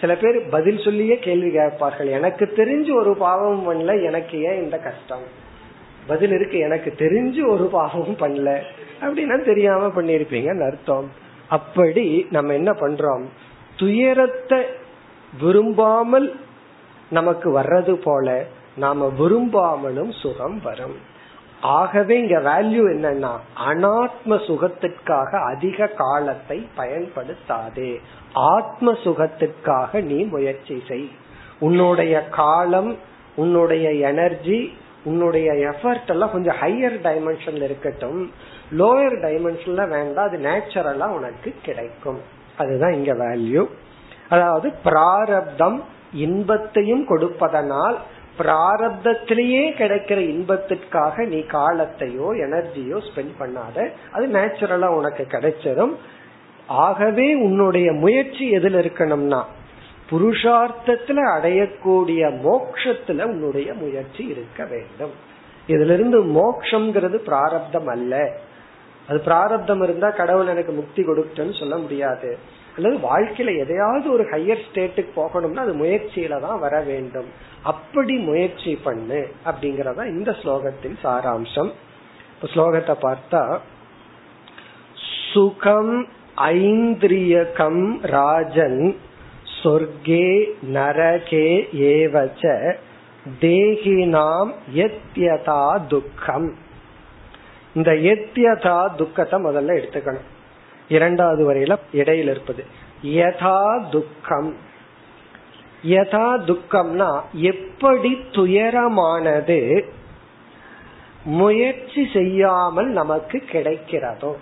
சில 0.00 0.14
பேர் 0.14 0.48
பதில் 0.50 0.78
சொல்லியே 0.78 1.18
கேள்வி 1.18 1.50
கேட்பார்கள். 1.50 2.06
எனக்கு 2.06 2.52
தெரிஞ்சு 2.56 2.94
ஒரு 2.94 3.16
பாவம் 3.16 3.62
பண்ணல 3.70 4.04
எனக்கு 4.04 4.42
ஏன் 4.42 4.62
இந்த 4.62 4.78
கஷ்டம்? 4.78 5.22
பதில் 6.06 6.30
இருக்கு 6.30 6.58
எனக்கு 6.58 6.94
தெரிஞ்சு 6.98 7.50
ஒரு 7.50 7.64
பாவமும் 7.64 8.16
பண்ணல. 8.16 8.60
அப்படின்னா 9.00 9.44
தெரியாம 9.44 9.86
பண்ணிருப்பீங்கன்னு 9.86 10.66
அர்த்தம். 10.66 11.10
அப்படி 11.48 12.26
நம்ம 12.30 12.52
என்ன 12.52 12.72
பண்றோம்? 12.72 13.24
துயரத்தை 13.76 14.58
விரும்பாமல் 15.40 16.36
நமக்கு 17.10 17.60
வர்றது 17.60 17.92
போல 17.92 18.44
நாம 18.76 19.12
விரும்பாமலும் 19.18 20.20
சுகம் 20.20 20.62
வரும். 20.62 21.14
ஆகவே 21.60 22.18
இங்க 22.18 22.38
வேல்யூ 22.38 22.82
என்னன்னா 22.94 23.30
அனாத்ம 23.66 24.44
சுகத்திற்காக 24.46 25.30
அதிக 25.42 25.86
காலத்தை 25.86 26.68
பயன்படுத்தாதே. 26.76 28.00
ஆத்ம 28.32 28.92
சுகத்திற்காக 28.92 30.00
நீ 30.00 30.24
முயற்சி 30.24 30.82
செய். 30.88 31.10
உன்னுடைய 31.58 32.28
காலம் 32.28 32.96
உன்னுடைய 33.36 33.92
எனர்ஜி 33.92 34.72
உன்னுடைய 35.04 35.52
எஃபர்ட் 35.52 36.06
எல்லாம் 36.06 36.30
கொஞ்சம் 36.30 36.56
ஹையர் 36.56 36.96
டைமென்ஷன்ல 37.02 37.62
இருக்கட்டும். 37.62 38.30
லோயர் 38.78 39.20
டைமென்ஷன்ல 39.22 39.88
வேண்டாம் 39.88 40.28
அது 40.28 40.38
நேச்சுரலா 40.38 41.06
உனக்கு 41.06 41.54
கிடைக்கும். 41.62 42.20
அதுதான் 42.58 42.92
இங்க 42.92 43.12
வேல்யூ 43.12 43.66
அதாவது 44.28 44.72
பிராரப்தம் 44.84 45.82
இன்பத்தையும் 46.12 47.06
கொடுப்பதனால் 47.06 47.98
பிராரப்தத்திலேயே 48.38 49.62
கிடைக்கிற 49.78 50.18
இன்பத்திற்காக 50.18 51.24
நீ 51.24 51.38
காலத்தையோ 51.38 52.28
எனர்ஜியோ 52.46 52.98
ஸ்பெண்ட் 53.08 53.34
பண்ணாத. 53.38 53.90
அது 54.12 54.26
நேச்சுரலா 54.26 54.86
உனக்கு 54.86 55.26
கிடைச்சிடும் 55.30 55.94
ஆகவே 56.66 57.34
உன்னுடைய 57.34 57.92
முயற்சி 57.92 58.50
எதுல 58.50 58.80
இருக்கணும்னா 58.84 59.42
புருஷார்த்தத்துல 60.10 61.20
அடையக்கூடிய 61.36 62.30
மோக்ஷத்துல 62.44 63.22
உன்னுடைய 63.22 63.74
முயற்சி 63.74 64.24
இருக்க 64.24 64.64
வேண்டும். 64.64 65.14
இதுல 65.66 65.92
இருந்து 65.92 66.24
மோக்ஷங்கிறது 66.24 67.14
பிராரப்தம் 67.14 67.86
அல்ல. 67.86 68.32
அது 69.08 69.20
பிராரப்தம் 69.20 69.82
இருந்தா 69.82 70.10
கடவுள் 70.10 70.46
எனக்கு 70.46 70.72
முக்தி 70.72 71.02
கொடுக்குன்னு 71.02 71.58
சொல்ல 71.58 71.76
முடியாது. 71.76 72.38
அல்லது 72.76 72.96
வாழ்க்கையில 73.10 73.52
எதையாவது 73.62 74.06
ஒரு 74.12 74.24
ஹையர் 74.32 74.64
ஸ்டேட்டுக்கு 74.66 75.12
போகணும்னா 75.20 75.64
அது 75.66 75.74
முயற்சியில 75.74 76.40
தான் 76.40 76.62
வர 76.64 76.74
வேண்டும். 76.80 77.28
அப்படி 77.72 78.14
முயற்சி 78.28 78.72
பண்ணு 78.86 79.20
அப்படிங்கறத 79.48 80.06
இந்த 80.06 80.30
ஸ்லோகத்தின் 80.40 80.96
சாராம்சம். 81.04 81.70
ஸ்லோகத்தை 82.52 82.94
பார்த்தா 83.06 83.42
சுகம் 85.32 85.96
ஐந்திரியகம் 86.36 87.84
ராஜன் 88.16 88.82
சொர்க்கே 89.60 90.28
நரகே 90.76 91.48
ஏவச்ச 91.92 92.44
தேகினாம் 93.40 94.50
எத்யதா 94.84 95.62
துக்கம். 95.88 96.48
இந்த 97.74 97.92
எத்யதா 98.12 98.78
துக்கத்தை 98.96 99.38
முதல்ல 99.44 99.78
எடுத்துக்கணும். 99.78 100.28
இரண்டாவது 100.88 101.52
வரையில 101.52 101.76
இடையில 101.92 102.30
இருப்பது. 102.30 102.64
யதா 103.02 103.88
துக்கம். 103.88 104.56
யதா 105.86 106.38
துக்கம்னா 106.38 107.20
எப்படி 107.32 108.14
துயரமானது 108.32 109.84
முயற்சி 111.24 112.08
செய்யாமல் 112.12 112.86
நமக்கு 112.86 113.42
கிடைக்கிறதோ. 113.52 114.34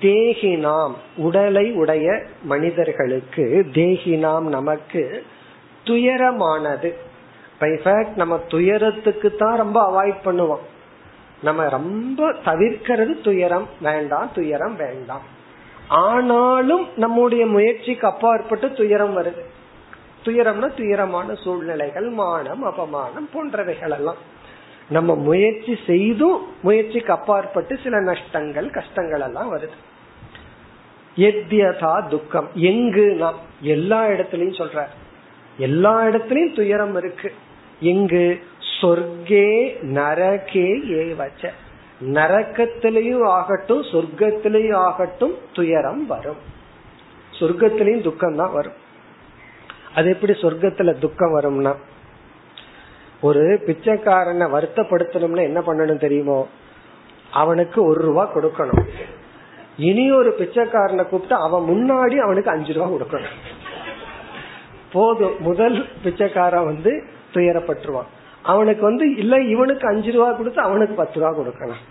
தேகினாம் 0.00 0.92
உடலை 1.16 1.72
உடைய 1.72 2.22
மனிதர்களுக்கு 2.42 3.66
தேகினாம் 3.72 4.40
நமக்கு 4.40 5.26
துயரமானது. 5.84 6.92
நம்ம 8.16 8.38
துயரத்துக்கு 8.48 9.36
தான் 9.36 9.56
ரொம்ப 9.56 9.78
அவாய்ட் 9.90 10.16
பண்ணுவோம். 10.24 10.64
நம்ம 11.44 11.68
ரொம்ப 11.68 12.32
தவிர்க்கிறது 12.44 13.20
துயரம் 13.20 13.68
வேண்டாம் 13.80 14.30
துயரம் 14.34 14.76
வேண்டாம். 14.76 15.24
ஆனாலும் 15.88 16.88
நம்முடைய 16.96 17.46
முயற்சிக்கு 17.46 18.06
அப்பாற்பட்டு 18.06 18.72
துயரம் 18.72 19.16
வருது. 19.16 19.42
துயரம்னா 20.24 20.68
துயரமான 20.74 21.34
சூழ்நிலைகள் 21.34 22.08
மானம் 22.08 22.64
அபமானம் 22.64 23.28
போன்றவைகள் 23.34 23.90
எல்லாம் 23.90 24.20
நம்ம 24.88 25.14
முயற்சி 25.14 25.78
செய்தும் 25.86 26.46
முயற்சிக்கு 26.62 27.12
அப்பாற்பட்டு 27.12 27.78
சில 27.82 28.00
நஷ்டங்கள் 28.00 28.70
கஷ்டங்கள் 28.70 29.20
எல்லாம் 29.20 29.50
வருது. 29.56 29.76
எத்தியதா 31.16 32.08
துக்கம். 32.08 32.48
எங்கு 32.54 33.06
நாம் 33.14 33.38
எல்லா 33.60 34.00
இடத்துலயும் 34.04 34.60
சொல்ற 34.62 34.86
எல்லா 35.58 35.94
இடத்துலயும் 36.02 36.54
துயரம் 36.54 36.96
இருக்கு. 36.96 37.32
எங்கு? 37.80 38.26
சொர்க்கே 38.84 39.76
நரகே 39.82 40.68
ஏவச்ச. 40.88 41.48
நரக்கத்திலையும் 42.04 43.24
ஆகட்டும் 43.24 43.82
சொர்க்கத்திலையும் 43.82 44.74
ஆகட்டும் 44.74 45.38
துயரம் 45.52 46.06
வரும். 46.06 46.36
சொர்க்கத்திலையும் 47.40 48.02
துக்கம் 48.02 48.36
தான் 48.36 48.52
வரும். 48.52 48.72
அது 49.94 50.08
எப்படி 50.10 50.32
சொர்க்கத்துல 50.32 50.98
துக்கம் 50.98 51.40
வரும்னா 51.40 51.76
ஒரு 53.20 53.62
பிச்சைக்காரனை 53.66 54.46
வருத்தப்படுத்தணும்னா 54.46 55.42
என்ன 55.42 55.60
பண்ணணும் 55.60 55.98
தெரியுமோ? 55.98 56.48
அவனுக்கு 57.30 57.84
ஒரு 57.84 58.00
ரூபா 58.00 58.34
கொடுக்கணும். 58.34 58.88
இனி 59.76 60.12
ஒரு 60.12 60.34
பிச்சைக்காரனை 60.38 61.08
கூப்பிட்டு 61.08 61.34
அவன் 61.34 61.62
முன்னாடி 61.62 62.16
அவனுக்கு 62.16 62.50
அஞ்சு 62.50 62.72
ரூபா 62.72 63.04
கொடுக்கணும். 63.04 63.36
போதும். 64.92 65.40
முதல் 65.40 65.88
பிச்சைக்காரன் 66.02 66.64
வந்து 66.64 67.04
துயரப்பட்டுருவான். 67.32 68.10
அவனுக்கு 68.44 68.82
வந்து 68.82 69.16
இல்ல 69.16 69.40
இவனுக்கு 69.40 69.86
அஞ்சு 69.86 70.12
ரூபா 70.12 70.32
கொடுத்து 70.32 70.60
அவனுக்கு 70.60 70.94
பத்து 70.94 71.20
ரூபா 71.20 71.38
கொடுக்கணும் 71.38 71.82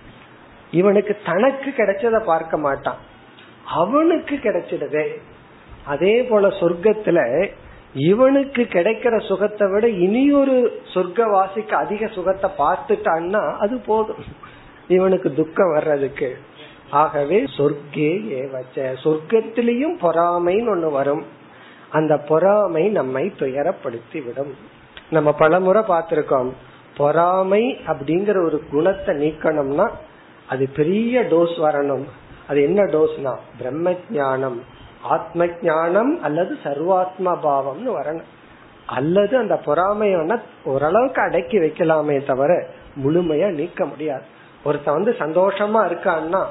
இவனுக்கு 0.72 1.18
தனக்கு 1.26 1.74
கிடைச்சத 1.78 2.24
பார்க்க 2.24 2.58
மாட்டான். 2.58 2.98
அவனுக்கு 3.66 4.36
கிடைச்சிடுதே. 4.36 5.06
அதே 5.86 6.24
போல 6.24 6.48
சொர்க்கத்துல 6.48 7.52
இவனுக்கு 7.94 8.62
கிடைக்கிற 8.62 9.28
சுகத்தை 9.28 9.68
விட 9.72 9.90
இனியொரு 9.90 10.82
சொர்க்கவாசிக்கு 10.94 11.72
அதிக 11.72 12.08
சுகத்தை 12.08 12.50
பார்த்துட்டான்னா 12.58 13.58
அது 13.58 13.78
போதும். 13.78 14.24
இவனுக்கு 14.88 15.34
துக்கம் 15.34 15.72
வர்றதுக்கு. 15.72 16.38
ஆகவே 16.90 17.44
சொர்க்கே 17.58 18.12
ஏவச்ச. 18.40 18.96
சொர்க்கத்திலையும் 19.04 19.98
பொறாமைன்னு 20.02 20.72
ஒண்ணு 20.76 20.92
வரும். 20.92 21.26
அந்த 21.90 22.18
பொறாமை 22.18 22.90
நம்மை 22.90 23.34
துயரப்படுத்தி 23.40 24.26
விடும் 24.26 24.56
நம்ம 25.16 25.30
பலமுறை 25.42 25.82
பார்த்திருக்கோம். 25.88 26.50
பொறாமை 26.98 27.64
அப்படிங்கிற 27.92 28.38
ஒரு 28.48 28.58
குணத்தை 28.72 29.14
நீக்கணும்னா 29.24 29.86
அது 30.52 30.64
பெரிய 30.78 31.22
டோஸ் 31.32 31.56
வரணும். 31.66 32.06
அது 32.50 32.60
என்ன 32.68 32.82
டோஸ்னா 32.96 33.34
பிரம்ம 33.60 33.92
ஜானம் 34.16 34.58
ஆத்ம 35.16 35.46
ஜானம் 35.66 36.12
அல்லது 36.28 36.54
சர்வாத்ம 36.66 37.36
பாவம்னு 37.46 37.90
வரணும். 38.00 38.30
அல்லது 38.98 39.34
அந்த 39.38 39.56
பொறாமைய 39.66 40.40
ஓரளவுக்கு 40.72 41.22
அடக்கி 41.22 41.58
வைக்கலாமே 41.64 42.18
தவிர 42.26 42.52
முழுமையா 43.04 43.48
நீக்க 43.60 43.86
முடியாது. 43.86 44.26
ஒருத்தன் 44.64 44.98
வந்து 44.98 45.12
சந்தோஷமா 45.24 45.82
இருக்கான்னா 45.90 46.42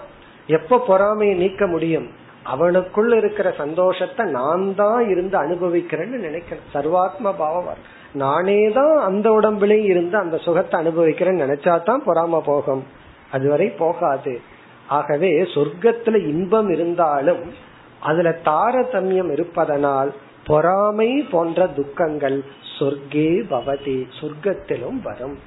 எப்ப 0.56 0.82
பொறாமையை 0.88 1.34
நீக்க 1.42 1.66
முடியும்? 1.66 2.08
அவனுக்குள்ள 2.52 3.12
இருக்கிற 3.22 3.48
சந்தோஷத்தை 3.58 4.24
நான் 4.36 4.64
தான் 4.80 5.02
இருந்து 5.12 5.36
அனுபவிக்கிறேன்னு 5.42 6.18
நினைக்கிறேன் 6.26 6.64
சர்வாத்ம 6.74 7.34
பாவம் 7.42 7.68
வரும் 7.68 7.88
நானே 8.14 8.70
தான் 8.70 8.98
அந்த 8.98 9.30
உடம்புலயும் 9.30 9.84
இருந்து 9.84 10.18
அந்த 10.18 10.36
சுகத்தை 10.36 10.80
அனுபவிக்கிறேன்னு 10.80 11.44
நினைச்சா 11.44 11.82
தான் 11.82 12.02
பொறாம 12.06 12.40
போகும். 12.40 12.86
அதுவரை 13.30 13.68
போகாது. 13.68 14.40
ஆகவே 14.86 15.42
சொர்க்கத்துல 15.42 16.28
இன்பம் 16.28 16.70
இருந்தாலும் 16.70 17.52
அதுல 18.00 18.38
தாரதமியம் 18.44 19.32
இருப்பதனால் 19.32 20.12
பொறாமை 20.46 21.22
போன்ற 21.30 21.66
துக்கங்கள் 21.66 22.44
சொர்க்கே 22.78 23.30
பவதி 23.50 24.08
சொர்க்கத்திலும் 24.20 25.02
வரும். 25.02 25.38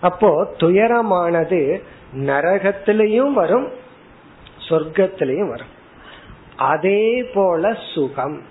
அப்போ 0.00 0.54
துயரமானது 0.58 1.82
நரகத்திலையும் 2.16 3.32
வரும் 3.32 3.68
சொர்க்கத்திலையும் 4.68 5.48
வரும். 5.48 5.72
அதே 6.56 7.22
போல 7.34 7.76
சுகம். 7.94 8.42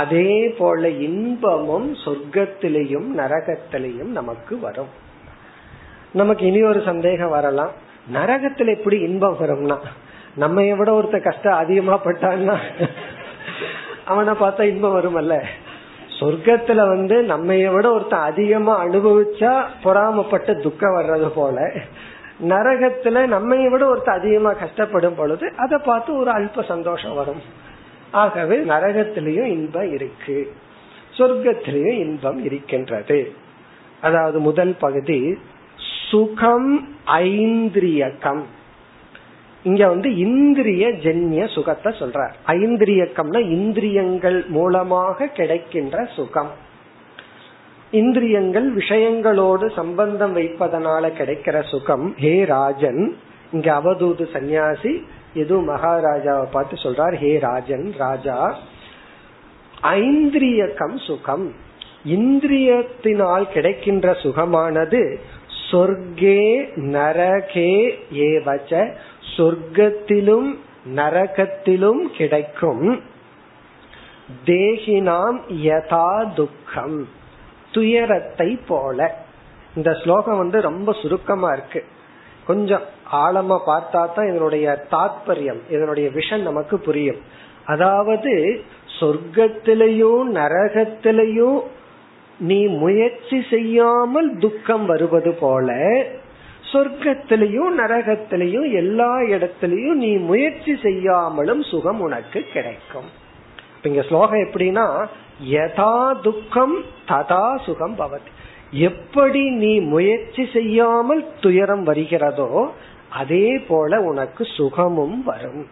அதே 0.00 0.32
போல 0.58 0.88
இன்பமும் 1.06 1.88
சொர்க்கத்திலையும் 2.04 3.08
நரகத்திலையும் 3.20 4.12
நமக்கு 4.18 4.54
வரும். 4.58 4.92
நமக்கு 6.12 6.46
இனி 6.46 6.62
ஒரு 6.62 6.80
சந்தேகம் 6.84 7.34
வரலாம். 7.36 7.72
நரகத்துல 8.14 8.76
எப்படி 8.76 8.96
இன்பம் 9.00 9.36
வரும்னா 9.40 9.78
நம்ம 10.34 10.62
விட 10.74 10.90
ஒருத்த 11.00 11.18
கஷ்டம் 11.22 11.60
அதிகமா 11.62 11.96
பட்டான்னா 12.04 12.56
அவனை 14.04 14.32
பார்த்தா 14.32 14.62
இன்பம் 14.62 14.96
வருமல்ல. 14.96 15.34
சொர்க்கத்துல 16.20 16.80
வந்து 16.88 17.16
நம்ம 17.22 17.54
விட 17.70 17.86
ஒருத்தன் 17.92 18.28
அதிகமா 18.30 18.74
அனுபவிச்சா 18.84 19.52
பொறாமப்பட்ட 19.84 20.60
துக்கம் 20.62 20.96
வர்றது 20.96 21.28
போல 21.34 21.70
நரகத்துல 22.48 23.26
நம்ம 23.26 23.56
விட 23.68 23.84
ஒருத்த 23.92 24.10
அதிகமா 24.18 24.52
கஷ்டப்படும் 24.52 25.16
பொழுது 25.16 25.46
அதை 25.56 25.78
பார்த்து 25.84 26.10
ஒரு 26.20 26.30
அல்ப 26.30 26.64
சந்தோஷம் 26.64 27.14
வரும். 27.14 27.42
ஆகவே 28.12 28.56
நரகத்திலையும் 28.56 29.44
இன்பம் 29.44 29.92
இருக்கு. 29.92 30.52
சொர்க்கத்திலையும் 31.18 31.98
இன்பம் 31.98 32.44
இருக்கின்றது. 32.44 33.32
அதாவது 34.00 34.38
முதல் 34.38 34.74
பகுதி 34.80 35.38
சுகம் 36.10 36.88
ஐந்திரியக்கம். 37.06 38.42
இங்க 39.62 39.88
வந்து 39.88 40.16
இந்திரிய 40.16 40.88
ஜென்ய 40.88 41.52
சுகத்தை 41.52 41.92
சொல்றார். 41.92 42.32
ஐந்திரியக்கம்னா 42.46 43.50
இந்திரியங்கள் 43.50 44.44
மூலமாக 44.48 45.26
கிடைக்கின்ற 45.26 46.08
சுகம். 46.16 46.50
இந்திரியங்கள் 47.90 48.76
விஷயங்களோடு 48.76 49.72
சம்பந்தம் 49.72 50.36
வைப்பதனால 50.36 51.10
கிடைக்கிற 51.18 51.68
சுகம். 51.68 52.14
ஹே 52.16 52.44
ராஜன் 52.44 53.16
இங்க 53.52 53.80
அவதூது 53.84 54.30
சந்நியாசி 54.32 55.06
எது 55.34 55.60
மகாராஜாவை 55.60 56.44
பார்த்து 56.50 56.76
சொல்றார் 56.76 57.14
ஹே 57.14 57.38
ராஜன் 57.38 57.94
ராஜா 57.98 58.58
ஐந்திரியக்கம் 59.82 61.04
சுகம். 61.06 61.54
இந்திரியத்தினால் 62.08 63.42
கிடைக்கின்ற 63.42 64.12
சுகமானது 64.12 65.16
சொர்க்கே 65.70 66.66
நரகே 66.76 67.94
ஏவச்ச 68.12 68.94
சொர்க்கத்திலும் 69.36 70.58
நரகத்திலும் 70.94 72.04
கிடைக்கும். 72.16 73.00
தேகினாம் 74.44 75.40
யதா 75.48 76.34
துக்கம். 76.34 77.08
துயரத்தை 77.72 78.58
போல. 78.68 79.24
இந்த 79.76 79.94
ஸ்லோகம் 79.94 80.38
வந்து 80.38 80.60
ரொம்ப 80.60 80.92
சுருக்கமா 80.92 81.52
இருக்கு. 81.52 81.84
கொஞ்சம் 82.46 82.84
ஆழமா 83.24 83.56
பார்த்தா 83.66 84.00
தான் 84.14 84.30
இதனுடைய 84.30 84.66
தாத்பரியம் 84.90 85.60
இதனுடைய 85.70 86.10
விஷன் 86.14 86.48
நமக்கு 86.48 86.78
புரியும். 86.78 87.20
அதாவது 87.64 88.32
சொர்க்கத்திலையும் 89.00 90.24
நரகத்திலையும் 90.38 91.60
நீ 92.38 92.66
முயற்சி 92.66 93.38
செய்யாமல் 93.50 94.28
துக்கம் 94.38 94.86
வருவது 94.86 95.32
போல 95.40 95.76
சொர்க்கத்திலையும் 96.72 97.72
நரகத்திலையும் 97.78 98.68
எல்லா 98.72 99.12
இடத்திலையும் 99.34 99.98
நீ 100.04 100.12
முயற்சி 100.30 100.74
செய்யாமலும் 100.82 101.62
சுகம் 101.70 102.00
உனக்கு 102.00 102.40
கிடைக்கும். 102.52 103.08
இங்க 103.82 104.02
ஸ்லோகம் 104.02 104.44
எப்படின்னா 104.46 104.86
யதா 105.50 105.94
துக்கம் 106.20 106.76
ததா 107.08 107.44
சுகம் 107.66 107.96
பவதி. 107.98 108.30
எப்படி 108.72 109.50
நீ 109.50 109.80
முயற்சி 109.80 110.48
செய்யாமல் 110.52 111.26
துயரம் 111.40 111.84
வருகிறதோ 111.84 112.70
அதே 113.08 113.58
போல 113.68 114.00
உனக்கு 114.00 114.44
சுகமும் 114.44 115.22
வரும். 115.22 115.66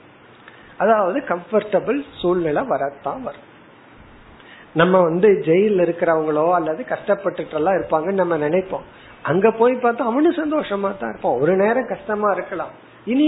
அதாவது 0.76 1.24
கம்ஃபர்டபுள் 1.28 2.04
சூழ்நிலை 2.20 2.62
வரத்தான் 2.62 3.22
வரும். 3.22 3.46
நம்ம 4.74 5.00
வந்து 5.00 5.28
ஜெயில 5.28 5.84
இருக்கிறவங்களோ 5.86 6.52
அல்லது 6.52 6.84
கஷ்டப்பட்டுட்டு 6.84 7.52
எல்லாம் 7.52 7.76
இருப்பாங்கன்னு 7.78 8.22
நம்ம 8.22 8.36
நினைப்போம். 8.36 8.86
அங்க 9.22 9.50
போய் 9.50 9.74
பார்த்தா 9.74 10.10
அவனு 10.10 10.30
சந்தோஷமா 10.42 10.90
தான் 10.98 11.10
இருப்பான். 11.10 11.40
ஒரு 11.40 11.56
நேரம் 11.56 11.86
கஷ்டமா 11.86 12.30
இருக்கலாம். 12.32 12.70
இனி 13.04 13.26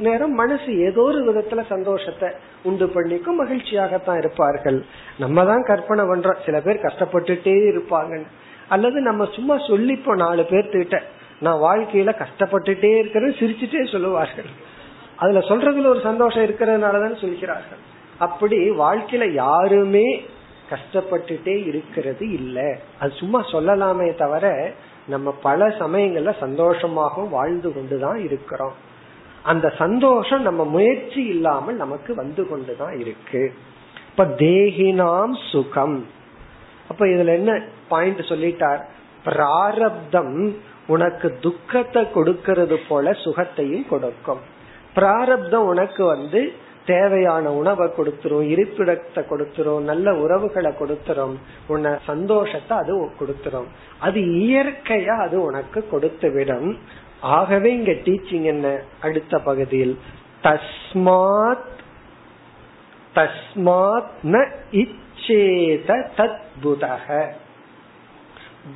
நேரம் 0.00 0.34
மனசு 0.34 0.78
ஏதோ 0.78 1.02
ஒரு 1.02 1.20
விதத்துல 1.28 1.66
சந்தோஷத்தை 1.68 2.28
உண்டு 2.62 2.86
பண்ணிக்கும் 2.86 3.40
மகிழ்ச்சியாகத்தான் 3.42 4.16
இருப்பார்கள். 4.16 4.84
நம்ம 5.18 5.44
தான் 5.44 5.62
கற்பனை 5.62 6.04
பண்றோம். 6.04 6.42
சில 6.44 6.60
பேர் 6.60 6.84
கஷ்டப்பட்டுட்டே 6.86 7.54
இருப்பாங்க 7.72 8.24
அல்லது 8.68 9.00
நம்ம 9.00 9.28
சும்மா 9.32 9.56
சொல்லிப்போம் 9.56 10.16
நாலு 10.16 10.42
பேர்த்துக்கிட்ட. 10.42 11.00
நான் 11.40 11.60
வாழ்க்கையில 11.62 12.22
கஷ்டப்பட்டுட்டே 12.22 12.98
இருக்கிறேன் 12.98 13.34
சிரிச்சுட்டே 13.34 13.92
சொல்லுவார்கள். 13.92 14.72
அதுல 15.16 15.38
சொல்றதுல 15.38 15.86
ஒரு 15.86 16.00
சந்தோஷம் 16.02 16.44
இருக்கிறதுனாலதான் 16.44 17.20
சொல்கிறார்கள். 17.20 17.78
அப்படி 18.18 18.70
வாழ்க்கையில 18.70 19.32
யாருமே 19.32 20.24
கஷ்டப்பட்டுட்டே 20.70 21.66
இருக்கிறது 21.66 22.32
இல்ல. 22.32 22.78
அது 23.00 23.10
சும்மா 23.10 23.44
சொல்லலாமே 23.48 24.14
தவிர 24.14 24.72
நம்ம 25.06 25.32
பல 25.32 25.66
சமயங்கள்ல 25.66 26.34
சந்தோஷமாகவும் 26.40 27.28
வாழ்ந்து 27.28 27.72
கொண்டுதான் 27.72 28.24
இருக்கிறோம். 28.24 28.72
அந்த 29.42 29.72
சந்தோஷம் 29.78 30.42
நம்ம 30.42 30.64
முயற்சி 30.64 31.24
இல்லாமல் 31.24 31.76
நமக்கு 31.76 32.14
வந்து 32.14 32.48
கொண்டுதான் 32.48 33.00
இருக்கு. 33.00 33.52
இப்ப 34.10 34.24
தேகினாம் 34.24 35.50
சுகம். 35.50 36.06
அப்ப 36.88 37.06
இதுல 37.06 37.26
என்ன 37.26 37.62
பாயிண்ட் 37.94 38.28
சொல்லிட்டார். 38.32 38.82
பிராரப்தம் 39.24 40.36
உனக்கு 40.94 41.28
துக்கத்தை 41.44 42.02
கொடுக்கறது 42.14 42.76
போல 42.88 43.10
சுகத்தையும் 43.24 43.88
கொடுக்கும். 43.88 44.42
பிராரப்தம் 44.94 45.66
உனக்கு 45.72 46.02
வந்து 46.04 46.40
தேவையான 46.86 47.52
உணவை 47.60 47.86
கொடுத்துரும் 47.88 48.48
இருப்பிடத்தை 48.54 49.20
கொடுத்துரும் 49.28 49.86
நல்ல 49.90 50.16
உறவுகளை 50.24 50.70
கொடுத்துரும் 50.80 51.36
உன்னை 51.66 51.92
சந்தோஷத்தை 52.06 52.74
அது 52.82 52.94
கொடுத்துரும். 53.20 53.68
அது 53.98 54.20
இயற்கையா 54.42 55.14
அது 55.26 55.36
உனக்கு 55.42 55.80
கொடுத்து 55.92 56.28
விடும் 56.30 56.68
ஆகவே 57.36 57.70
இங்க 57.76 57.92
டீச்சிங் 58.06 58.46
என்ன? 58.52 58.66
அடுத்த 59.00 59.38
பகுதியில். 59.38 59.94
தஸ்மாத் 60.42 61.72
தஸ்மாத் 63.14 64.12
ந 64.32 64.42
இச்சேத 64.82 65.90
தத் 66.18 66.42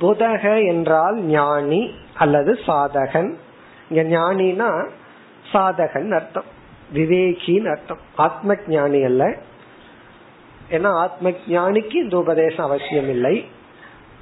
புதக 0.01 0.67
என்றால் 0.67 1.21
ஞானி 1.21 1.93
அல்லது 2.13 2.59
சாதகன். 2.67 3.35
இங்க 3.89 4.17
ஞானினா 4.19 4.89
சாதகன் 5.53 6.11
அர்த்தம். 6.11 6.43
விவேகின்னு 6.93 7.69
அர்த்தம். 7.69 7.99
ஆத்ம 8.15 8.55
ஞானி 8.67 9.03
அல்ல. 9.03 9.35
ஏன்னா 10.71 10.87
ஆத்ம 10.87 11.29
ஞானிக்கு 11.29 11.95
இந்த 11.95 12.17
உபதேசம் 12.17 12.65
அவசியம் 12.65 13.09
இல்லை 13.09 13.45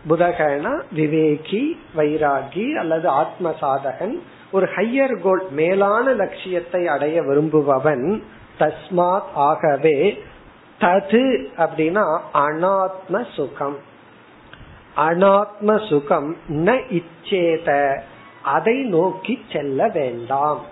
புதகனா 0.09 0.81
விவேகி 0.95 1.77
வைராகி 1.97 2.75
அல்லது 2.75 3.07
ஆத்ம 3.07 3.55
சாதகன் 3.61 4.19
ஒரு 4.51 4.69
ஹையர் 4.75 5.19
கோல் 5.19 5.43
மேலான 5.51 6.13
லட்சியத்தை 6.13 6.87
அடைய 6.87 7.21
விரும்புபவன் 7.21 8.23
தஸ்மாத் 8.59 9.23
ஆகவே 9.33 10.23
தது 10.79 11.47
அப்படின்னா 11.57 12.19
அனாத்ம 12.33 13.25
சுகம். 13.33 13.95
அனாத்ம 14.97 15.87
சுகம் 15.87 16.37
ந 16.49 16.79
இச்சேத. 16.89 17.99
அதை 18.43 18.83
நோக்கி 18.83 19.45
செல்ல 19.51 19.87
வேண்டாம். 19.87 20.65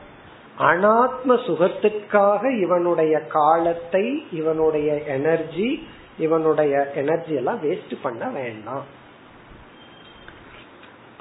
அனாத்ம 0.59 1.27
சுகத்துக்காக 1.27 2.61
இவனுடைய 2.61 3.19
காலத்தை 3.19 4.27
இவனுடைய 4.31 5.03
எனர்ஜி 5.03 5.87
இவனுடைய 6.17 6.91
எனர்ஜி 6.95 7.33
எல்லாம் 7.33 7.63
வேஸ்ட் 7.63 7.95
பண்ண 8.01 8.29
வேண்டாம். 8.29 8.83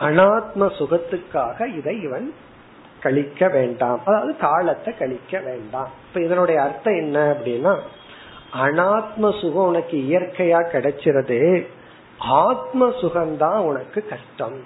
அனாத்ம 0.01 0.71
சுகத்துக்காக 0.79 1.77
இதை 1.77 2.03
இவன் 2.03 2.35
கழிக்க 3.01 3.49
வேண்டாம். 3.49 4.01
அதாவது 4.05 4.37
காலத்தை 4.37 4.97
கழிக்க 4.97 5.41
வேண்டாம். 5.41 5.91
இப்ப 6.09 6.21
இதனுடைய 6.21 6.63
அர்த்தம் 6.63 6.97
என்ன 6.97 7.33
அப்படின்னா 7.33 7.79
அனாத்ம 8.63 9.41
சுகம் 9.41 9.67
உனக்கு 9.67 9.97
இயற்கையா 10.11 10.61
கிடைச்சிருது. 10.73 11.67
ஆத்ம 12.19 12.89
சுகம்தான் 12.89 13.59
உனக்கு 13.59 14.07
கஷ்டம். 14.09 14.59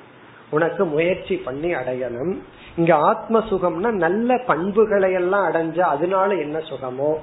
உனக்கு 0.50 0.84
முயற்சி 0.84 1.36
பண்ணி 1.36 1.74
அடையணும். 1.74 2.38
இங்க 2.76 2.94
ஆத்ம 2.94 3.38
சுகம்னா 3.38 3.90
நல்ல 3.90 4.38
பண்புகளை 4.46 5.12
எல்லாம் 5.12 5.52
அடைஞ்சா 5.52 5.80
அதனால 5.80 6.34
என்ன 6.34 6.58
சுகமோ? 6.58 7.16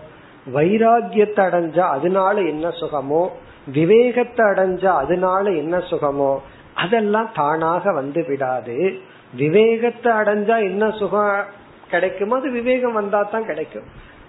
வைராகியத்தை 0.54 1.44
அடைஞ்சா 1.46 1.80
அதனால 1.80 2.42
என்ன 2.42 2.70
சுகமோ? 2.70 3.30
விவேகத்தை 3.68 4.46
அடைஞ்சா 4.46 4.86
அதனால 4.86 5.52
என்ன 5.52 5.80
சுகமோ? 5.80 6.42
அதெல்லாம் 6.74 7.30
தானாக 7.36 7.92
வந்து 7.92 8.26
விடாது. 8.28 9.00
விவேகத்தை 9.34 10.12
அடைஞ்சா 10.12 10.60
என்ன 10.60 10.92
சுகம் 10.92 11.46
கிடைக்குமோ 11.90 12.36
அது 12.36 12.52
விவேகம் 12.52 12.94
வந்தா 12.94 13.24
தான் 13.24 13.46
கிடைக்கும். 13.46 13.84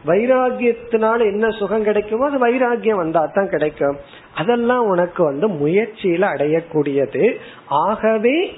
வைராகியத்தினால 0.06 1.20
என்ன 1.20 1.50
சுகம் 1.50 1.82
கிடைக்குமோ 1.82 2.26
அது 2.26 2.46
வைராகியம் 2.46 2.96
வந்தா 2.96 3.26
தான் 3.26 3.48
கிடைக்கும். 3.48 3.98
அதெல்லாம் 4.34 4.86
உனக்கு 4.86 5.24
வந்து 5.24 5.48
முயற்சியில 5.48 6.20
அடையக்கூடியது. 6.20 7.34
ஆகவே 7.66 8.56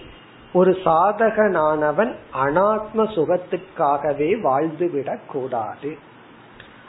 ஒரு 0.53 0.77
சாதகனானவன் 0.85 2.15
அனாத்ம 2.45 2.97
சுகத்துக்காகவே 2.97 4.41
வாழ்ந்துவிடக் 4.41 5.27
கூடாது. 5.27 5.97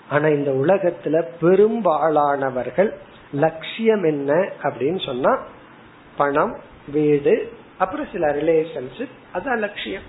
ஆனா 0.10 0.28
இந்த 0.28 0.52
உலகத்துல 0.52 1.24
பெரும்பாலானவர்கள் 1.42 2.94
லட்சியம் 3.34 4.04
என்ன 4.04 4.50
அப்படின்னு 4.64 5.06
சொன்னா 5.06 5.38
பணம் 6.18 6.58
வீடு 6.92 7.52
அப்புறம் 7.78 8.06
சில 8.12 8.28
ரிலேஷன்ஷிப் 8.28 9.16
அதான் 9.34 9.58
லட்சியம். 9.58 10.02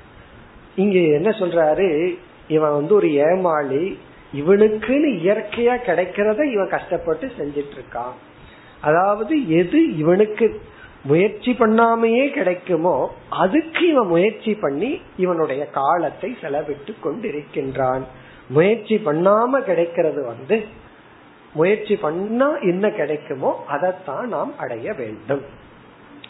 இங்க 0.77 0.99
என்ன 0.99 1.31
சொல்றாரு? 1.31 2.19
இவன் 2.49 2.73
வந்து 2.73 2.95
ஒரு 2.95 3.15
ஏமாளி 3.15 3.99
இவனுக்குன்னு 4.33 5.09
இயற்கையா 5.21 5.75
கிடைக்கிறத 5.87 6.43
இவன் 6.43 6.69
கஷ்டப்பட்டு 6.69 7.27
செஞ்சிட்டு 7.39 7.77
இருக்கான் 7.77 8.15
அதாவது 8.81 9.49
எது 9.49 9.97
இவனுக்கு 9.97 10.61
முயற்சி 11.05 11.53
பண்ணாமையே 11.53 12.31
கிடைக்குமோ 12.31 13.11
அதுக்கு 13.29 13.89
இவன் 13.89 14.07
முயற்சி 14.07 14.55
பண்ணி 14.55 15.01
இவனுடைய 15.17 15.67
காலத்தை 15.67 16.37
செலவிட்டு 16.43 16.93
கொண்டிருக்கின்றான். 17.05 18.01
முயற்சி 18.49 18.97
பண்ணாம 19.05 19.61
கிடைக்கிறது 19.61 20.25
வந்து 20.25 20.63
முயற்சி 21.55 21.97
பண்ணா 21.97 22.57
என்ன 22.61 22.91
கிடைக்குமோ 22.91 23.65
அதைத்தான் 23.67 24.29
நாம் 24.29 24.53
அடைய 24.59 24.93
வேண்டும். 24.93 25.43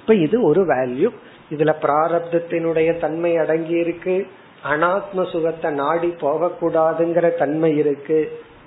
இப்ப 0.01 0.14
இது 0.14 0.42
ஒரு 0.42 0.62
வேல்யூ 0.66 1.11
இதுல 1.51 1.72
பிராரப்தத்தினுடைய 1.82 2.98
தன்மை 2.98 3.36
அடங்கி 3.36 3.76
இருக்கு 3.78 4.26
அனாத்ம 4.63 5.23
சுகத்தை 5.32 5.69
நாடி 5.73 6.09
போகக்கூடாதுங்கிற 6.21 7.28
தன்மை 7.38 7.71
இருக்கு 7.78 8.19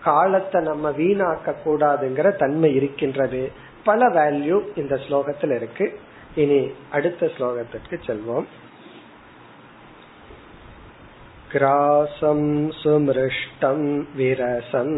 காலத்தை 0.05 0.59
நம்ம 0.63 0.91
வீணாக்க 0.91 1.55
கூடாதுங்கிற 1.65 2.29
தன்மை 2.37 2.71
இருக்கின்றது 2.77 3.43
பல 3.85 4.07
வேல்யூ 4.11 4.59
இந்த 4.75 4.95
ஸ்லோகத்தில் 5.07 5.55
இருக்கு 5.57 5.87
இனி 6.35 6.61
அடுத்த 6.91 7.31
ஸ்லோகத்திற்கு 7.37 7.97
செல்வோம் 8.07 8.49
கிராசம் 11.53 12.49
சுமிருஷ்டம் 12.81 13.87
விரசம் 14.15 14.97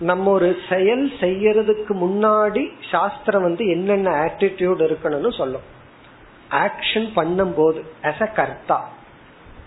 நம்ம 0.00 0.30
ஒரு 0.30 0.48
செயல் 0.68 1.04
செய்யறதுக்கு 1.22 1.92
முன்னாடி 2.04 2.62
சாஸ்திரம் 2.90 3.42
வந்து 3.42 3.64
என்னென்ன 3.66 4.08
ஆட்டிடியூட் 4.26 4.82
இருக்கணும்னு 4.88 5.32
சொல்லும். 5.40 5.66
ஆக்ஷன் 6.64 7.08
பண்ணும் 7.18 7.54
போது 7.54 7.80
அஸ் 8.02 8.22
அ 8.26 8.28
கர்த்தா 8.38 8.78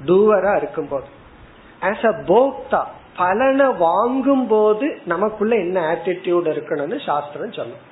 டூவரா 0.05 0.53
இருக்கும் 0.61 0.88
போது 0.88 1.09
ஆஸ் 1.82 2.05
அ 2.11 2.14
போக்தா 2.32 2.82
பலனை 3.18 3.68
வாங்கும் 3.88 4.47
போது 4.47 4.88
நமக்குள்ள 5.05 5.55
என்ன 5.55 5.78
ஆட்டிடியூட் 5.93 6.47
இருக்கணும்னு 6.53 6.97
சாஸ்திரம் 7.09 7.57
சொல்லும். 7.59 7.84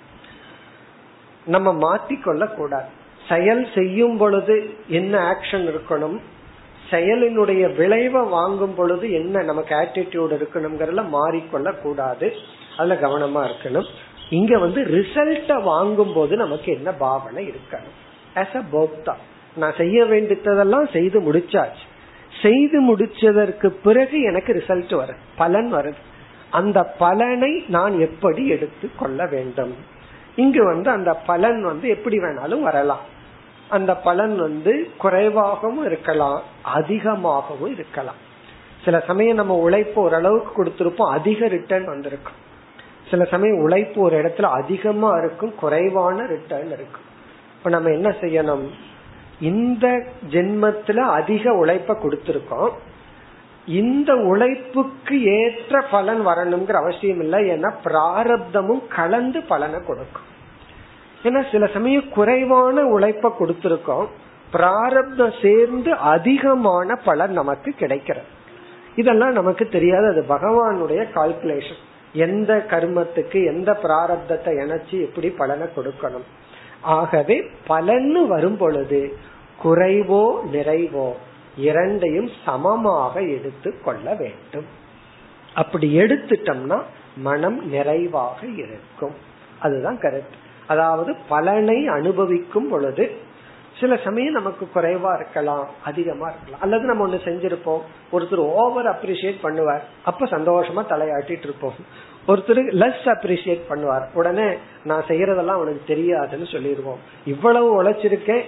நம்ம 1.47 1.69
மாத்திக்கொள்ள 1.85 2.45
கூடாது 2.55 2.89
செயல் 3.29 3.67
செய்யும் 3.75 4.17
பொழுது 4.17 4.69
என்ன 4.87 5.31
ஆக்ஷன் 5.31 5.73
இருக்கணும்? 5.73 6.19
செயலினுடைய 6.91 7.75
விளைவை 7.75 8.21
வாங்கும் 8.21 8.75
பொழுது 8.75 9.11
என்ன 9.11 9.43
நமக்கு 9.43 9.75
ஆட்டிடியூட் 9.75 10.33
இருக்கணுங்கிறதுல 10.33 11.03
மாறிக்கொள்ள 11.09 11.81
கூடாது 11.81 12.33
அதுல 12.77 12.95
கவனமா 12.95 13.49
இருக்கணும். 13.49 13.85
இங்க 14.29 14.57
வந்து 14.57 14.81
ரிசல்ட்ட 14.81 15.63
வாங்கும் 15.63 16.13
போது 16.13 16.37
நமக்கு 16.37 16.71
என்ன 16.71 16.91
பாவனை 16.91 17.49
இருக்கணும்? 17.49 17.97
ஆஸ் 18.35 18.55
அ 18.55 18.63
போக்தா 18.71 19.13
நான் 19.55 19.73
செய்ய 19.77 20.05
வேண்டியதெல்லாம் 20.05 20.87
செய்து 20.93 21.33
முடிச்சாச்சு. 21.33 21.85
செய்து 22.41 22.95
முடிச்சதற்கு 22.95 23.67
பிறகு 23.67 24.21
எனக்கு 24.21 24.53
ரிசல்ட் 24.53 24.95
வரும். 24.95 25.15
பலன் 25.35 25.73
வருது 25.73 26.01
அந்த 26.49 26.83
பலனை 26.83 27.63
நான் 27.67 27.99
எப்படி 27.99 28.47
எடுத்து 28.47 28.89
கொள்ள 28.97 29.25
வேண்டும்? 29.25 29.75
இங்கு 30.35 30.65
வந்து 30.65 30.89
அந்த 30.89 31.13
பலன் 31.13 31.63
வந்து 31.63 31.87
எப்படி 31.89 32.17
வேணாலும் 32.17 32.61
வரலாம். 32.61 33.19
அந்த 33.69 33.95
பலன் 33.95 34.37
வந்து 34.37 34.89
குறைவாகவும் 34.97 35.85
இருக்கலாம் 35.85 36.41
அதிகமாகவும் 36.61 37.71
இருக்கலாம். 37.71 38.15
சில 38.85 38.99
சமயம் 38.99 39.35
நம்ம 39.35 39.55
உழைப்பு 39.55 40.01
ஓரளவுக்கு 40.01 40.63
கொடுத்திருப்போம் 40.63 41.11
அதிக 41.11 41.47
ரிட்டர்ன் 41.47 41.85
வந்திருக்கும். 41.85 42.33
சில 43.09 43.23
சமயம் 43.23 43.57
உழைப்பு 43.57 44.01
ஒரு 44.01 44.21
இடத்துல 44.21 44.41
அதிகமா 44.41 45.17
இருக்கும் 45.17 45.55
குறைவான 45.55 46.25
ரிட்டர்ன் 46.25 46.67
இருக்கும். 46.67 47.01
இப்ப 47.57 47.69
நம்ம 47.69 47.89
என்ன 47.89 48.09
செய்யணும்? 48.09 48.69
இந்த 49.41 50.03
ஜென்மத்துல 50.29 50.97
அதிக 50.97 51.53
உழைப்ப 51.53 51.93
கொடுத்திருக்கோம். 51.93 52.71
இந்த 53.65 54.15
உழைப்புக்கு 54.15 55.23
ஏற்ற 55.23 55.81
பலன் 55.81 56.27
வரணுங்கிற 56.27 56.71
அவசியம் 56.71 57.19
இல்லை. 57.19 57.49
ஏன்னா 57.49 57.73
பிராரப்தமும் 57.83 58.87
கலந்து 58.87 59.41
பலனை 59.41 59.79
கொடுக்கும். 59.85 60.29
ஏன்னா 61.23 61.51
சில 61.51 61.67
சமயம் 61.67 62.09
குறைவான 62.09 62.85
உழைப்ப 62.85 63.35
கொடுத்திருக்கோம். 63.39 64.07
பிராரப்தம் 64.51 65.33
சேர்ந்து 65.41 65.95
அதிகமான 65.95 66.95
பலன் 66.95 67.31
நமக்கு 67.31 67.71
கிடைக்கிறது. 67.71 68.25
இதெல்லாம் 68.95 69.31
நமக்கு 69.31 69.67
தெரியாது. 69.67 70.07
அது 70.07 70.25
பகவானுடைய 70.29 71.05
கால்குலேஷன் 71.15 71.81
எந்த 72.13 72.65
கர்மத்துக்கு 72.69 73.45
எந்த 73.45 73.79
பிராரப்தத்தை 73.83 74.45
இணைச்சு 74.45 75.01
எப்படி 75.01 75.29
பலனை 75.29 75.67
கொடுக்கணும். 75.75 76.27
ஆகவே 76.81 77.43
பலன்னு 77.67 78.27
வரும் 78.27 78.57
பொழுது 78.57 79.17
குறைவோ 79.63 80.35
நிறைவோ 80.53 81.11
இரண்டையும் 81.55 82.29
சமமாக 82.45 83.21
எடுத்து 83.21 83.81
கொள்ள 83.81 84.13
வேண்டும். 84.13 84.65
அப்படி 85.53 85.97
எடுத்துட்டோம்னா 85.97 86.81
மனம் 87.17 87.69
நிறைவாக 87.69 88.47
இருக்கும். 88.47 89.15
அதுதான் 89.59 89.97
கரெக்ட் 89.97 90.39
அதாவது 90.67 91.15
பலனை 91.29 91.87
அனுபவிக்கும் 91.87 92.69
பொழுது 92.69 93.29
சில 93.79 93.95
சமயம் 93.95 94.33
நமக்கு 94.33 94.69
குறைவா 94.75 95.15
இருக்கலாம் 95.15 95.67
அதிகமா 95.83 96.27
இருக்கலாம். 96.27 96.59
அல்லது 96.59 96.85
நம்ம 96.85 97.07
ஒண்ணு 97.07 97.19
செஞ்சிருப்போம். 97.19 97.79
ஒருத்தர் 98.11 98.35
ஓவர் 98.35 98.85
அப்ரிசியேட் 98.85 99.35
பண்ணுவார். 99.43 99.79
அப்ப 100.03 100.25
சந்தோஷமா 100.25 100.85
தலையாட்டிட்டு 100.89 101.43
இருப்போம். 101.43 101.73
ஒருத்தர் 102.27 102.61
லெஸ் 102.71 103.05
அப்ரிசியேட் 103.05 103.61
பண்ணுவார். 103.69 104.05
உடனே 104.13 104.53
நான் 104.83 105.03
செய்யறதெல்லாம் 105.07 105.59
அவனுக்கு 105.59 105.95
தெரியாதுன்னு 105.95 106.51
சொல்லிடுவோம். 106.51 106.97
இவ்வளவு 107.25 107.83
உழைச்சிருக்கேன். 107.83 108.43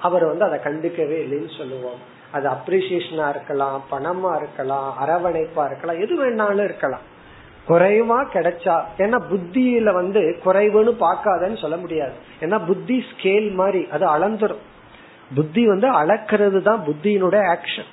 அவர் 0.00 0.24
வந்து 0.24 0.44
அதை 0.44 0.58
கண்டுக்கவே 0.58 1.18
இல்லைன்னு 1.26 1.58
சொல்லுவோம். 1.58 2.11
அது 2.32 2.46
அப்ரிசியேஷனா 2.48 3.26
இருக்கலாம் 3.34 3.78
பணமா 3.90 4.32
இருக்கலாம் 4.40 4.88
அரவணைப்பா 5.02 5.64
இருக்கலாம் 5.70 6.02
எது 6.04 6.14
வேணாலும் 6.22 6.68
இருக்கலாம். 6.70 7.06
குறைவா 7.68 8.18
கிடைச்சா 8.34 8.76
ஏன்னா 8.98 9.18
புத்தியில 9.32 9.92
வந்து 9.92 10.20
குறைவுன்னு 10.44 10.92
பாக்காதன்னு 11.04 11.58
சொல்ல 11.60 11.76
முடியாது. 11.76 12.14
ஏன்னா 12.40 12.58
புத்தி 12.66 12.96
ஸ்கேல் 13.10 13.48
மாதிரி 13.60 13.82
அது 13.90 14.04
அளந்துரும். 14.14 14.62
புத்தி 15.34 15.62
வந்து 15.66 15.88
அளக்கிறது 16.00 16.62
தான் 16.62 16.82
புத்தியினுடைய 16.88 17.42
ஆக்ஷன் 17.54 17.90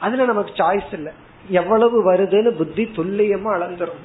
அதுல 0.00 0.24
நமக்கு 0.24 0.52
சாய்ஸ் 0.62 0.92
இல்லை. 0.92 1.12
எவ்வளவு 1.48 2.12
வருதுன்னு 2.12 2.50
புத்தி 2.50 2.84
துல்லியமா 2.96 3.50
அளந்துரும். 3.58 4.02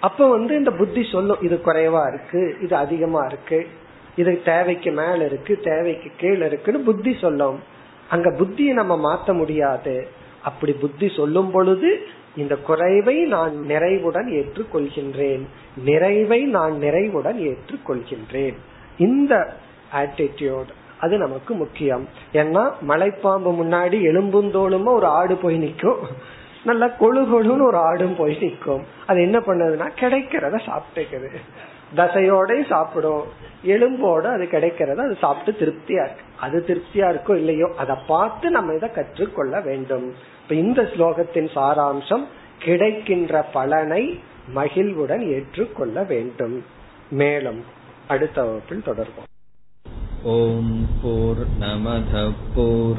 அப்ப 0.00 0.28
வந்து 0.28 0.52
இந்த 0.56 0.70
புத்தி 0.70 1.02
சொல்லும் 1.12 1.42
இது 1.42 1.56
குறைவா 1.64 2.02
இருக்கு 2.08 2.56
இது 2.60 2.76
அதிகமா 2.76 3.22
இருக்கு 3.24 3.68
இது 4.16 4.42
தேவைக்கு 4.44 4.90
மேல 4.90 5.24
இருக்கு 5.24 5.60
தேவைக்கு 5.70 6.10
கீழே 6.16 6.46
இருக்குன்னு 6.46 6.80
புத்தி 6.80 7.12
சொல்லும். 7.20 7.58
அங்க 8.10 8.30
புத்தியை 8.30 8.72
நம்ம 8.72 8.94
மாத்த 9.06 9.32
முடியாது. 9.32 10.08
அப்படி 10.42 10.72
புத்தி 10.72 11.12
சொல்லும் 11.16 11.50
பொழுது 11.50 12.06
இந்த 12.36 12.56
குறைவை 12.56 13.24
நான் 13.24 13.60
நிறைவுடன் 13.60 14.26
ஏற்றுக்கொள்கின்றேன். 14.26 15.42
நிறைவை 15.76 16.44
நான் 16.44 16.78
நிறைவுடன் 16.78 17.38
ஏற்றுக்கொள்கின்றேன். 17.38 18.54
இந்த 18.98 19.54
ஆட்டிடியூட் 19.92 20.70
அது 21.00 21.18
நமக்கு 21.18 21.54
முக்கியம். 21.54 22.08
ஏன்னா 22.32 22.72
மலைப்பாம்பு 22.88 23.50
முன்னாடி 23.60 23.98
எலும்புந்தோளுமா 24.02 24.92
ஒரு 24.92 25.06
ஆடு 25.06 25.36
போய் 25.36 25.56
நிற்கும். 25.56 25.98
நல்லா 26.64 26.86
கொழு 26.86 27.22
கொழுன்னு 27.24 27.66
ஒரு 27.66 27.76
ஆடும் 27.76 28.16
போய் 28.16 28.38
நிற்கும். 28.40 28.84
அது 29.06 29.20
என்ன 29.20 29.38
பண்ணதுன்னா 29.38 29.88
கிடைக்கிறத 30.00 30.60
சாப்பிட்டுக்குது. 30.66 31.28
தசையோட 31.94 32.68
சாப்பிடும். 32.68 33.22
எலும்போட 33.64 34.22
அது 34.22 34.46
கிடைக்கிறது 34.46 35.02
அது 35.02 35.16
சாப்பிட்டு 35.20 35.66
திருப்தியா 35.66 36.04
இருக்கு. 36.04 36.22
அது 36.40 36.64
திருப்தியா 36.66 37.06
இருக்கோ 37.14 37.36
இல்லையோ 37.36 37.72
அதை 37.76 37.96
பார்த்து 38.06 38.50
நம்ம 38.50 38.74
இதை 38.74 38.92
கற்றுக்கொள்ள 38.92 39.60
வேண்டும். 39.60 40.14
இப்ப 40.42 40.54
இந்த 40.54 40.82
ஸ்லோகத்தின் 40.82 41.48
சாராம்சம் 41.54 42.24
கிடைக்கின்ற 42.58 43.42
பலனை 43.42 44.20
மகிழ்வுடன் 44.48 45.30
ஏற்றுக்கொள்ள 45.30 46.02
வேண்டும். 46.02 46.64
மேலும் 47.10 47.64
அடுத்த 48.08 48.44
வகுப்பில் 48.44 48.82
தொடர்போம் 48.86 49.24
ஓம் 50.22 50.86
போர் 51.02 51.36
நமத 51.60 52.32
போர் 52.54 52.98